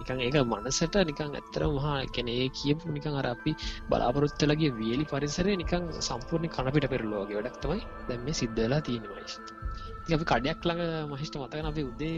නිකං 0.00 0.24
ඒක 0.26 0.40
මනසට 0.44 1.00
නිකං 1.04 1.38
ඇත්තර 1.40 1.66
මහා 1.70 1.96
කැනේ 2.10 2.50
කියපු 2.52 2.96
නිකං 2.98 3.20
අර 3.22 3.30
අපි 3.34 3.54
බලාපොරොත්තලගේ 3.90 4.76
වියලි 4.80 5.06
පරිසරය 5.06 5.56
නිකං 5.56 5.90
සම්පූර්ණ 6.02 6.54
කණපිට 6.56 6.92
පෙරලෝගේ 6.94 7.40
වැඩක් 7.40 7.64
තමයි 7.64 7.82
දැම් 8.08 8.24
මේ 8.24 8.38
සිද්ධලා 8.42 8.80
තියෙනවයිශ 8.82 9.59
අපි 10.08 10.24
කඩයක් 10.24 10.64
ළඟ 10.64 11.10
මහිෂ්ට 11.10 11.36
මතකන 11.38 11.68
අපි 11.70 11.82
උදේ 11.90 12.16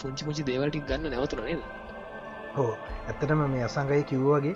පුංචි 0.00 0.22
පුංචි 0.26 0.42
දේවලටි 0.48 0.80
ගන්න 0.88 1.10
නැවතුන 1.12 1.42
නේද? 1.44 1.60
හෝ 2.54 2.72
ඇත්තටම 3.08 3.42
මේ 3.54 3.64
අසංගය 3.68 4.00
කිව්වගේ 4.10 4.54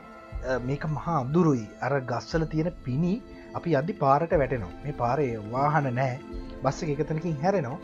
මේක 0.69 0.85
මහා 0.89 1.17
අදුරුයි 1.25 1.67
අර 1.83 1.93
ගස්සල 2.11 2.47
තියෙන 2.53 2.71
පිණි 2.87 3.13
අපි 3.55 3.77
අදදි 3.81 3.99
පාරට 4.03 4.33
වැටෙනවා. 4.35 4.73
මේ 4.85 4.97
පාරේ 5.03 5.35
වාහන 5.55 5.91
නෑ 5.99 6.15
බස්ස 6.63 6.83
එකතනකින් 6.95 7.37
හැරෙනවා. 7.43 7.79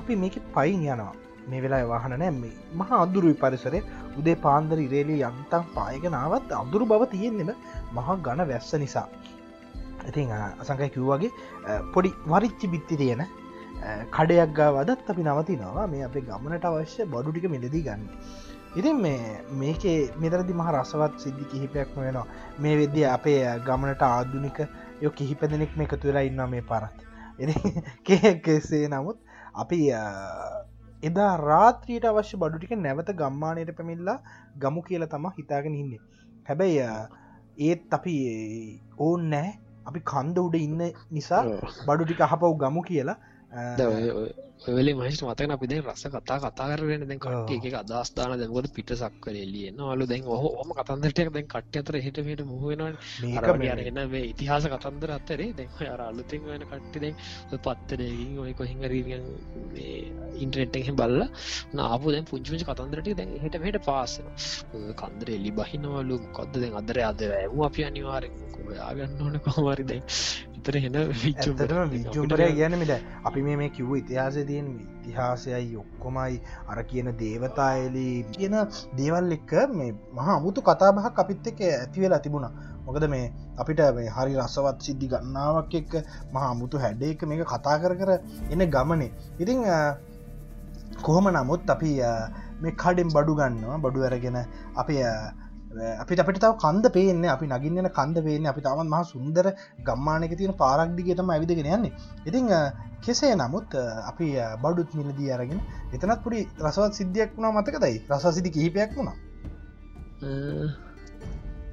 අපි 0.00 0.16
මේක 0.16 0.38
පයින් 0.54 0.86
යනවා. 0.86 1.12
මේ 1.48 1.62
වෙලා 1.64 1.82
වාහන 1.88 2.14
නෑ 2.14 2.32
මේ 2.32 2.54
මහා 2.80 3.02
අදුරුයි 3.04 3.36
පරිසරේ 3.42 3.82
උදේ 4.18 4.38
පාන්දර 4.46 4.78
ඉරේලි 4.86 5.20
යන්තම් 5.28 5.70
පායගෙනාවත් 5.76 6.58
අදුරු 6.62 6.90
බව 6.92 7.12
තියෙන්නෙම 7.14 7.54
මහා 7.98 8.22
ගණ 8.26 8.50
වැස්ස 8.50 8.74
නිසා. 8.84 9.08
ඉතින් 10.08 10.34
අසංකය 10.62 10.88
කිව්වාගේ 10.96 11.32
පොඩි 11.94 12.18
වරිච්චි 12.32 12.72
බිත්ති 12.74 13.00
තියෙන 13.02 13.22
කඩයක් 14.10 14.54
ගාවදත් 14.54 15.10
අපි 15.10 15.22
නවතිනවා. 15.24 15.86
මේ 15.88 16.02
අපේ 16.04 16.22
ගමනට 16.22 16.64
අවශ්‍ය 16.64 17.06
බඩු 17.06 17.30
ටික 17.30 17.46
මිලදී 17.54 17.82
ගන්න. 17.82 18.04
ඉතින් 18.74 18.96
මේ 18.96 19.40
මේකේ 19.54 19.96
මෙදරදි 20.16 20.54
මහ 20.54 20.68
රසවත් 20.72 21.14
සිද්ධි 21.18 21.44
කිහිපයක්ම 21.44 21.98
වෙනවා 21.98 22.26
මේ 22.58 22.76
වෙද්‍ය 22.76 23.02
අපේ 23.08 23.40
ගමනට 23.66 24.04
ආදුනික 24.08 24.60
යො 25.00 25.10
කිහිප 25.12 25.42
දෙනෙක් 25.46 25.74
මේ 25.76 25.88
එකතු 25.88 26.08
වෙලා 26.08 26.22
ඉන්නවා 26.22 26.46
මේ 26.46 26.62
පරත්. 26.62 26.96
කෙසේ 28.44 28.84
නමුත් 28.88 29.18
අපි 29.54 29.80
එදා 31.02 31.32
රාත්‍රියට 31.42 32.04
අවශ්‍ය 32.04 32.36
බඩු 32.36 32.58
ටික 32.58 32.76
නැවත 32.78 33.10
ගම්මානයට 33.14 33.74
පැමිල්ලා 33.78 34.18
ගමු 34.56 34.86
කියල 34.88 35.06
තම 35.06 35.26
හිතාගෙන 35.38 35.74
ඉන්නේ. 35.74 36.00
හැබැයි 36.48 36.88
ඒත් 37.60 37.98
අපි 37.98 38.16
ඕන් 38.98 39.28
නෑ 39.30 39.52
අපි 39.86 40.00
කන්ද 40.04 40.38
උඩ 40.38 40.56
ඉන්න 40.60 40.82
නිසා 41.10 41.42
බඩු 41.86 42.04
ටික 42.04 42.24
අහපව් 42.28 42.52
ගමු 42.62 42.82
කියලා 42.82 43.18
ඔයලේ 43.52 44.94
මහිට 44.94 45.22
මතන 45.22 45.52
අපි 45.52 45.66
දැන් 45.66 45.82
රස 45.84 46.04
කතා 46.06 46.36
කතා 46.40 46.66
කරන 46.70 47.02
දැන් 47.02 47.18
කට 47.18 47.50
එක 47.58 47.74
අදස්ථාන 47.74 48.34
දැන්කොද 48.34 48.68
පිට 48.70 48.92
සක්කර 48.94 49.36
එලියෙන් 49.36 49.80
අලු 49.84 50.06
දැන් 50.06 50.24
හොම 50.24 50.70
කතන්දරටයක් 50.72 51.32
දැන් 51.34 51.46
කට 51.46 51.80
අතර 51.82 51.98
හිටමට 51.98 52.42
මුහවෙන 52.44 52.82
එන්න 53.82 54.00
මේ 54.08 54.22
ඉතිහාස 54.24 54.68
කතන්දර 54.74 55.10
අත්තරේ 55.10 55.50
දැන් 55.52 55.70
අර 55.88 56.02
අලුතින් 56.02 56.46
වෙන 56.46 56.64
කට්ටි 56.64 57.02
දැන් 57.02 57.16
පත්තරයකින් 57.58 58.38
ඔය 58.38 58.54
කොහිංගරීගෙන් 58.54 59.26
ඉන්ට්‍රෙට්හ 60.38 60.92
බල්ල 60.94 61.18
නාපු 61.74 62.14
දැන් 62.14 62.24
පුංචිච 62.24 62.64
කතන්දරට 62.64 63.12
දැන් 63.14 63.36
හිට 63.38 63.60
මෙට 63.60 63.80
පාසන 63.82 64.32
කන්දර 64.96 65.28
එලි 65.30 65.52
බහිනවලු. 65.52 66.16
කොද්ද 66.32 66.56
දැන් 66.56 66.74
අදර 66.74 67.02
අද 67.02 67.28
ඇම 67.32 67.60
අපි 67.62 67.84
අනිවාරෙන් 67.84 68.34
ඔයාගන්න 68.64 69.22
ඕන 69.22 69.38
කොමරි 69.40 69.84
එතර 70.62 70.76
හෙන 70.76 70.96
විච්චුටම 71.12 71.78
විජ්ජුම්පරය 71.92 72.46
කියනමිට 72.52 72.92
අපි 73.20 73.40
මේ 73.42 73.56
මේ 73.56 73.70
කිව්ව 73.70 73.94
ඉතිහාස 73.96 74.36
තියෙන් 74.42 74.66
ඉතිහාසයයි 74.96 75.74
ඔක්කොමයි 75.76 76.36
අර 76.68 76.78
කියන 76.84 77.08
දේවතායලී 77.16 78.14
කියන 78.30 78.54
දේවල් 78.94 79.32
එක්ක 79.32 79.52
මේ 79.72 79.88
මහා 80.12 80.36
අමුතු 80.36 80.62
කතාබහක් 80.62 81.18
අපිත් 81.18 81.48
එක 81.48 81.62
ඇති 81.62 82.04
වෙලා 82.04 82.20
තිබුණා. 82.20 82.52
මොකද 82.86 83.06
මේ 83.06 83.24
අපිට 83.58 83.82
මේ 83.92 84.08
හරි 84.08 84.38
රසවත් 84.38 84.78
සිද්ධි 84.80 85.08
ගන්නාවක් 85.08 85.74
එක්ක 85.74 85.92
මහා 86.32 86.54
මුතු 86.54 86.78
හැඩ 86.78 87.02
එක 87.02 87.26
මේක 87.26 87.44
කතා 87.46 87.76
කර 87.78 87.94
කර 87.96 88.10
එන 88.50 88.66
ගමනේ. 88.68 89.10
ඉතිං 89.38 89.66
කොහොම 91.02 91.26
නමුත් 91.30 91.70
අපි 91.70 91.92
මේ 92.60 92.76
කඩෙන් 92.76 93.10
බඩු 93.10 93.34
ගන්නවා. 93.34 93.80
බඩු 93.80 94.06
ඇරගෙන 94.06 94.38
අපි 94.76 95.02
අපි 95.94 96.16
අපිට 96.16 96.38
තව 96.38 96.52
කන්ද 96.56 96.90
පේන්න 96.90 97.24
අපි 97.26 97.46
නගින්න 97.48 97.88
කන්ද 97.90 98.24
පේන්න 98.24 98.46
අපි 98.46 98.60
තමන් 98.60 98.88
මහ 98.88 99.02
සුන්දර 99.04 99.46
ගම්මානක 99.80 100.34
තියෙන 100.34 100.54
පාරක්දිගේතම 100.54 101.30
ඇවිදගෙන 101.30 101.68
යන්නේ. 101.68 101.92
ඉතිං 102.26 102.48
කෙසේ 103.00 103.34
නමුත් 103.34 103.74
අපි 104.04 104.28
බඩුත් 104.62 104.94
මිලදී 104.94 105.30
අරගෙන 105.30 105.60
එතනත් 105.92 106.22
පුඩි 106.22 106.46
රසවත් 106.60 106.92
සිද්ධියක් 106.92 107.36
වුණා 107.36 107.52
මතකදයි 107.54 107.96
රසසිදි 108.10 108.50
කිහිපයක් 108.50 108.96
වුණා. 108.96 109.16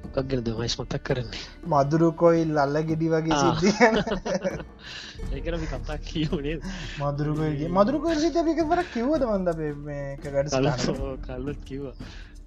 මොකක්ගෙන 0.04 0.42
දමයිස් 0.42 0.74
මතක් 0.76 1.02
කරන්නේ? 1.02 1.44
මදුරුකොයිල් 1.66 2.58
අල්ල 2.58 2.76
ගෙඩි 2.84 3.08
වගේ 3.08 3.36
සිද්ධියන 3.38 3.94
ඒකන 5.34 5.66
කතා 5.66 5.98
කියවනේ 6.00 6.56
මදුරුකොල්ගේ 7.00 7.70
මදුරුකොල් 7.70 8.16
සිතක 8.16 8.64
පර 8.64 8.82
කිව්වද 8.88 9.28
මන්ද 9.28 9.48
මේක 9.84 10.26
වැඩ 10.28 10.50
කල්ලත් 11.22 11.62
කිව්වා 11.64 11.94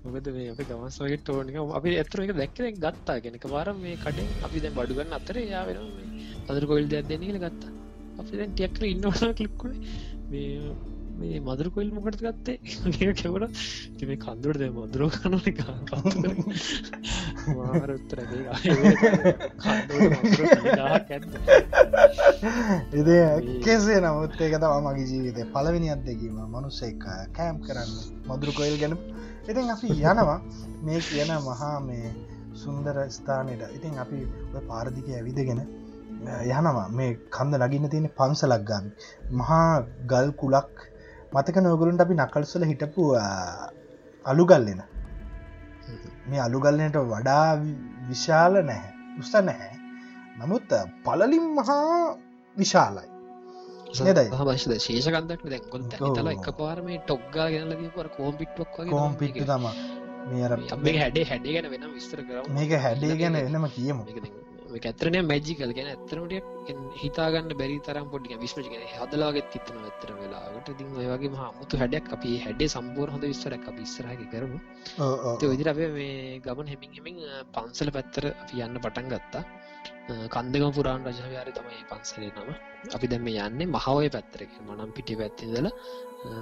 මොකද 0.06 0.28
මේ 0.36 0.52
අප 0.52 0.62
ගමස් 0.70 0.96
වගේ 1.02 1.20
ටෝනික 1.20 1.58
අපි 1.80 1.90
ඇතර 2.00 2.18
එක 2.24 2.32
දැක්කෙන 2.40 2.66
ගත්තා. 2.78 3.18
ගෙනක 3.26 3.46
වාර 3.54 3.68
මේ 3.84 3.96
කඩෙන් 4.04 4.28
අපි 4.48 4.58
දැන් 4.64 4.74
බඩුගන්න 4.80 5.18
අතර 5.20 5.36
යා 5.44 5.64
වෙන 5.68 5.78
අදර 6.50 6.64
කොයිල් 6.72 6.88
දෙයක් 6.94 7.06
දෙන්න 7.12 7.24
කියල 7.28 7.40
ගත්තා. 7.46 7.72
අපි 8.20 8.34
දැන් 8.40 8.52
ටියක්කර 8.54 8.84
ඉන්නවන 8.90 9.32
කලික්කුණ 9.40 9.74
මේ 10.32 10.50
මේ 11.20 11.40
මදුර 11.40 11.68
කොයිල් 11.76 11.90
මොකට 11.96 12.22
ගත්තේ? 12.26 12.58
කෙවට 13.22 13.58
ති 13.98 14.04
මේ 14.10 14.20
කන්දුරට 14.26 14.60
දැ 14.62 14.72
මදුරෝ 14.78 15.10
කන 15.16 15.34
මාරඋත්තර 17.58 18.18
එද 23.00 23.10
කෙසේ 23.66 24.00
නමුත් 24.06 24.40
ඒක 24.42 24.56
තම 24.64 24.76
මගේ 24.88 25.08
ජීවිතය 25.12 25.42
පලවෙනි 25.56 25.94
අත්දැකීම. 25.96 26.38
මනුස්ස 26.56 26.80
එක 26.90 27.04
කෑම් 27.38 27.58
කරන්න 27.68 27.92
මදුරු 28.30 28.52
කොයිල් 28.60 28.78
ගැන 28.84 28.96
ඉතින් 29.44 29.70
අපි 29.70 29.88
යනවා. 29.92 30.40
මේ 30.84 31.00
කියන 31.02 31.32
මහා 31.42 31.80
මේ 31.82 32.08
සුන්දර 32.56 32.98
ස්ථානයට. 33.10 33.64
ඉතින් 33.72 34.00
අපි 34.00 34.20
පාරදික 34.70 35.08
ඇවිදගෙන 35.10 35.62
යනවා. 36.48 36.88
මේ 36.90 37.12
කන්ද 37.30 37.62
නගින්න 37.62 37.90
තියෙන 37.90 38.10
පන්සලක් 38.12 38.64
ගන්න. 38.64 38.86
මහා 39.32 39.84
ගල් 40.06 40.32
කුලක් 40.34 40.74
මතක 41.34 41.56
නොගරුන්ට 41.60 42.02
අපි 42.02 42.16
නකල්සල 42.16 42.64
හිටපු 42.64 43.04
අලුගල්ලෙන 44.26 44.82
මේ 46.28 46.40
අලුගල්ලනට 46.40 47.00
වඩා 47.06 47.48
විශාල 48.10 48.54
නැහැ. 48.62 48.92
උස්ත 49.20 49.36
නැහැ. 49.42 49.74
නමුත් 50.38 50.70
පලලින් 51.04 51.50
මහා 51.58 52.18
විශාලයි. 52.56 53.13
නේදයි 54.00 54.30
හමශද 54.34 54.78
ශේෂකන්දක් 54.80 55.44
දැකො 55.48 55.82
තල 56.14 56.30
එක 56.30 56.48
පාරම 56.58 56.88
ටොක්ගා 57.02 57.50
ගැනල 57.50 57.76
පර 57.92 58.10
කෝම් 58.12 58.34
පිට්ක් 58.36 58.80
කෝම් 58.88 59.18
පිට් 59.18 59.42
තම 59.46 59.68
මේ 60.30 60.96
හැඩේ 60.98 61.26
හැඩේ 61.26 61.54
ගැන 61.56 61.70
වෙන 61.72 61.92
විස්තර 61.92 62.24
කර 62.24 62.50
මේක 62.52 62.74
හැඩේ 62.80 63.18
ගැන 63.18 63.40
එනම 63.42 63.70
කියමු 63.72 64.04
ඇතරන 64.82 65.18
මැජිකල් 65.24 65.72
ගැන 65.72 65.90
ඇතරනට 65.90 66.34
හිතාගන්න 66.96 67.52
බැරි 67.60 67.78
තරම් 67.80 68.08
පොඩි 68.10 68.38
විශ්මජ 68.38 68.70
ගැන 68.70 68.86
හදලාගෙත් 68.94 69.50
තිත්තන 69.54 69.82
ඇතර 69.82 70.14
වෙලාට 70.16 70.72
ති 70.72 70.88
ඔයගේ 71.04 71.32
හමුතු 71.34 71.82
හැඩක් 71.82 72.14
අපි 72.18 72.32
හැඩේ 72.46 72.70
සම්පූර් 72.70 73.14
හොඳ 73.14 73.26
විස්තරක් 73.26 73.68
අපි 73.72 73.86
ඉස්සරහක 73.88 74.24
කරමු 74.32 74.58
විදිර 75.46 75.70
අපේ 75.70 75.92
මේ 75.92 76.40
ගමන් 76.40 76.74
හෙමින් 76.74 76.98
හෙමින් 76.98 77.22
පන්සල 77.54 77.94
පැත්තර 77.98 78.30
අපි 78.34 78.66
යන්න 78.68 78.82
පටන් 78.82 79.14
ගත්තා 79.14 79.44
කන්දගම 80.06 80.72
පුරාන් 80.72 81.06
රජහාරය 81.06 81.52
තමයි 81.52 81.84
පන්සලේ 81.90 82.32
නම. 82.32 82.50
අපි 82.94 83.08
දැම 83.08 83.28
යන්නේ 83.28 83.68
මහවය 83.68 84.10
පැත්තරක 84.10 84.52
මනම් 84.62 84.92
පිටි 84.92 85.16
පැත්තිදල 85.16 85.68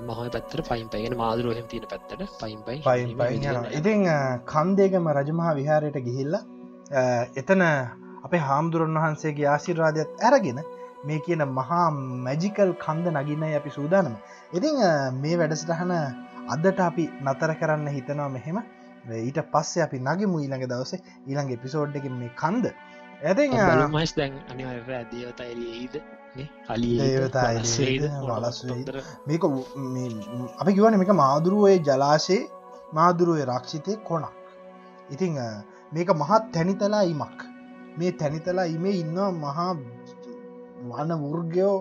මහය 0.08 0.30
පැත්තර 0.30 0.62
පයින් 0.64 0.88
පයිගෙන 0.90 1.16
මාදුරුවහෙම 1.16 1.68
තියෙන 1.68 1.86
පැත්තට 1.86 2.24
පයින් 2.40 2.60
පයි 2.64 2.82
පයින් 2.82 3.14
පයි 3.18 3.38
ඉතින් 3.74 4.06
කන්දේගම 4.48 5.10
රජමහා 5.12 5.54
විහාරයට 5.56 5.98
ගිහිල්ල 6.00 6.38
එතන 7.36 7.64
අපේ 8.24 8.42
හාමුදුරන් 8.42 8.98
වහන්සේගේ 8.98 9.48
ආශිර්වාදයක් 9.48 10.10
ඇරගෙන 10.22 10.62
මේ 11.04 11.20
කියන 11.20 11.44
මහා 11.52 11.86
මැජිකල් 12.26 12.74
කන්ද 12.80 13.16
නගින්නයි 13.16 13.56
අපි 13.56 13.72
සූදානම. 13.72 14.16
ඉතිං 14.54 14.78
මේ 15.18 15.36
වැඩසටහන 15.38 15.94
අදට 16.50 16.80
අපි 16.82 17.06
නතර 17.24 17.54
කරන්න 17.56 17.88
හිතනවා 17.90 18.30
මෙහෙම. 18.30 18.58
ඊට 19.20 19.40
පස්සේ 19.54 19.84
අපි 19.84 20.02
නගිමු 20.02 20.38
ඊළඟ 20.40 20.66
දවස. 20.68 20.94
ඊළඟ 21.28 21.54
එපිසෝඩ්ඩකින් 21.58 22.18
මේ 22.18 22.34
කන්ද 22.36 22.74
ඇති 23.22 23.44
මස් 23.94 24.12
දැන් 24.16 24.34
අනිවර 24.52 24.88
දේවතයිලීද 25.12 25.96
අලි 26.68 26.90
දේවතා 27.00 27.50
එළියට, 27.52 28.06
වලස් 28.22 28.60
වෙයිද. 28.64 28.90
මේක 29.28 29.44
අපි 30.58 30.72
කිවන 30.74 30.98
මේක 30.98 31.12
මාදුරුවේ 31.16 31.78
ජලාශයේ 31.80 32.50
මාදුරුවේ 32.94 33.46
රක්ෂිතය 33.48 33.98
කොනක් 34.02 34.26
ඉතිං 35.12 35.38
මේක 35.92 36.10
මහත් 36.16 36.44
තැනිතලා 36.54 37.04
ඉමක් 37.06 37.46
මේ 37.98 38.12
තැනිතලා 38.14 38.68
ඉමේ 38.68 38.96
ඉන්නවා 39.04 39.32
මහා 39.36 39.70
වන 40.90 41.12
වෘර්ගයෝ 41.24 41.78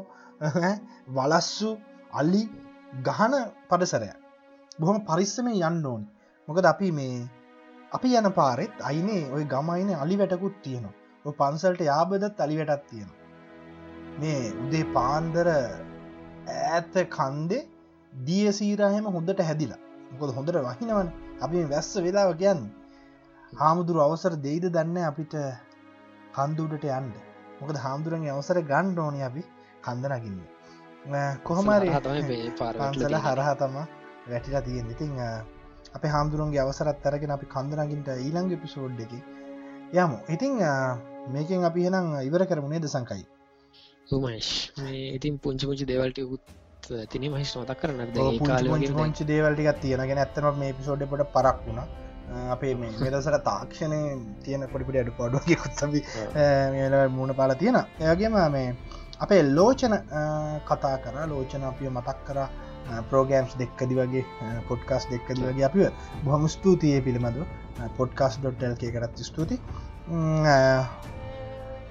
වලස්සු 1.10 1.70
අල්ලි 2.12 2.42
ගහන 3.02 3.34
පඩසරය 3.68 4.12
බොහොම 4.78 5.04
පරිස්සම 5.06 5.52
යන්න 5.54 5.84
ඕන් 5.86 6.08
මොකද 6.48 6.64
අපි 6.66 6.92
මේ 6.92 7.18
අපි 7.92 8.16
යන 8.18 8.32
පාරෙත් 8.32 8.88
අයිනේ 8.88 9.22
ඔය 9.32 9.44
ගමයින 9.46 9.90
අලි 9.96 10.18
වැටකුත් 10.18 10.64
තියෙනවා 10.64 10.99
පන්සල්ට 11.24 11.80
යාබදත් 11.82 12.40
අලි 12.40 12.56
වැටත් 12.60 12.84
තියෙනවා. 12.90 13.18
මේ 14.18 14.42
උදේ 14.58 14.84
පාන්දර 14.92 15.48
ඈත 15.52 16.94
කන්දේ 17.10 17.62
දිය 18.12 18.52
සීරහම 18.52 19.08
හොඳට 19.08 19.42
හැදිලා. 19.42 19.80
මොකද 20.12 20.36
හොඳට 20.36 20.60
වහිනවන. 20.60 21.08
අපි 21.40 21.64
වැස්ස 21.66 21.90
වෙලාව 21.98 22.32
කියන්න. 22.36 22.62
හාමුදුරු 23.52 24.00
අවසර 24.00 24.32
දෙයිද 24.38 24.66
දන්න 24.68 24.98
අපිට 25.04 25.34
කන්දුඩට 26.34 26.84
යන්ඩ 26.90 27.14
මොකද 27.60 27.78
හාමුදුරන්ගේ 27.78 28.32
අවසර 28.32 28.60
ගණ්ඩ 28.64 28.98
ඕනි 28.98 29.22
අපි 29.22 29.42
කන්දනකින්න 29.82 30.40
කොහොමරි 31.42 31.90
පන්සල 32.58 33.16
හරහා 33.18 33.54
තම 33.56 33.76
වැටිලා 34.26 34.62
තියෙන් 34.62 34.90
ඉතිං 34.90 35.18
අප 35.18 36.04
හාමුදුරුවන්ගේ 36.06 36.60
අවසරත් 36.60 37.06
අරගෙන 37.06 37.30
අපි 37.30 37.46
කන්දනගින්ට 37.48 38.08
ඊළංග 38.16 38.50
පිසෝඩ් 38.58 39.00
එක 39.00 39.12
යමු. 39.92 40.18
ඉතිං 40.28 40.58
මේකෙන් 41.30 41.64
අපි 41.64 41.86
හෙනම් 41.86 42.08
ඉවර 42.22 42.42
කරමුණේ 42.46 42.80
දසංකයි 42.80 43.24
සුමයිශ් 44.08 44.52
මේ 44.78 45.04
ඉතින් 45.16 45.38
පුංචි 45.38 45.64
පුංචි 45.66 45.84
දෙවල්ට 45.86 46.20
උත් 46.26 46.44
තින 47.08 47.24
මහිස් 47.30 47.50
නොතක් 47.56 47.80
කරන්න 47.80 48.94
පුංචි 48.94 49.24
දේවල්ටිකක් 49.24 49.82
තියෙනගෙන 49.82 50.18
ඇත්තන 50.18 50.48
මේ 50.58 50.72
පිසෝඩ් 50.72 51.04
පොට 51.10 51.26
පරක් 51.34 51.58
වුණා. 51.66 51.88
අපේ 52.48 52.74
මේ 52.74 52.90
වෙදසට 53.04 53.38
තාක්ෂණය 53.44 54.00
තියෙන 54.44 54.66
පොඩිපිට 54.72 55.00
අඩු 55.02 55.12
පොඩුවගේ 55.12 55.58
කුත්තබි 55.62 56.00
මුණ 57.10 57.34
පාල 57.34 57.54
තියෙන 57.54 57.78
එයගේම 58.00 58.36
මේ 58.52 58.66
අපේ 59.20 59.42
ලෝචන 59.50 59.94
කතා 60.68 60.96
කර 61.04 61.16
ලෝචන 61.26 61.64
අපිය 61.64 61.90
මතක් 61.90 62.18
කර 62.26 62.38
පෝගෑම්ස් 63.10 63.56
දෙක්කදි 63.58 63.94
වගේ 63.94 64.24
පොඩ්කාස් 64.68 65.08
දෙක්කදි 65.10 65.40
වගේ 65.42 65.66
අපිව. 65.68 65.86
බොහම 66.24 66.48
ස්තුතිය 66.48 66.98
පිළිබඳ 67.00 67.38
පොඩ්කාස්.ටල්ක 67.96 68.82
කරත් 68.94 69.24
ස්තුති 69.30 69.56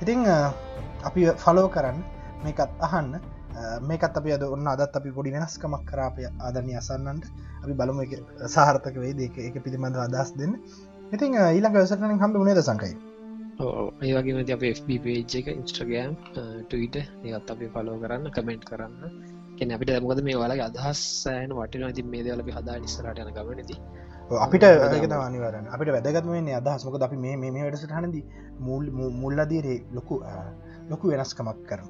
ඉතිං 0.02 0.26
අපි 1.04 1.22
ෆලෝ 1.38 1.68
කරන්න. 1.70 2.00
මේකත් 2.44 2.72
අහන්න. 2.82 3.20
මේකත් 3.82 4.18
අපි 4.20 4.32
අද 4.34 4.44
ඔන්න 4.46 4.68
අදත් 4.68 4.96
අපි 4.96 5.12
පොඩි 5.12 5.36
වෙනස්කමක් 5.36 5.84
කරාපය 5.86 6.24
ආදරනය 6.40 6.74
අසන්නන්ට. 6.76 7.26
අපි 7.64 7.74
බලමු 7.74 8.02
එක 8.06 8.14
සාර්ථක 8.48 8.96
වේ 8.96 9.14
දෙක 9.14 9.38
එක 9.40 9.56
පිළිබඳ 9.64 9.98
අදස් 9.98 10.32
දෙන්න. 10.34 10.56
ඉතින් 11.12 11.38
ඊළඟ 11.38 11.76
වැසටන 11.76 12.20
හම්බ 12.24 12.36
උනේද 12.44 12.62
සංකයි? 12.62 12.94
ඒ 14.02 14.14
වගේ 14.18 14.54
අප 14.56 14.64
FB 14.70 15.00
පේජ් 15.04 15.36
එක 15.40 15.48
ඉන්ස්ට්‍රගෑම් 15.54 16.16
ටීට 16.68 16.96
ඒත් 17.00 17.52
අපි 17.54 17.68
ෆලෝ 17.74 17.98
කරන්න 18.04 18.32
කමෙන්ට් 18.32 18.64
කරන්න. 18.70 18.94
කෙන 19.58 19.74
අපිට 19.76 19.92
මොකද 20.04 20.22
මේ 20.24 20.38
වලගේ 20.38 20.68
අදහස් 20.70 21.00
සෑන 21.24 21.52
වටින 21.58 21.84
ඇති 21.84 22.04
මේ 22.06 22.24
දවල 22.24 22.44
අපි 22.44 22.54
හදා 22.58 22.78
නිස්සරට 22.84 23.20
යන 23.24 23.34
ගමනති 23.38 23.76
අපිට 24.38 24.64
අනිවරන 24.64 25.68
අපිට 25.68 25.90
වැදගත්මේ 25.90 26.56
අදහස්මක 26.56 27.02
අපි 27.02 27.18
මේ 27.18 27.38
මේ 27.38 27.52
වැඩසට 27.58 27.92
හනදී 27.92 28.24
මුල් 28.60 28.92
මුල්ලදීරේ 29.14 29.86
ලොකු 29.92 30.24
ලොකු 30.90 31.10
වෙනස්කමක් 31.10 31.66
කරන 31.66 31.90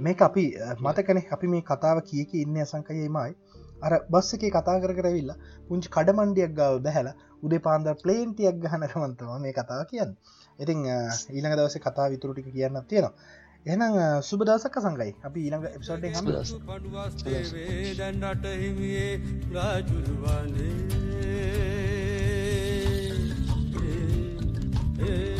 මේක 0.00 0.22
අපි 0.22 0.56
මතකන 0.78 1.22
අපි 1.30 1.48
මේ 1.48 1.62
කතාව 1.62 2.02
කියක 2.02 2.36
ඉන්න 2.36 2.58
අසංකයමයි 2.58 3.34
අර 3.82 4.04
බස්ස 4.08 4.34
එක 4.34 4.50
කතා 4.50 4.78
කර 4.78 4.92
කරවිල්ලා 4.92 5.36
පුංචි 5.68 5.88
කඩමන්ඩියක් 5.88 6.52
ගව 6.52 6.80
බැහලා 6.80 7.14
උදේ 7.42 7.58
පාන්දර 7.58 7.96
ප්ලේන්ටියක් 7.96 8.62
ගහනකමන්තව 8.62 9.38
මේ 9.38 9.52
කතාව 9.52 9.86
කියන්න. 9.86 10.16
ඉතිං 10.58 10.86
ඊළඟ 10.86 11.52
දවස 11.52 11.78
කතා 11.78 12.08
විතුරටික 12.08 12.48
කියන්න 12.48 12.84
තියෙනවා. 12.84 13.12
එනම් 13.66 14.22
සුබදසක 14.22 14.78
සංගයි 14.78 15.14
අපි 15.22 15.40
ඊළඟ 15.40 15.66
එප්සෝඩ් 15.70 16.06
හම 16.06 16.26
පඩුවස්සේ 16.66 17.94
දැන් 17.98 18.26
රට 18.26 18.46
හිමියේ 18.56 19.20
රාජුරුවන්ේ 19.52 21.69
Hey. 25.00 25.39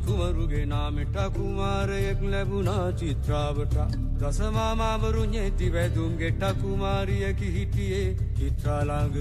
කුමරුගේ 0.00 0.66
නාමෙට 0.66 1.16
කුමාරයෙක් 1.36 2.22
ලැබුණා 2.24 2.92
චිත්‍රාවට. 2.92 3.76
දසමාමාවරු 4.20 5.24
ඥෙති 5.24 5.72
වැදුම්ගෙට 5.72 6.42
කුමාරියකි 6.62 7.52
හිටියේ. 7.52 8.16
චිත්‍රාලාග 8.38 9.14